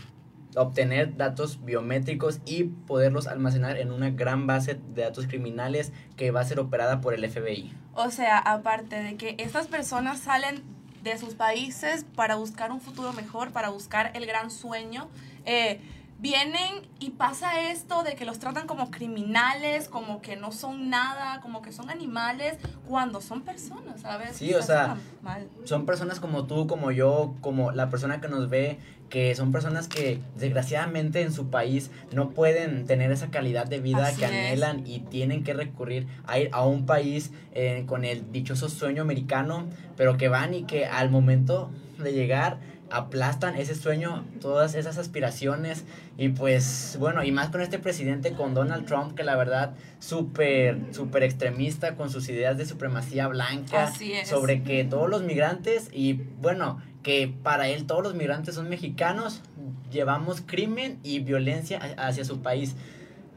obtener 0.56 1.16
datos 1.18 1.64
biométricos 1.64 2.40
y 2.46 2.66
poderlos 2.66 3.28
almacenar 3.28 3.78
en 3.78 3.92
una 3.92 4.10
gran 4.10 4.48
base 4.48 4.80
de 4.94 5.04
datos 5.04 5.28
criminales 5.28 5.94
que 6.18 6.32
va 6.32 6.42
a 6.42 6.46
ser 6.46 6.60
operada 6.60 7.02
por 7.02 7.14
el 7.14 7.30
FBI. 7.30 7.74
O 7.94 8.10
sea, 8.10 8.38
aparte 8.38 9.02
de 9.02 9.16
que 9.16 9.36
estas 9.38 9.68
personas 9.68 10.20
salen 10.20 10.64
de 11.04 11.18
sus 11.18 11.36
países 11.36 12.06
para 12.16 12.36
buscar 12.36 12.72
un 12.72 12.82
futuro 12.82 13.14
mejor, 13.14 13.52
para 13.52 13.70
buscar 13.70 14.12
el 14.16 14.26
gran 14.26 14.52
sueño, 14.52 15.10
eh, 15.46 15.80
vienen 16.20 16.88
y 17.00 17.12
pasa 17.12 17.72
esto 17.72 18.04
de 18.04 18.16
que 18.16 18.26
los 18.26 18.40
tratan 18.40 18.68
como 18.68 18.92
criminales, 18.92 19.88
como 19.88 20.22
que 20.22 20.36
no 20.36 20.52
son 20.52 20.90
nada, 20.90 21.40
como 21.42 21.62
que 21.62 21.72
son 21.72 21.90
animales, 21.90 22.58
cuando 22.88 23.22
son 23.22 23.42
personas, 23.42 24.02
¿sabes? 24.02 24.36
Sí, 24.36 24.54
o 24.54 24.62
sea, 24.62 24.98
mal. 25.22 25.48
son 25.64 25.86
personas 25.86 26.20
como 26.20 26.46
tú, 26.46 26.68
como 26.68 26.92
yo, 26.92 27.36
como 27.42 27.72
la 27.72 27.90
persona 27.90 28.20
que 28.20 28.28
nos 28.28 28.50
ve, 28.50 28.80
que 29.10 29.34
son 29.34 29.52
personas 29.52 29.88
que 29.88 30.20
desgraciadamente 30.38 31.22
en 31.22 31.32
su 31.34 31.50
país 31.50 31.90
no 32.12 32.30
pueden 32.32 32.86
tener 32.86 33.12
esa 33.12 33.32
calidad 33.32 33.66
de 33.66 33.80
vida 33.80 34.06
Así 34.06 34.18
que 34.20 34.26
es. 34.26 34.32
anhelan 34.32 34.86
y 34.86 35.00
tienen 35.00 35.44
que 35.44 35.54
recurrir 35.54 36.06
a 36.28 36.38
ir 36.38 36.50
a 36.52 36.66
un 36.66 36.86
país 36.86 37.32
eh, 37.54 37.86
con 37.88 38.06
el 38.06 38.32
dichoso 38.32 38.70
sueño 38.70 39.02
americano, 39.02 39.68
pero 39.96 40.18
que 40.18 40.28
van 40.28 40.54
y 40.54 40.64
que 40.64 40.86
al 40.86 41.10
momento 41.10 41.72
de 41.98 42.14
llegar 42.14 42.60
aplastan 42.92 43.56
ese 43.56 43.76
sueño, 43.76 44.26
todas 44.42 44.76
esas 44.76 44.98
aspiraciones 44.98 45.84
y 46.18 46.30
pues 46.30 46.98
bueno, 47.00 47.24
y 47.24 47.32
más 47.32 47.50
con 47.50 47.62
este 47.62 47.80
presidente, 47.80 48.34
con 48.34 48.54
Donald 48.54 48.86
Trump, 48.86 49.16
que 49.16 49.24
la 49.24 49.36
verdad 49.36 49.76
súper, 50.00 50.78
súper 50.92 51.24
extremista 51.24 51.96
con 51.96 52.10
sus 52.10 52.28
ideas 52.30 52.58
de 52.58 52.66
supremacía 52.66 53.28
blanca 53.28 53.84
Así 53.84 54.14
es. 54.14 54.28
sobre 54.28 54.64
que 54.64 54.84
todos 54.84 55.10
los 55.10 55.24
migrantes 55.24 55.90
y 55.92 56.14
bueno, 56.14 56.82
que 57.04 57.34
para 57.44 57.68
él 57.70 57.86
todos 57.86 58.04
los 58.04 58.16
migrantes 58.16 58.56
son 58.56 58.70
mexicanos, 58.70 59.42
llevamos 59.92 60.42
crimen 60.46 61.00
y 61.04 61.20
violencia 61.20 61.80
hacia 61.98 62.26
su 62.26 62.42
país. 62.42 62.76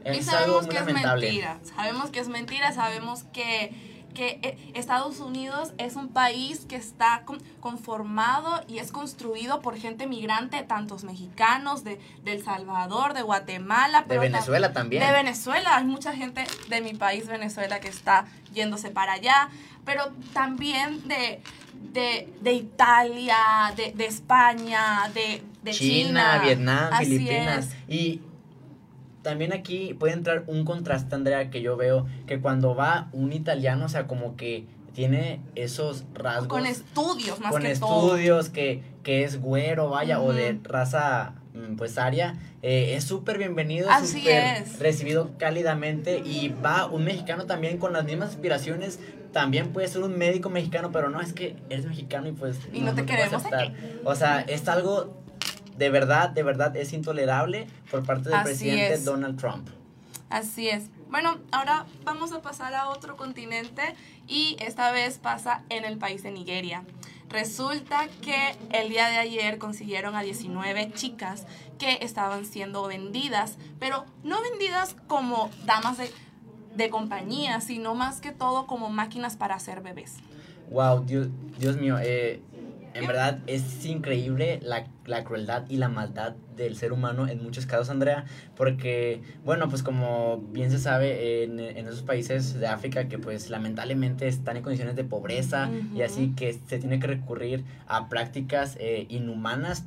Y 0.05 0.09
Es 0.09 0.27
algo 0.27 0.39
sabemos 0.41 0.61
muy 0.65 0.69
que 0.71 0.75
es 0.81 0.85
lamentable. 0.85 1.25
mentira, 1.27 1.59
sabemos 1.63 2.09
que 2.09 2.19
es 2.19 2.27
mentira, 2.27 2.71
sabemos 2.73 3.23
que, 3.31 3.92
que 4.13 4.39
eh, 4.43 4.57
Estados 4.73 5.19
Unidos 5.19 5.73
es 5.77 5.95
un 5.95 6.09
país 6.09 6.65
que 6.67 6.75
está 6.75 7.23
con- 7.25 7.41
conformado 7.59 8.63
y 8.67 8.77
es 8.79 8.91
construido 8.91 9.61
por 9.61 9.77
gente 9.77 10.07
migrante, 10.07 10.63
tantos 10.63 11.03
mexicanos, 11.03 11.83
de, 11.83 11.99
de 12.23 12.33
El 12.33 12.43
Salvador, 12.43 13.13
de 13.13 13.21
Guatemala, 13.21 14.01
De 14.01 14.07
pero 14.07 14.21
ta- 14.21 14.27
Venezuela 14.27 14.73
también. 14.73 15.03
De 15.05 15.11
Venezuela, 15.11 15.77
hay 15.77 15.83
mucha 15.85 16.13
gente 16.13 16.45
de 16.69 16.81
mi 16.81 16.93
país, 16.93 17.27
Venezuela, 17.27 17.79
que 17.79 17.89
está 17.89 18.25
yéndose 18.53 18.89
para 18.89 19.13
allá, 19.13 19.49
pero 19.85 20.11
también 20.33 21.07
de, 21.07 21.41
de, 21.91 22.33
de 22.41 22.53
Italia, 22.53 23.35
de, 23.75 23.91
de 23.93 24.05
España, 24.05 25.09
de, 25.13 25.43
de 25.63 25.71
China, 25.71 26.33
China, 26.33 26.39
Vietnam, 26.43 26.89
Así 26.93 27.05
Filipinas. 27.05 27.65
es. 27.65 27.75
Y 27.95 28.21
también 29.23 29.53
aquí 29.53 29.95
puede 29.95 30.13
entrar 30.13 30.43
un 30.47 30.65
contraste, 30.65 31.15
Andrea, 31.15 31.49
que 31.49 31.61
yo 31.61 31.75
veo 31.77 32.05
que 32.27 32.39
cuando 32.39 32.75
va 32.75 33.09
un 33.13 33.33
italiano, 33.33 33.85
o 33.85 33.89
sea, 33.89 34.05
como 34.05 34.35
que 34.35 34.65
tiene 34.93 35.41
esos 35.55 36.05
rasgos. 36.13 36.47
Con 36.47 36.65
estudios, 36.67 37.39
más 37.39 37.51
con 37.51 37.63
que 37.63 37.75
todo. 37.75 38.13
estudios, 38.15 38.49
que, 38.49 38.83
que 39.01 39.23
es 39.23 39.41
güero, 39.41 39.89
vaya, 39.89 40.21
o 40.21 40.31
de 40.33 40.59
raza, 40.63 41.33
mm, 41.55 41.75
pues, 41.77 41.97
aria. 41.97 42.35
eh, 42.61 42.93
es 42.95 43.03
súper 43.05 43.39
bienvenido, 43.39 43.89
Así 43.89 44.19
súper 44.19 44.61
es. 44.61 44.79
recibido 44.79 45.31
cálidamente 45.39 46.19
y 46.23 46.49
va 46.63 46.85
un 46.85 47.05
mexicano 47.05 47.45
también 47.45 47.77
con 47.79 47.91
las 47.93 48.05
mismas 48.05 48.29
aspiraciones. 48.29 48.99
También 49.31 49.69
puede 49.73 49.87
ser 49.87 50.03
un 50.03 50.15
médico 50.15 50.51
mexicano, 50.51 50.91
pero 50.91 51.09
no 51.09 51.19
es 51.19 51.33
que 51.33 51.55
eres 51.71 51.87
mexicano 51.87 52.27
y 52.27 52.33
pues 52.33 52.55
Y 52.71 52.81
no 52.81 52.93
te 52.93 53.03
queremos. 53.03 53.41
O 54.03 54.13
sea, 54.13 54.41
es 54.41 54.67
algo 54.67 55.22
de 55.77 55.89
verdad, 55.89 56.29
de 56.29 56.43
verdad 56.43 56.75
es 56.75 56.93
intolerable 56.93 57.67
por 57.89 58.05
parte 58.05 58.29
del 58.29 58.39
Así 58.39 58.45
presidente 58.45 58.93
es. 58.93 59.05
Donald 59.05 59.39
Trump. 59.39 59.69
Así 60.29 60.69
es. 60.69 60.85
Bueno, 61.09 61.37
ahora 61.51 61.85
vamos 62.03 62.31
a 62.31 62.41
pasar 62.41 62.73
a 62.73 62.89
otro 62.89 63.17
continente 63.17 63.95
y 64.27 64.57
esta 64.59 64.91
vez 64.91 65.19
pasa 65.19 65.63
en 65.69 65.85
el 65.85 65.97
país 65.97 66.23
de 66.23 66.31
Nigeria. 66.31 66.83
Resulta 67.29 68.07
que 68.21 68.55
el 68.71 68.89
día 68.89 69.07
de 69.09 69.17
ayer 69.17 69.57
consiguieron 69.57 70.15
a 70.15 70.21
19 70.21 70.91
chicas 70.93 71.45
que 71.77 71.99
estaban 72.01 72.45
siendo 72.45 72.87
vendidas, 72.87 73.57
pero 73.79 74.05
no 74.23 74.41
vendidas 74.41 74.95
como 75.07 75.49
damas 75.65 75.97
de, 75.97 76.11
de 76.75 76.89
compañía, 76.89 77.61
sino 77.61 77.95
más 77.95 78.19
que 78.19 78.31
todo 78.31 78.67
como 78.67 78.89
máquinas 78.89 79.35
para 79.35 79.55
hacer 79.55 79.81
bebés. 79.81 80.17
Wow, 80.69 81.05
Dios, 81.05 81.27
Dios 81.59 81.77
mío, 81.77 81.97
eh, 81.99 82.41
en 82.93 83.07
verdad 83.07 83.39
es 83.47 83.85
increíble 83.85 84.59
la, 84.63 84.87
la 85.05 85.23
crueldad 85.23 85.63
y 85.69 85.77
la 85.77 85.89
maldad 85.89 86.35
del 86.55 86.75
ser 86.75 86.93
humano 86.93 87.27
en 87.27 87.41
muchos 87.43 87.65
casos, 87.65 87.89
Andrea, 87.89 88.25
porque, 88.55 89.21
bueno, 89.43 89.69
pues 89.69 89.83
como 89.83 90.37
bien 90.51 90.71
se 90.71 90.79
sabe, 90.79 91.43
en, 91.43 91.59
en 91.59 91.87
esos 91.87 92.03
países 92.03 92.53
de 92.59 92.67
África 92.67 93.07
que 93.07 93.17
pues 93.17 93.49
lamentablemente 93.49 94.27
están 94.27 94.57
en 94.57 94.63
condiciones 94.63 94.95
de 94.95 95.03
pobreza 95.03 95.69
y 95.95 96.01
así 96.01 96.33
que 96.35 96.53
se 96.67 96.79
tiene 96.79 96.99
que 96.99 97.07
recurrir 97.07 97.63
a 97.87 98.09
prácticas 98.09 98.77
eh, 98.79 99.05
inhumanas. 99.09 99.83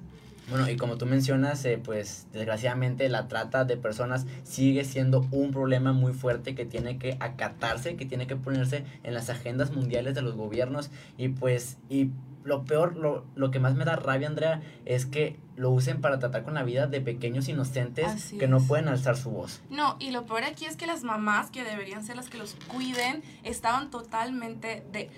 Bueno, 0.49 0.69
y 0.71 0.77
como 0.77 0.97
tú 0.97 1.07
mencionas, 1.07 1.65
eh, 1.65 1.81
pues 1.83 2.29
desgraciadamente 2.33 3.09
la 3.09 3.27
trata 3.27 3.65
de 3.65 3.77
personas 3.77 4.27
sigue 4.45 4.85
siendo 4.85 5.27
un 5.33 5.51
problema 5.51 5.93
muy 5.93 6.13
fuerte 6.13 6.55
que 6.55 6.65
tiene 6.65 6.99
que 6.99 7.17
acatarse, 7.19 7.97
que 7.97 8.07
tiene 8.07 8.29
que 8.29 8.37
ponerse 8.37 8.85
en 9.03 9.15
las 9.15 9.29
agendas 9.29 9.73
mundiales 9.73 10.15
de 10.15 10.23
los 10.23 10.37
gobiernos 10.37 10.91
y 11.19 11.31
pues, 11.31 11.79
y 11.89 12.11
lo 12.47 12.65
peor, 12.65 12.97
lo, 12.97 13.25
lo 13.35 13.51
que 13.51 13.59
más 13.61 13.75
me 13.75 13.85
da 13.85 13.97
rabia, 13.97 14.29
Andrea, 14.29 14.63
es 14.87 15.05
que 15.05 15.37
lo 15.57 15.71
usen 15.71 16.01
para 16.01 16.19
tratar 16.19 16.45
con 16.45 16.55
la 16.55 16.63
vida 16.63 16.87
de 16.87 17.01
pequeños 17.01 17.49
inocentes 17.49 18.07
Así 18.07 18.39
que 18.39 18.47
no 18.47 18.61
pueden 18.61 18.89
alzar 18.89 19.17
su 19.17 19.31
voz. 19.31 19.61
No, 19.71 19.97
y 19.99 20.11
lo 20.13 20.25
peor 20.27 20.45
aquí 20.45 20.65
es 20.67 20.77
que 20.77 20.87
las 20.87 21.03
mamás, 21.03 21.51
que 21.51 21.65
deberían 21.65 22.05
ser 22.05 22.17
las 22.17 22.29
que 22.29 22.39
los 22.39 22.55
cuiden, 22.69 23.23
estaban 23.43 23.91
totalmente 23.91 24.85
de, 24.93 25.11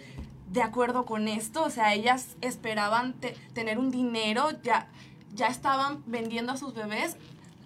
de 0.50 0.62
acuerdo 0.62 1.04
con 1.04 1.28
esto. 1.28 1.62
O 1.64 1.70
sea, 1.70 1.92
ellas 1.94 2.36
esperaban 2.40 3.12
te- 3.14 3.36
tener 3.52 3.78
un 3.78 3.90
dinero, 3.90 4.48
ya, 4.62 4.88
ya 5.34 5.48
estaban 5.48 6.02
vendiendo 6.06 6.52
a 6.52 6.56
sus 6.56 6.72
bebés. 6.74 7.16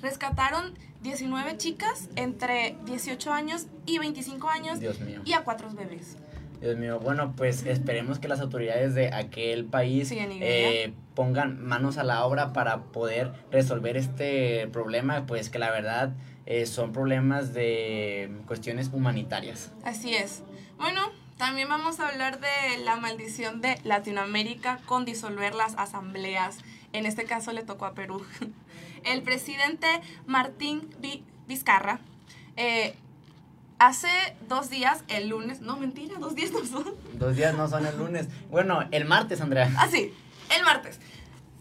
Rescataron 0.01 0.75
19 1.03 1.57
chicas 1.59 2.09
entre 2.16 2.77
18 2.87 3.33
años 3.33 3.66
y 3.87 3.98
25 3.98 4.48
años 4.48 4.81
Dios 4.81 4.98
mío. 5.01 5.20
y 5.25 5.33
a 5.35 5.44
cuatro 5.44 5.68
bebés. 5.72 6.16
Dios 6.62 6.77
mío, 6.77 7.01
bueno, 7.01 7.35
pues 7.37 7.66
esperemos 7.66 8.18
que 8.20 8.29
las 8.29 8.40
autoridades 8.40 8.94
de 8.94 9.12
aquel 9.12 9.64
país 9.64 10.09
Sí, 10.09 10.16
eh, 10.20 10.92
pongan 11.14 11.62
manos 11.62 11.98
a 11.98 12.05
la 12.05 12.25
obra 12.25 12.53
para 12.53 12.85
poder 12.85 13.33
resolver 13.51 13.96
este 13.96 14.68
problema, 14.68 15.27
pues 15.27 15.51
que 15.51 15.59
la 15.59 15.70
verdad 15.72 16.12
eh, 16.46 16.66
son 16.66 16.92
problemas 16.92 17.53
de 17.53 18.31
cuestiones 18.46 18.90
humanitarias. 18.92 19.72
Así 19.85 20.14
es. 20.14 20.42
Bueno, 20.79 21.01
también 21.37 21.68
vamos 21.68 21.98
a 21.98 22.09
hablar 22.09 22.38
de 22.40 22.79
la 22.85 22.94
maldición 22.96 23.61
de 23.61 23.79
Latinoamérica 23.83 24.79
con 24.87 25.05
disolver 25.05 25.55
las 25.55 25.75
asambleas. 25.77 26.59
En 26.92 27.07
este 27.07 27.25
caso 27.25 27.53
le 27.53 27.62
tocó 27.64 27.87
a 27.87 27.94
Perú. 27.94 28.22
El 29.05 29.22
presidente 29.22 29.88
Martín 30.27 30.88
Vi- 31.01 31.25
Vizcarra 31.48 31.98
eh, 32.57 32.94
hace 33.86 34.08
dos 34.48 34.70
días, 34.70 35.02
el 35.08 35.28
lunes, 35.28 35.60
no 35.60 35.76
mentira, 35.76 36.18
dos 36.18 36.34
días 36.34 36.52
no 36.52 36.64
son. 36.64 36.94
Dos 37.14 37.36
días 37.36 37.54
no 37.56 37.68
son 37.68 37.86
el 37.86 37.96
lunes. 37.98 38.28
Bueno, 38.50 38.84
el 38.90 39.04
martes, 39.04 39.40
Andrea. 39.40 39.70
Así, 39.78 40.14
el 40.56 40.64
martes, 40.64 41.00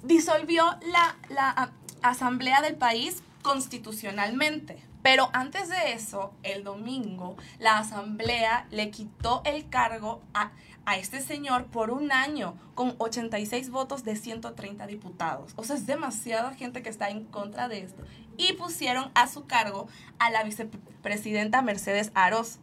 disolvió 0.03 0.63
la, 0.91 1.15
la 1.29 1.71
asamblea 2.01 2.61
del 2.61 2.75
país 2.75 3.23
constitucionalmente. 3.41 4.83
Pero 5.01 5.31
antes 5.33 5.69
de 5.69 5.93
eso, 5.93 6.33
el 6.43 6.63
domingo, 6.63 7.35
la 7.57 7.79
asamblea 7.79 8.67
le 8.69 8.91
quitó 8.91 9.41
el 9.45 9.67
cargo 9.67 10.21
a, 10.35 10.51
a 10.85 10.97
este 10.97 11.21
señor 11.21 11.65
por 11.65 11.91
un 11.91 12.11
año 12.11 12.55
con 12.75 12.95
86 12.97 13.69
votos 13.69 14.03
de 14.03 14.15
130 14.15 14.87
diputados. 14.87 15.53
O 15.55 15.63
sea, 15.63 15.75
es 15.75 15.85
demasiada 15.85 16.53
gente 16.53 16.81
que 16.81 16.89
está 16.89 17.09
en 17.09 17.25
contra 17.25 17.67
de 17.67 17.79
esto. 17.79 18.03
Y 18.37 18.53
pusieron 18.53 19.11
a 19.13 19.27
su 19.27 19.45
cargo 19.45 19.87
a 20.19 20.31
la 20.31 20.43
vicepresidenta 20.43 21.61
Mercedes 21.61 22.11
Aros. 22.15 22.59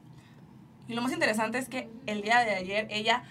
Y 0.89 0.95
lo 0.95 1.03
más 1.03 1.13
interesante 1.13 1.59
es 1.59 1.69
que 1.69 1.91
el 2.07 2.23
día 2.23 2.41
de 2.41 2.55
ayer 2.55 2.89
ella 2.91 3.23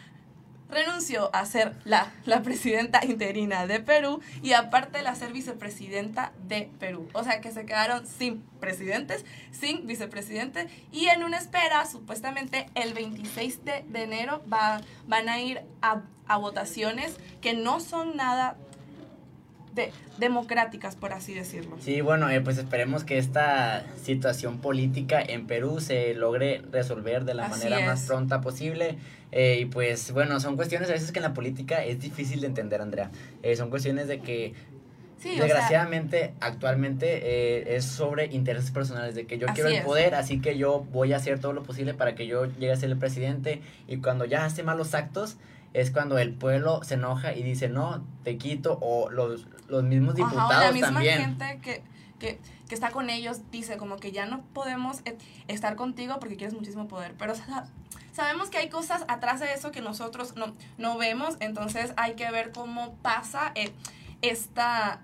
renunció 0.69 1.33
a 1.33 1.45
ser 1.45 1.75
la, 1.85 2.11
la 2.25 2.41
presidenta 2.41 3.05
interina 3.05 3.67
de 3.67 3.79
Perú 3.79 4.21
y 4.41 4.53
aparte 4.53 5.01
la 5.01 5.15
ser 5.15 5.33
vicepresidenta 5.33 6.33
de 6.47 6.69
Perú. 6.79 7.07
O 7.13 7.23
sea 7.23 7.41
que 7.41 7.51
se 7.51 7.65
quedaron 7.65 8.05
sin 8.05 8.41
presidentes, 8.59 9.25
sin 9.51 9.87
vicepresidente 9.87 10.67
y 10.91 11.07
en 11.07 11.23
una 11.23 11.37
espera, 11.37 11.85
supuestamente 11.85 12.67
el 12.75 12.93
26 12.93 13.65
de, 13.65 13.85
de 13.87 14.03
enero 14.03 14.43
va, 14.51 14.81
van 15.07 15.29
a 15.29 15.39
ir 15.39 15.61
a, 15.81 16.01
a 16.27 16.37
votaciones 16.37 17.17
que 17.41 17.53
no 17.53 17.79
son 17.79 18.15
nada 18.15 18.57
de, 19.77 19.93
democráticas, 20.17 20.97
por 20.97 21.13
así 21.13 21.33
decirlo. 21.33 21.77
Sí, 21.79 22.01
bueno, 22.01 22.29
eh, 22.29 22.41
pues 22.41 22.57
esperemos 22.57 23.05
que 23.05 23.17
esta 23.17 23.85
situación 24.03 24.57
política 24.57 25.21
en 25.21 25.47
Perú 25.47 25.79
se 25.79 26.13
logre 26.13 26.61
resolver 26.69 27.23
de 27.23 27.33
la 27.33 27.45
Así 27.45 27.63
manera 27.63 27.85
más 27.85 28.05
pronta 28.05 28.41
posible. 28.41 28.97
Eh, 29.31 29.59
y 29.61 29.65
pues 29.65 30.11
bueno, 30.11 30.39
son 30.39 30.55
cuestiones 30.55 30.89
a 30.89 30.93
veces 30.93 31.11
que 31.11 31.19
en 31.19 31.23
la 31.23 31.33
política 31.33 31.83
es 31.83 31.99
difícil 31.99 32.41
de 32.41 32.47
entender, 32.47 32.81
Andrea. 32.81 33.11
Eh, 33.43 33.55
son 33.55 33.69
cuestiones 33.69 34.07
de 34.07 34.19
que 34.19 34.53
Sí, 35.17 35.29
o 35.29 35.33
sea, 35.33 35.45
desgraciadamente 35.45 36.33
actualmente 36.41 37.07
eh, 37.23 37.75
es 37.75 37.85
sobre 37.85 38.27
intereses 38.27 38.69
personales 38.69 39.15
de 39.15 39.25
que 39.25 39.39
yo 39.39 39.47
quiero 39.47 39.69
el 39.69 39.77
es. 39.77 39.83
poder 39.83 40.13
así 40.13 40.39
que 40.39 40.59
yo 40.59 40.85
voy 40.91 41.13
a 41.13 41.17
hacer 41.17 41.39
todo 41.39 41.53
lo 41.53 41.63
posible 41.63 41.95
para 41.95 42.13
que 42.13 42.27
yo 42.27 42.45
llegue 42.45 42.71
a 42.71 42.75
ser 42.75 42.91
el 42.91 42.97
presidente 42.97 43.61
y 43.87 43.97
cuando 43.97 44.25
ya 44.25 44.45
hace 44.45 44.61
malos 44.61 44.93
actos 44.93 45.37
es 45.73 45.91
cuando 45.91 46.17
el 46.17 46.33
pueblo 46.33 46.83
se 46.83 46.95
enoja 46.95 47.33
y 47.33 47.43
dice 47.43 47.69
no 47.69 48.03
te 48.23 48.37
quito 48.37 48.77
o 48.81 49.09
los, 49.09 49.47
los 49.67 49.83
mismos 49.83 50.15
Ajá, 50.15 50.23
o 50.23 50.29
diputados 50.29 50.65
la 50.65 50.71
misma 50.71 50.87
también 50.93 51.19
gente 51.19 51.59
que, 51.61 51.83
que, 52.19 52.39
que 52.67 52.73
está 52.75 52.91
con 52.91 53.09
ellos 53.09 53.41
dice 53.51 53.77
como 53.77 53.97
que 53.97 54.11
ya 54.11 54.25
no 54.25 54.41
podemos 54.53 55.01
estar 55.47 55.75
contigo 55.75 56.17
porque 56.19 56.35
quieres 56.35 56.53
muchísimo 56.55 56.87
poder. 56.87 57.13
Pero 57.17 57.35
sa- 57.35 57.67
sabemos 58.11 58.49
que 58.49 58.57
hay 58.57 58.69
cosas 58.69 59.05
atrás 59.07 59.39
de 59.39 59.53
eso 59.53 59.71
que 59.71 59.81
nosotros 59.81 60.35
no, 60.35 60.55
no 60.77 60.97
vemos, 60.97 61.37
entonces 61.39 61.93
hay 61.97 62.13
que 62.15 62.29
ver 62.31 62.51
cómo 62.51 62.95
pasa 63.03 63.51
eh, 63.55 63.71
esta, 64.21 65.01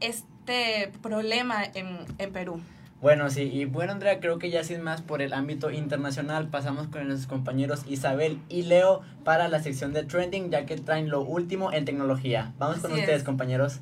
este 0.00 0.92
problema 1.02 1.64
en, 1.64 1.98
en 2.18 2.32
Perú. 2.32 2.60
Bueno, 3.00 3.28
sí, 3.28 3.42
y 3.42 3.66
bueno, 3.66 3.92
Andrea, 3.92 4.20
creo 4.20 4.38
que 4.38 4.50
ya 4.50 4.64
sin 4.64 4.80
más 4.80 5.02
por 5.02 5.20
el 5.20 5.34
ámbito 5.34 5.70
internacional, 5.70 6.48
pasamos 6.48 6.88
con 6.88 7.06
nuestros 7.06 7.26
compañeros 7.26 7.84
Isabel 7.86 8.40
y 8.48 8.62
Leo 8.62 9.02
para 9.22 9.48
la 9.48 9.62
sección 9.62 9.92
de 9.92 10.02
trending, 10.02 10.50
ya 10.50 10.64
que 10.64 10.76
traen 10.76 11.10
lo 11.10 11.20
último 11.22 11.72
en 11.72 11.84
tecnología. 11.84 12.54
Vamos 12.58 12.78
con 12.78 12.92
ustedes, 12.92 13.18
es. 13.18 13.24
compañeros. 13.24 13.80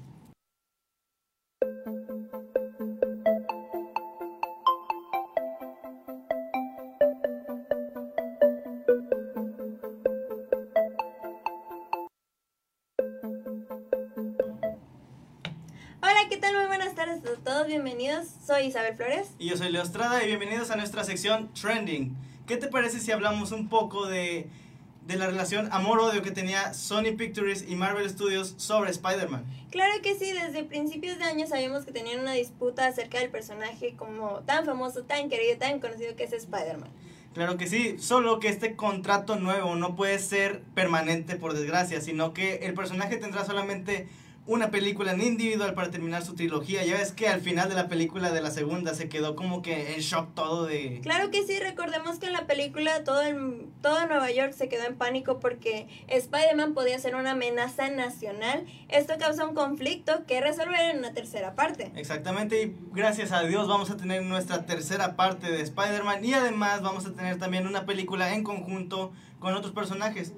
Hola, 16.25 16.31
¿qué 16.31 16.41
tal? 16.41 16.57
Muy 16.57 16.65
buenas 16.65 16.95
tardes 16.95 17.19
a 17.19 17.45
todos, 17.45 17.67
bienvenidos. 17.67 18.27
Soy 18.47 18.69
Isabel 18.69 18.97
Flores. 18.97 19.29
Y 19.39 19.51
yo 19.51 19.59
soy 19.59 19.71
Leo 19.71 19.83
Estrada 19.83 20.25
y 20.25 20.29
bienvenidos 20.29 20.71
a 20.71 20.77
nuestra 20.77 21.05
sección 21.05 21.53
Trending. 21.53 22.17
¿Qué 22.47 22.57
te 22.57 22.69
parece 22.69 22.99
si 22.99 23.13
hablamos 23.13 23.53
un 23.53 23.69
poco 23.69 24.07
de, 24.07 24.49
de 25.07 25.17
la 25.17 25.27
relación 25.27 25.69
amor-odio 25.71 26.23
que 26.23 26.31
tenía 26.31 26.73
Sony 26.73 27.15
Pictures 27.19 27.67
y 27.69 27.77
Marvel 27.77 28.09
Studios 28.09 28.55
sobre 28.57 28.91
Spider-Man? 28.93 29.45
Claro 29.71 29.93
que 30.01 30.15
sí, 30.15 30.33
desde 30.33 30.65
principios 30.65 31.19
de 31.19 31.25
año 31.25 31.47
sabíamos 31.47 31.85
que 31.85 31.93
tenían 31.93 32.21
una 32.21 32.33
disputa 32.33 32.87
acerca 32.87 33.19
del 33.19 33.29
personaje 33.29 33.95
como 33.95 34.39
tan 34.47 34.65
famoso, 34.65 35.03
tan 35.03 35.29
querido, 35.29 35.59
tan 35.59 35.79
conocido 35.79 36.17
que 36.17 36.25
es 36.25 36.33
Spider-Man. 36.33 36.89
Claro 37.35 37.59
que 37.59 37.67
sí, 37.67 37.97
solo 37.99 38.41
que 38.41 38.49
este 38.49 38.77
contrato 38.77 39.37
nuevo 39.37 39.77
no 39.77 39.95
puede 39.95 40.19
ser 40.19 40.63
permanente 40.75 41.37
por 41.37 41.53
desgracia, 41.53 42.01
sino 42.01 42.33
que 42.33 42.65
el 42.65 42.73
personaje 42.73 43.19
tendrá 43.19 43.45
solamente 43.45 44.09
una 44.47 44.71
película 44.71 45.13
en 45.13 45.23
individual 45.23 45.73
para 45.75 45.91
terminar 45.91 46.23
su 46.25 46.35
trilogía. 46.35 46.85
Ya 46.85 46.97
ves 46.97 47.13
que 47.13 47.29
al 47.29 47.41
final 47.41 47.69
de 47.69 47.75
la 47.75 47.89
película 47.89 48.31
de 48.31 48.43
la 48.43 48.51
segunda 48.51 48.95
se 48.95 49.09
quedó 49.09 49.37
como 49.37 49.63
que 49.63 49.95
en 49.95 50.01
shock 50.01 50.35
todo 50.35 50.67
de... 50.67 51.01
Claro 51.03 51.31
que 51.31 51.47
sí, 51.47 51.59
recordemos 51.61 52.19
que 52.19 52.27
en 52.27 52.35
la 52.35 52.47
película 52.47 53.05
todo, 53.05 53.23
el, 53.23 53.67
todo 53.81 54.07
Nueva 54.07 54.31
York 54.31 54.53
se 54.53 54.69
quedó 54.69 54.85
en 54.85 54.97
pánico 54.97 55.41
porque 55.41 55.89
Spider-Man 56.09 56.75
podía 56.75 56.99
ser 56.99 57.15
una 57.15 57.31
amenaza 57.31 57.89
nacional. 57.89 58.67
Esto 58.89 59.15
causa 59.19 59.47
un 59.47 59.55
conflicto 59.55 60.27
que 60.27 60.41
resolver 60.43 60.91
en 60.91 60.99
una 60.99 61.15
tercera 61.15 61.55
parte. 61.55 61.91
Exactamente, 61.97 62.63
y 62.63 62.77
gracias 62.93 63.33
a 63.33 63.43
Dios 63.45 63.67
vamos 63.67 63.91
a 63.91 63.97
tener 63.97 64.23
nuestra 64.23 64.67
tercera 64.67 65.17
parte 65.17 65.51
de 65.51 65.63
Spider-Man 65.63 66.23
y 66.23 66.35
además 66.35 66.83
vamos 66.83 67.07
a 67.07 67.13
tener 67.15 67.39
también 67.39 67.67
una 67.67 67.87
película 67.87 68.35
en 68.35 68.45
conjunto 68.45 69.13
con 69.39 69.55
otros 69.55 69.73
personajes. 69.73 70.35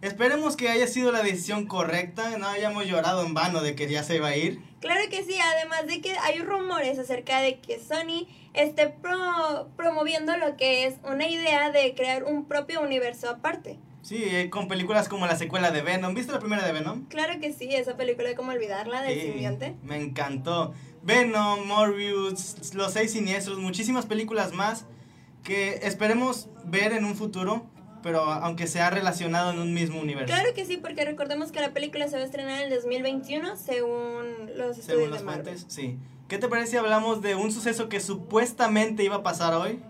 Esperemos 0.00 0.56
que 0.56 0.68
haya 0.68 0.86
sido 0.86 1.10
la 1.10 1.22
decisión 1.22 1.66
correcta, 1.66 2.36
no 2.38 2.46
hayamos 2.46 2.86
llorado 2.86 3.26
en 3.26 3.34
vano 3.34 3.60
de 3.62 3.74
que 3.74 3.88
ya 3.90 4.04
se 4.04 4.16
iba 4.16 4.28
a 4.28 4.36
ir. 4.36 4.62
Claro 4.80 5.00
que 5.10 5.24
sí, 5.24 5.34
además 5.56 5.86
de 5.88 6.00
que 6.00 6.12
hay 6.18 6.38
rumores 6.40 6.98
acerca 7.00 7.40
de 7.40 7.58
que 7.58 7.80
Sony 7.80 8.28
esté 8.54 8.88
pro- 8.88 9.68
promoviendo 9.76 10.36
lo 10.36 10.56
que 10.56 10.86
es 10.86 10.94
una 11.04 11.26
idea 11.28 11.70
de 11.72 11.94
crear 11.96 12.22
un 12.24 12.44
propio 12.44 12.80
universo 12.80 13.28
aparte. 13.28 13.78
Sí, 14.02 14.22
eh, 14.24 14.48
con 14.50 14.68
películas 14.68 15.08
como 15.08 15.26
la 15.26 15.36
secuela 15.36 15.72
de 15.72 15.82
Venom. 15.82 16.14
¿Viste 16.14 16.32
la 16.32 16.38
primera 16.38 16.64
de 16.64 16.72
Venom? 16.72 17.06
Claro 17.08 17.40
que 17.40 17.52
sí, 17.52 17.68
esa 17.74 17.96
película 17.96 18.28
de 18.28 18.36
cómo 18.36 18.52
olvidarla 18.52 19.02
del 19.02 19.18
Sí, 19.20 19.26
simbionte. 19.26 19.74
me 19.82 19.96
encantó. 20.00 20.72
Venom, 21.02 21.66
Morbius, 21.66 22.72
Los 22.74 22.92
Seis 22.92 23.12
Siniestros, 23.12 23.58
muchísimas 23.58 24.06
películas 24.06 24.52
más 24.52 24.86
que 25.42 25.80
esperemos 25.82 26.48
ver 26.64 26.92
en 26.92 27.04
un 27.04 27.16
futuro, 27.16 27.66
pero 28.02 28.22
aunque 28.22 28.66
sea 28.66 28.90
relacionado 28.90 29.50
en 29.52 29.58
un 29.58 29.74
mismo 29.74 30.00
universo. 30.00 30.26
Claro 30.32 30.54
que 30.54 30.64
sí, 30.64 30.76
porque 30.76 31.04
recordemos 31.04 31.52
que 31.52 31.60
la 31.60 31.72
película 31.72 32.08
se 32.08 32.16
va 32.16 32.22
a 32.22 32.24
estrenar 32.24 32.62
en 32.62 32.72
el 32.72 32.74
2021 32.74 33.56
según 33.56 34.24
los 34.56 34.76
Según 34.76 34.80
estudios 34.80 35.10
las 35.10 35.20
de 35.20 35.24
Marvel. 35.26 35.44
fuentes, 35.44 35.66
sí. 35.68 35.98
¿Qué 36.28 36.36
te 36.38 36.48
parece 36.48 36.72
si 36.72 36.76
hablamos 36.76 37.22
de 37.22 37.34
un 37.34 37.50
suceso 37.50 37.88
que 37.88 38.00
supuestamente 38.00 39.02
iba 39.02 39.16
a 39.16 39.22
pasar 39.22 39.54
hoy? 39.54 39.80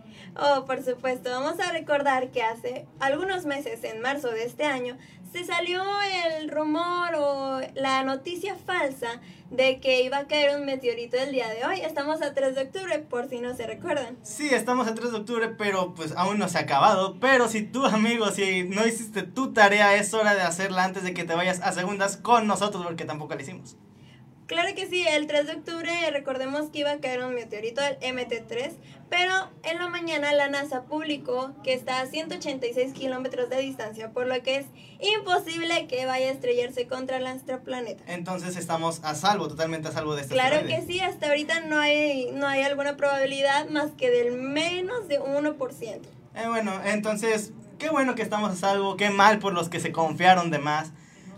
Oh, 0.40 0.64
por 0.66 0.84
supuesto, 0.84 1.30
vamos 1.30 1.58
a 1.58 1.72
recordar 1.72 2.30
que 2.30 2.44
hace 2.44 2.86
algunos 3.00 3.44
meses, 3.44 3.82
en 3.82 4.00
marzo 4.00 4.28
de 4.28 4.44
este 4.44 4.64
año, 4.64 4.96
se 5.32 5.44
salió 5.44 5.82
el 6.38 6.48
rumor 6.48 7.14
o 7.16 7.60
la 7.74 8.04
noticia 8.04 8.54
falsa 8.54 9.20
de 9.50 9.80
que 9.80 10.02
iba 10.02 10.18
a 10.18 10.26
caer 10.28 10.56
un 10.56 10.64
meteorito 10.64 11.16
el 11.16 11.32
día 11.32 11.48
de 11.48 11.64
hoy. 11.64 11.80
Estamos 11.80 12.22
a 12.22 12.34
3 12.34 12.54
de 12.54 12.62
octubre, 12.62 13.00
por 13.00 13.28
si 13.28 13.40
no 13.40 13.52
se 13.56 13.66
recuerdan. 13.66 14.16
Sí, 14.22 14.48
estamos 14.54 14.86
a 14.86 14.94
3 14.94 15.10
de 15.10 15.18
octubre, 15.18 15.48
pero 15.48 15.92
pues 15.94 16.12
aún 16.16 16.38
no 16.38 16.48
se 16.48 16.58
ha 16.58 16.62
acabado. 16.62 17.18
Pero 17.18 17.48
si 17.48 17.62
tú, 17.62 17.84
amigo, 17.84 18.30
si 18.30 18.62
no 18.62 18.86
hiciste 18.86 19.24
tu 19.24 19.52
tarea, 19.52 19.96
es 19.96 20.14
hora 20.14 20.36
de 20.36 20.42
hacerla 20.42 20.84
antes 20.84 21.02
de 21.02 21.14
que 21.14 21.24
te 21.24 21.34
vayas 21.34 21.60
a 21.62 21.72
segundas 21.72 22.16
con 22.16 22.46
nosotros, 22.46 22.84
porque 22.86 23.04
tampoco 23.04 23.34
la 23.34 23.42
hicimos. 23.42 23.76
Claro 24.48 24.74
que 24.74 24.86
sí, 24.86 25.04
el 25.06 25.26
3 25.26 25.46
de 25.46 25.52
octubre 25.52 25.90
recordemos 26.10 26.70
que 26.70 26.78
iba 26.78 26.90
a 26.90 26.98
caer 27.00 27.22
un 27.22 27.34
meteorito, 27.34 27.82
el 27.82 27.98
MT3, 28.16 28.72
pero 29.10 29.30
en 29.62 29.76
la 29.76 29.88
mañana 29.88 30.32
la 30.32 30.48
NASA 30.48 30.84
publicó 30.84 31.52
que 31.62 31.74
está 31.74 32.00
a 32.00 32.06
186 32.06 32.94
kilómetros 32.94 33.50
de 33.50 33.58
distancia, 33.58 34.10
por 34.10 34.26
lo 34.26 34.42
que 34.42 34.56
es 34.56 34.66
imposible 35.00 35.86
que 35.86 36.06
vaya 36.06 36.28
a 36.28 36.30
estrellarse 36.30 36.86
contra 36.86 37.18
nuestro 37.18 37.62
planeta. 37.62 38.02
Entonces 38.06 38.56
estamos 38.56 39.04
a 39.04 39.14
salvo, 39.14 39.48
totalmente 39.48 39.88
a 39.88 39.92
salvo 39.92 40.14
de 40.14 40.22
este 40.22 40.32
Claro 40.32 40.66
que 40.66 40.80
sí, 40.80 40.98
hasta 40.98 41.26
ahorita 41.26 41.60
no 41.60 41.78
hay, 41.78 42.30
no 42.32 42.46
hay 42.46 42.62
alguna 42.62 42.96
probabilidad 42.96 43.68
más 43.68 43.90
que 43.98 44.08
del 44.08 44.32
menos 44.32 45.08
de 45.08 45.20
1%. 45.20 46.00
Eh, 46.34 46.48
bueno, 46.48 46.72
entonces, 46.86 47.52
qué 47.78 47.90
bueno 47.90 48.14
que 48.14 48.22
estamos 48.22 48.50
a 48.50 48.56
salvo, 48.56 48.96
qué 48.96 49.10
mal 49.10 49.40
por 49.40 49.52
los 49.52 49.68
que 49.68 49.78
se 49.78 49.92
confiaron 49.92 50.50
de 50.50 50.58
más. 50.58 50.92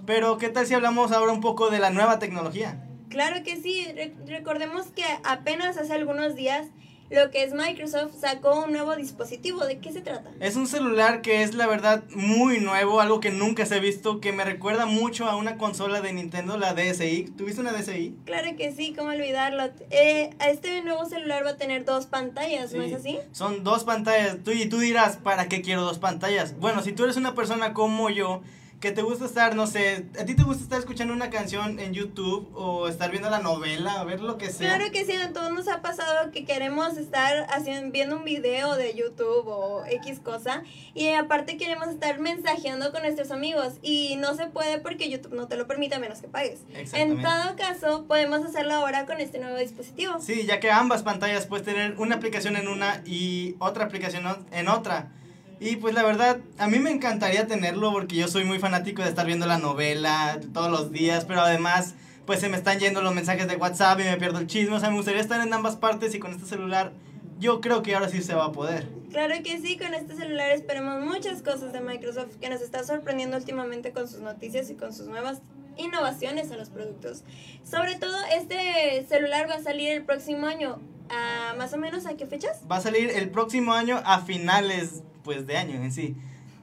Pero, 0.06 0.38
¿qué 0.38 0.48
tal 0.48 0.64
si 0.64 0.74
hablamos 0.74 1.10
ahora 1.10 1.32
un 1.32 1.40
poco 1.40 1.70
de 1.70 1.80
la 1.80 1.90
nueva 1.90 2.20
tecnología? 2.20 2.86
Claro 3.10 3.42
que 3.44 3.56
sí, 3.60 3.86
Re- 3.94 4.14
recordemos 4.26 4.86
que 4.86 5.04
apenas 5.24 5.76
hace 5.76 5.92
algunos 5.92 6.34
días 6.36 6.68
lo 7.10 7.32
que 7.32 7.42
es 7.42 7.52
Microsoft 7.52 8.12
sacó 8.20 8.62
un 8.66 8.70
nuevo 8.72 8.94
dispositivo. 8.94 9.64
¿De 9.66 9.80
qué 9.80 9.90
se 9.92 10.00
trata? 10.00 10.30
Es 10.38 10.54
un 10.54 10.68
celular 10.68 11.22
que 11.22 11.42
es 11.42 11.54
la 11.56 11.66
verdad 11.66 12.04
muy 12.14 12.60
nuevo, 12.60 13.00
algo 13.00 13.18
que 13.18 13.32
nunca 13.32 13.66
se 13.66 13.74
ha 13.74 13.78
visto, 13.80 14.20
que 14.20 14.30
me 14.32 14.44
recuerda 14.44 14.86
mucho 14.86 15.24
a 15.28 15.34
una 15.34 15.58
consola 15.58 16.00
de 16.02 16.12
Nintendo, 16.12 16.56
la 16.56 16.72
DSi. 16.72 17.32
¿Tuviste 17.36 17.60
una 17.62 17.72
DSi? 17.72 18.14
Claro 18.26 18.56
que 18.56 18.70
sí, 18.70 18.94
cómo 18.96 19.10
olvidarlo. 19.10 19.64
Eh, 19.90 20.30
este 20.48 20.82
nuevo 20.82 21.04
celular 21.04 21.44
va 21.44 21.50
a 21.50 21.56
tener 21.56 21.84
dos 21.84 22.06
pantallas, 22.06 22.72
¿no 22.74 22.84
es 22.84 22.94
así? 22.94 23.18
Son 23.32 23.64
dos 23.64 23.82
pantallas. 23.82 24.36
Tú, 24.44 24.52
y 24.52 24.66
tú 24.66 24.78
dirás, 24.78 25.16
¿para 25.16 25.48
qué 25.48 25.62
quiero 25.62 25.82
dos 25.82 25.98
pantallas? 25.98 26.56
Bueno, 26.60 26.80
si 26.80 26.92
tú 26.92 27.02
eres 27.02 27.16
una 27.16 27.34
persona 27.34 27.74
como 27.74 28.08
yo, 28.10 28.40
que 28.80 28.92
te 28.92 29.02
gusta 29.02 29.26
estar, 29.26 29.54
no 29.54 29.66
sé, 29.66 30.06
a 30.18 30.24
ti 30.24 30.34
te 30.34 30.42
gusta 30.42 30.62
estar 30.62 30.78
escuchando 30.78 31.12
una 31.12 31.28
canción 31.28 31.78
en 31.78 31.92
YouTube 31.92 32.50
o 32.54 32.88
estar 32.88 33.10
viendo 33.10 33.28
la 33.28 33.38
novela, 33.38 34.02
ver 34.04 34.20
lo 34.20 34.38
que 34.38 34.50
sea. 34.50 34.74
Claro 34.74 34.90
que 34.90 35.04
sí, 35.04 35.12
a 35.12 35.34
todos 35.34 35.52
nos 35.52 35.68
ha 35.68 35.82
pasado 35.82 36.30
que 36.30 36.46
queremos 36.46 36.96
estar 36.96 37.46
haciendo, 37.50 37.92
viendo 37.92 38.16
un 38.16 38.24
video 38.24 38.76
de 38.76 38.94
YouTube 38.94 39.44
o 39.46 39.84
X 39.84 40.20
cosa 40.20 40.62
y 40.94 41.08
aparte 41.10 41.58
queremos 41.58 41.88
estar 41.88 42.18
mensajeando 42.20 42.90
con 42.90 43.02
nuestros 43.02 43.30
amigos 43.30 43.74
y 43.82 44.16
no 44.16 44.34
se 44.34 44.46
puede 44.46 44.78
porque 44.78 45.10
YouTube 45.10 45.34
no 45.34 45.46
te 45.46 45.56
lo 45.58 45.66
permite 45.66 45.96
a 45.96 45.98
menos 45.98 46.22
que 46.22 46.28
pagues. 46.28 46.60
En 46.94 47.20
todo 47.22 47.56
caso, 47.56 48.06
podemos 48.08 48.42
hacerlo 48.46 48.72
ahora 48.74 49.04
con 49.04 49.20
este 49.20 49.38
nuevo 49.38 49.58
dispositivo. 49.58 50.18
Sí, 50.20 50.46
ya 50.46 50.58
que 50.58 50.70
ambas 50.70 51.02
pantallas 51.02 51.44
puedes 51.46 51.66
tener 51.66 51.96
una 51.98 52.14
aplicación 52.16 52.56
en 52.56 52.66
una 52.66 53.02
y 53.04 53.56
otra 53.58 53.84
aplicación 53.84 54.26
o- 54.26 54.38
en 54.52 54.68
otra. 54.68 55.12
Y 55.60 55.76
pues 55.76 55.94
la 55.94 56.02
verdad, 56.02 56.38
a 56.56 56.68
mí 56.68 56.78
me 56.78 56.90
encantaría 56.90 57.46
tenerlo 57.46 57.92
porque 57.92 58.16
yo 58.16 58.28
soy 58.28 58.44
muy 58.44 58.58
fanático 58.58 59.02
de 59.02 59.10
estar 59.10 59.26
viendo 59.26 59.46
la 59.46 59.58
novela 59.58 60.40
todos 60.54 60.70
los 60.70 60.90
días, 60.90 61.26
pero 61.26 61.42
además 61.42 61.94
pues 62.24 62.40
se 62.40 62.48
me 62.48 62.56
están 62.56 62.78
yendo 62.78 63.02
los 63.02 63.14
mensajes 63.14 63.46
de 63.46 63.56
WhatsApp 63.56 64.00
y 64.00 64.04
me 64.04 64.16
pierdo 64.16 64.38
el 64.38 64.46
chisme. 64.46 64.76
O 64.76 64.80
sea, 64.80 64.88
me 64.88 64.96
gustaría 64.96 65.20
estar 65.20 65.46
en 65.46 65.52
ambas 65.52 65.76
partes 65.76 66.14
y 66.14 66.18
con 66.18 66.32
este 66.32 66.46
celular 66.46 66.92
yo 67.38 67.60
creo 67.60 67.82
que 67.82 67.94
ahora 67.94 68.08
sí 68.08 68.22
se 68.22 68.34
va 68.34 68.46
a 68.46 68.52
poder. 68.52 68.88
Claro 69.10 69.34
que 69.42 69.58
sí, 69.58 69.76
con 69.76 69.92
este 69.92 70.16
celular 70.16 70.50
esperemos 70.50 71.04
muchas 71.04 71.42
cosas 71.42 71.74
de 71.74 71.80
Microsoft 71.80 72.36
que 72.40 72.48
nos 72.48 72.62
está 72.62 72.82
sorprendiendo 72.82 73.36
últimamente 73.36 73.92
con 73.92 74.08
sus 74.08 74.20
noticias 74.20 74.70
y 74.70 74.76
con 74.76 74.94
sus 74.94 75.08
nuevas 75.08 75.42
innovaciones 75.76 76.50
a 76.52 76.56
los 76.56 76.70
productos. 76.70 77.24
Sobre 77.64 77.96
todo, 77.96 78.16
este 78.34 79.04
celular 79.08 79.48
va 79.50 79.56
a 79.56 79.62
salir 79.62 79.90
el 79.90 80.04
próximo 80.04 80.46
año. 80.46 80.80
¿A 81.10 81.54
más 81.58 81.74
o 81.74 81.76
menos 81.76 82.06
a 82.06 82.16
qué 82.16 82.24
fechas? 82.24 82.60
Va 82.70 82.76
a 82.76 82.80
salir 82.80 83.10
el 83.10 83.30
próximo 83.30 83.72
año 83.72 84.00
a 84.04 84.20
finales 84.20 85.02
pues 85.22 85.46
de 85.46 85.56
año 85.56 85.74
en 85.74 85.92
sí. 85.92 86.16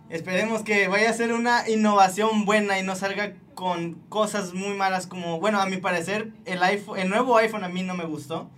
Esperemos 0.10 0.64
que 0.64 0.88
vaya 0.88 1.10
a 1.10 1.14
ser 1.14 1.34
una 1.34 1.68
innovación 1.70 2.45
buena 2.45 2.80
y 2.80 2.84
no 2.84 2.95
salga 2.95 3.34
con 3.55 3.95
cosas 4.10 4.53
muy 4.53 4.74
malas 4.74 5.08
como, 5.08 5.39
bueno, 5.39 5.60
a 5.60 5.66
mi 5.66 5.78
parecer 5.78 6.32
el 6.45 6.64
iPhone, 6.64 6.99
el 6.99 7.10
nuevo 7.10 7.36
iPhone 7.38 7.64
a 7.64 7.70
mí 7.70 7.84
no 7.84 7.93
me 7.93 8.05
gustó, 8.05 8.49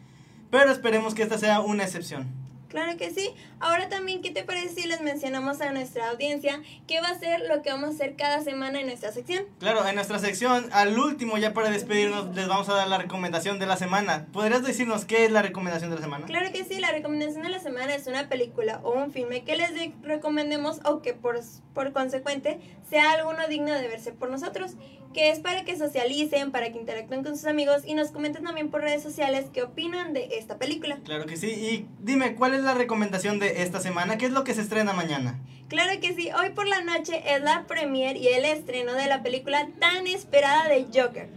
pero 0.51 0.71
esperemos 0.71 1.15
que 1.15 1.23
esta 1.23 1.37
sea 1.37 1.61
una 1.61 1.83
excepción. 1.83 2.27
Claro 2.69 2.95
que 2.97 3.09
sí. 3.09 3.31
Ahora 3.59 3.89
también, 3.89 4.21
¿qué 4.21 4.29
te 4.31 4.43
parece 4.43 4.69
si 4.81 4.87
les 4.87 5.01
mencionamos 5.01 5.59
a 5.59 5.71
nuestra 5.71 6.09
audiencia 6.11 6.61
qué 6.87 7.01
va 7.01 7.07
a 7.09 7.17
ser 7.19 7.41
lo 7.47 7.61
que 7.63 7.71
vamos 7.71 7.89
a 7.89 7.93
hacer 7.93 8.15
cada 8.15 8.41
semana 8.43 8.79
en 8.79 8.85
nuestra 8.85 9.11
sección? 9.11 9.43
Claro, 9.59 9.85
en 9.87 9.95
nuestra 9.95 10.19
sección, 10.19 10.69
al 10.71 10.97
último, 10.97 11.37
ya 11.39 11.53
para 11.53 11.69
despedirnos, 11.71 12.35
les 12.35 12.47
vamos 12.47 12.69
a 12.69 12.75
dar 12.75 12.87
la 12.87 12.99
recomendación 12.99 13.57
de 13.59 13.65
la 13.65 13.75
semana. 13.75 14.27
¿Podrías 14.31 14.63
decirnos 14.63 15.05
qué 15.05 15.25
es 15.25 15.31
la 15.31 15.41
recomendación 15.41 15.89
de 15.89 15.95
la 15.97 16.01
semana? 16.03 16.25
Claro 16.27 16.51
que 16.51 16.63
sí, 16.63 16.79
la 16.79 16.91
recomendación 16.91 17.41
de 17.43 17.49
la 17.49 17.59
semana 17.59 17.95
es 17.95 18.05
una 18.07 18.29
película 18.29 18.79
o 18.83 18.91
un 18.93 19.11
filme 19.11 19.43
que 19.43 19.57
les 19.57 19.73
de- 19.73 19.93
recomendemos 20.03 20.79
o 20.85 21.01
que 21.01 21.13
por, 21.13 21.39
por 21.73 21.91
consecuente 21.91 22.59
sea 22.87 23.11
alguno 23.13 23.47
digno 23.47 23.73
de 23.73 23.87
verse 23.87 24.11
por 24.11 24.29
nosotros, 24.29 24.73
que 25.13 25.31
es 25.31 25.39
para 25.39 25.65
que 25.65 25.77
socialicen, 25.77 26.51
para 26.51 26.71
que 26.71 26.79
interactúen 26.79 27.23
con 27.23 27.35
sus 27.35 27.45
amigos 27.45 27.83
y 27.85 27.93
nos 27.95 28.11
comenten 28.11 28.43
también 28.43 28.69
por 28.69 28.81
redes 28.81 29.01
sociales 29.01 29.47
qué 29.51 29.63
opinan 29.63 30.13
de 30.13 30.37
esta 30.37 30.57
película. 30.57 30.99
Claro 31.03 31.25
que 31.25 31.37
sí. 31.37 31.47
Y 31.47 31.87
dime, 31.99 32.35
¿cuál 32.35 32.53
es 32.53 32.61
la 32.61 32.73
recomendación 32.73 33.39
de 33.39 33.63
esta 33.63 33.79
semana? 33.79 34.17
¿Qué 34.17 34.27
es 34.27 34.31
lo 34.31 34.43
que 34.43 34.53
se 34.53 34.61
estrena 34.61 34.93
mañana? 34.93 35.39
Claro 35.67 35.99
que 36.01 36.15
sí, 36.15 36.29
hoy 36.31 36.49
por 36.49 36.67
la 36.67 36.81
noche 36.81 37.21
es 37.27 37.41
la 37.43 37.65
premiere 37.67 38.17
y 38.17 38.27
el 38.27 38.45
estreno 38.45 38.93
de 38.93 39.07
la 39.07 39.21
película 39.21 39.69
tan 39.79 40.07
esperada 40.07 40.67
de 40.67 40.85
Joker. 40.85 41.29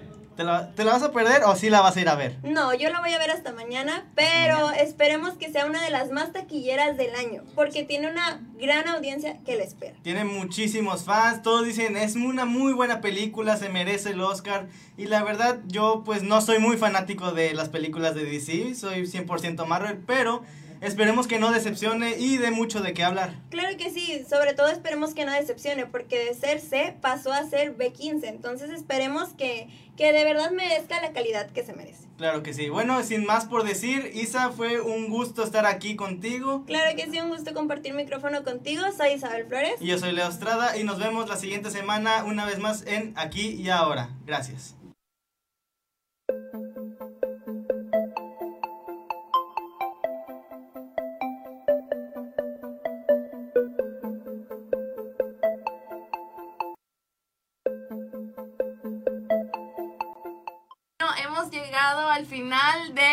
¿Te 0.43 0.47
la, 0.47 0.75
te 0.75 0.83
la 0.83 0.93
vas 0.95 1.03
a 1.05 1.13
perder 1.13 1.45
o 1.45 1.55
sí 1.55 1.71
la 1.71 1.83
vas 1.83 1.97
a 1.97 2.01
ir 2.01 2.09
a 2.09 2.17
ver? 2.17 2.37
No, 2.43 2.75
yo 2.75 2.91
la 2.91 2.99
voy 2.99 3.13
a 3.13 3.19
ver 3.19 3.31
hasta 3.31 3.53
mañana, 3.53 4.07
pero 4.17 4.73
esperemos 4.73 5.35
que 5.35 5.53
sea 5.53 5.67
una 5.67 5.81
de 5.85 5.91
las 5.91 6.11
más 6.11 6.33
taquilleras 6.33 6.97
del 6.97 7.15
año, 7.15 7.45
porque 7.55 7.85
tiene 7.85 8.11
una 8.11 8.41
gran 8.59 8.89
audiencia 8.89 9.39
que 9.45 9.57
la 9.57 9.63
espera. 9.63 9.95
Tiene 10.03 10.25
muchísimos 10.25 11.05
fans, 11.05 11.43
todos 11.43 11.65
dicen 11.65 11.97
es 11.97 12.17
una 12.17 12.45
muy 12.45 12.73
buena 12.73 13.01
película, 13.01 13.57
se 13.57 13.69
merece 13.69 14.11
el 14.11 14.21
Oscar. 14.21 14.67
Y 14.97 15.07
la 15.07 15.23
verdad, 15.23 15.61
yo 15.69 16.03
pues 16.05 16.25
no 16.25 16.41
soy 16.41 16.59
muy 16.59 16.77
fanático 16.77 17.31
de 17.31 17.55
las 17.55 17.69
películas 17.69 18.17
de 18.17 18.25
DC, 18.25 18.75
soy 18.75 19.03
100% 19.03 19.65
Marvel, 19.65 19.99
pero 20.05 20.43
esperemos 20.83 21.27
que 21.27 21.39
no 21.39 21.53
decepcione 21.53 22.19
y 22.19 22.37
de 22.37 22.51
mucho 22.51 22.81
de 22.81 22.93
qué 22.93 23.05
hablar. 23.05 23.35
Claro 23.51 23.77
que 23.79 23.91
sí, 23.91 24.25
sobre 24.29 24.53
todo 24.53 24.69
esperemos 24.69 25.15
que 25.15 25.25
no 25.25 25.33
decepcione, 25.33 25.87
porque 25.87 26.25
de 26.25 26.35
ser 26.35 26.61
C 26.61 26.97
pasó 27.01 27.33
a 27.33 27.49
ser 27.49 27.77
B15, 27.77 28.25
entonces 28.25 28.71
esperemos 28.71 29.31
que, 29.31 29.69
que 29.97 30.13
de 30.13 30.25
verdad 30.25 30.51
merezca 30.51 31.01
la 31.01 31.13
calidad 31.13 31.51
que 31.51 31.65
se 31.65 31.73
merece. 31.73 32.09
Claro 32.19 32.43
que 32.43 32.53
sí. 32.53 32.69
Bueno, 32.69 33.03
sin 33.03 33.25
más 33.25 33.47
por 33.47 33.65
decir, 33.65 34.11
Isa, 34.15 34.51
fue 34.51 34.81
un 34.81 35.09
gusto 35.09 35.43
estar 35.43 35.67
aquí 35.67 35.97
contigo. 35.97 36.65
Claro 36.67 36.95
que 36.97 37.11
sí, 37.11 37.21
un 37.21 37.31
gusto 37.31 37.55
compartir 37.55 37.95
micrófono 37.95 38.45
contigo, 38.45 38.83
soy 38.97 39.13
Isabel 39.13 39.47
Flores. 39.47 39.75
Y 39.81 39.87
yo 39.87 39.99
soy 39.99 40.13
Leo 40.13 40.29
Estrada 40.29 40.77
y 40.77 40.85
nos 40.85 40.99
vemos 40.99 41.29
la 41.29 41.37
siguiente 41.37 41.71
semana 41.71 42.25
una 42.25 42.45
vez 42.45 42.59
más 42.59 42.87
en 42.87 43.13
Aquí 43.17 43.49
y 43.51 43.71
Ahora. 43.71 44.11
Gracias. 44.27 44.75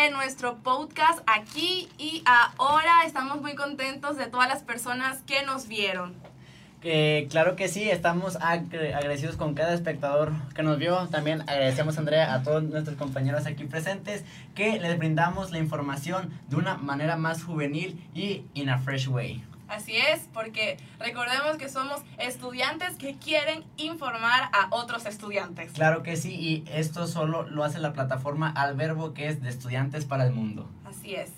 Nuestro 0.08 0.56
podcast 0.62 1.20
aquí 1.26 1.88
y 1.98 2.22
ahora 2.24 3.04
estamos 3.04 3.42
muy 3.42 3.54
contentos 3.54 4.16
de 4.16 4.26
todas 4.26 4.48
las 4.48 4.62
personas 4.62 5.18
que 5.26 5.42
nos 5.44 5.68
vieron. 5.68 6.14
Eh, 6.82 7.26
claro 7.28 7.56
que 7.56 7.68
sí, 7.68 7.90
estamos 7.90 8.36
agradecidos 8.36 9.36
con 9.36 9.52
cada 9.52 9.74
espectador 9.74 10.32
que 10.54 10.62
nos 10.62 10.78
vio. 10.78 11.08
También 11.08 11.42
agradecemos, 11.42 11.98
Andrea, 11.98 12.32
a 12.32 12.42
todos 12.42 12.62
nuestros 12.62 12.96
compañeros 12.96 13.44
aquí 13.44 13.64
presentes 13.64 14.24
que 14.54 14.80
les 14.80 14.96
brindamos 14.96 15.50
la 15.50 15.58
información 15.58 16.30
de 16.48 16.56
una 16.56 16.78
manera 16.78 17.16
más 17.16 17.44
juvenil 17.44 18.02
y 18.14 18.44
in 18.54 18.70
a 18.70 18.78
fresh 18.78 19.08
way. 19.08 19.44
Así 19.70 19.96
es, 19.96 20.28
porque 20.32 20.76
recordemos 20.98 21.56
que 21.56 21.68
somos 21.68 22.02
estudiantes 22.18 22.96
que 22.96 23.16
quieren 23.16 23.64
informar 23.76 24.50
a 24.52 24.66
otros 24.70 25.06
estudiantes. 25.06 25.72
Claro 25.72 26.02
que 26.02 26.16
sí, 26.16 26.34
y 26.34 26.64
esto 26.72 27.06
solo 27.06 27.44
lo 27.48 27.62
hace 27.62 27.78
la 27.78 27.92
plataforma 27.92 28.50
Alverbo, 28.50 29.14
que 29.14 29.28
es 29.28 29.40
de 29.40 29.48
Estudiantes 29.48 30.04
para 30.06 30.26
el 30.26 30.32
Mundo. 30.32 30.68
Así 30.84 31.14
es. 31.14 31.30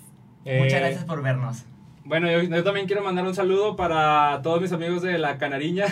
Muchas 0.45 0.73
Eh, 0.73 0.79
gracias 0.81 1.05
por 1.05 1.23
vernos. 1.23 1.65
Bueno, 2.05 2.29
yo, 2.29 2.43
yo 2.43 2.65
también 2.65 2.87
quiero 2.87 3.05
mandar 3.05 3.25
un 3.25 3.35
saludo 3.35 3.77
para 3.77 4.41
todos 4.43 4.61
mis 4.61 4.73
amigos 4.73 5.03
de 5.03 5.19
La 5.19 5.39
Canariña 5.39 5.87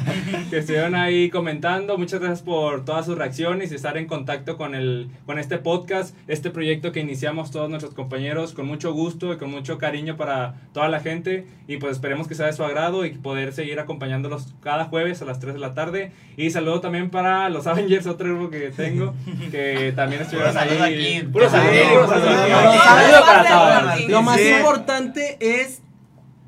que 0.50 0.58
estuvieron 0.58 0.96
ahí 0.96 1.30
comentando. 1.30 1.96
Muchas 1.96 2.18
gracias 2.18 2.42
por 2.42 2.84
todas 2.84 3.06
sus 3.06 3.16
reacciones 3.16 3.70
y 3.70 3.76
estar 3.76 3.96
en 3.96 4.06
contacto 4.06 4.56
con, 4.56 4.74
el, 4.74 5.08
con 5.24 5.38
este 5.38 5.58
podcast, 5.58 6.16
este 6.26 6.50
proyecto 6.50 6.90
que 6.90 6.98
iniciamos 6.98 7.52
todos 7.52 7.70
nuestros 7.70 7.94
compañeros 7.94 8.54
con 8.54 8.66
mucho 8.66 8.92
gusto 8.92 9.32
y 9.32 9.36
con 9.38 9.52
mucho 9.52 9.78
cariño 9.78 10.16
para 10.16 10.54
toda 10.74 10.88
la 10.88 10.98
gente. 10.98 11.46
Y 11.68 11.76
pues 11.76 11.92
esperemos 11.92 12.26
que 12.26 12.34
sea 12.34 12.46
de 12.46 12.54
su 12.54 12.64
agrado 12.64 13.06
y 13.06 13.10
poder 13.12 13.52
seguir 13.52 13.78
acompañándolos 13.78 14.52
cada 14.64 14.86
jueves 14.86 15.22
a 15.22 15.26
las 15.26 15.38
3 15.38 15.54
de 15.54 15.60
la 15.60 15.74
tarde. 15.74 16.10
Y 16.36 16.50
saludo 16.50 16.80
también 16.80 17.08
para 17.08 17.48
los 17.50 17.66
Avengers, 17.68 18.08
otro 18.08 18.34
grupo 18.34 18.50
que 18.50 18.70
tengo, 18.70 19.14
que 19.52 19.92
también 19.94 20.22
estuvieron 20.22 20.56
ahí. 20.58 21.20
aquí. 21.20 21.26
Puro 21.28 21.48
saludo, 21.48 21.70
Sí, 21.72 21.78
puro 21.88 22.04
puro 22.06 22.18
saludo 22.18 22.30
aquí. 22.32 22.50
saludo. 22.50 22.82
Saludo 22.82 23.20
para 23.26 23.44
Saludo. 23.48 23.92
todos. 23.92 24.10
Lo 24.10 24.22
más 24.22 24.40
importante 24.40 25.36
es 25.40 25.51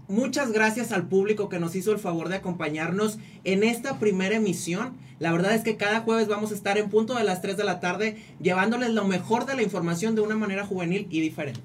muchas 0.08 0.52
gracias 0.52 0.92
al 0.92 1.06
público 1.08 1.48
que 1.48 1.58
nos 1.58 1.74
hizo 1.74 1.92
el 1.92 1.98
favor 1.98 2.28
de 2.28 2.36
acompañarnos 2.36 3.18
en 3.44 3.64
esta 3.64 3.98
primera 3.98 4.36
emisión. 4.36 4.96
La 5.18 5.32
verdad 5.32 5.54
es 5.54 5.62
que 5.62 5.76
cada 5.76 6.00
jueves 6.00 6.28
vamos 6.28 6.50
a 6.50 6.54
estar 6.54 6.76
en 6.78 6.90
punto 6.90 7.14
de 7.14 7.24
las 7.24 7.40
3 7.40 7.56
de 7.56 7.64
la 7.64 7.80
tarde 7.80 8.22
llevándoles 8.40 8.90
lo 8.90 9.04
mejor 9.04 9.46
de 9.46 9.54
la 9.56 9.62
información 9.62 10.14
de 10.14 10.20
una 10.22 10.36
manera 10.36 10.66
juvenil 10.66 11.06
y 11.10 11.20
diferente. 11.20 11.60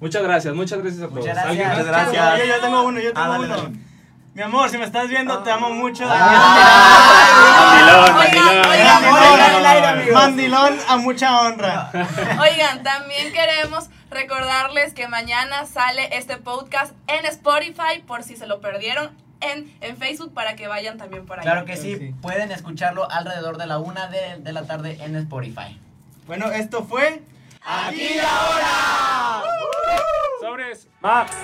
Muchas 0.00 0.22
gracias, 0.22 0.54
muchas 0.54 0.78
gracias 0.80 1.02
a 1.02 1.08
todos. 1.08 1.20
Muchas 1.20 1.38
¿Alguien 1.38 1.68
gracias. 1.68 1.86
Muchas 1.86 2.12
gracias. 2.12 2.38
Yo, 2.38 2.44
yo 2.54 2.60
tengo 2.62 2.82
uno, 2.82 3.00
yo 3.00 3.12
tengo 3.12 3.26
Ah, 3.26 3.28
dale, 3.28 3.44
uno. 3.46 3.56
dale. 3.56 3.76
Mi 4.34 4.42
amor, 4.42 4.68
si 4.68 4.76
me 4.78 4.84
estás 4.84 5.08
viendo, 5.08 5.38
te 5.42 5.50
amo 5.50 5.70
mucho. 5.70 6.04
Mandilón, 6.06 8.16
Oigan, 8.16 9.62
mandilón. 9.62 10.14
Mandilón 10.14 10.74
a 10.88 10.96
mucha 10.98 11.40
honra. 11.40 11.90
Oigan, 12.40 12.82
también 12.82 13.32
queremos 13.32 13.88
recordarles 14.10 14.94
que 14.94 15.08
mañana 15.08 15.66
sale 15.66 16.16
este 16.16 16.36
podcast 16.36 16.92
en 17.06 17.26
Spotify 17.26 18.00
por 18.06 18.22
si 18.22 18.36
se 18.36 18.46
lo 18.46 18.60
perdieron 18.60 19.10
en, 19.40 19.70
en 19.80 19.96
Facebook 19.96 20.32
para 20.32 20.56
que 20.56 20.66
vayan 20.68 20.96
también 20.98 21.26
por 21.26 21.38
ahí. 21.38 21.42
Claro 21.44 21.64
que 21.64 21.76
sí, 21.76 21.96
Sí. 21.96 22.14
pueden 22.22 22.50
escucharlo 22.52 23.10
alrededor 23.10 23.58
de 23.58 23.66
la 23.66 23.78
una 23.78 24.06
de, 24.08 24.38
de 24.38 24.52
la 24.52 24.66
tarde 24.66 24.98
en 25.02 25.16
Spotify. 25.16 25.78
Bueno, 26.26 26.50
esto 26.50 26.84
fue 26.84 27.22
Sobres. 30.40 30.88
Max. 31.00 31.36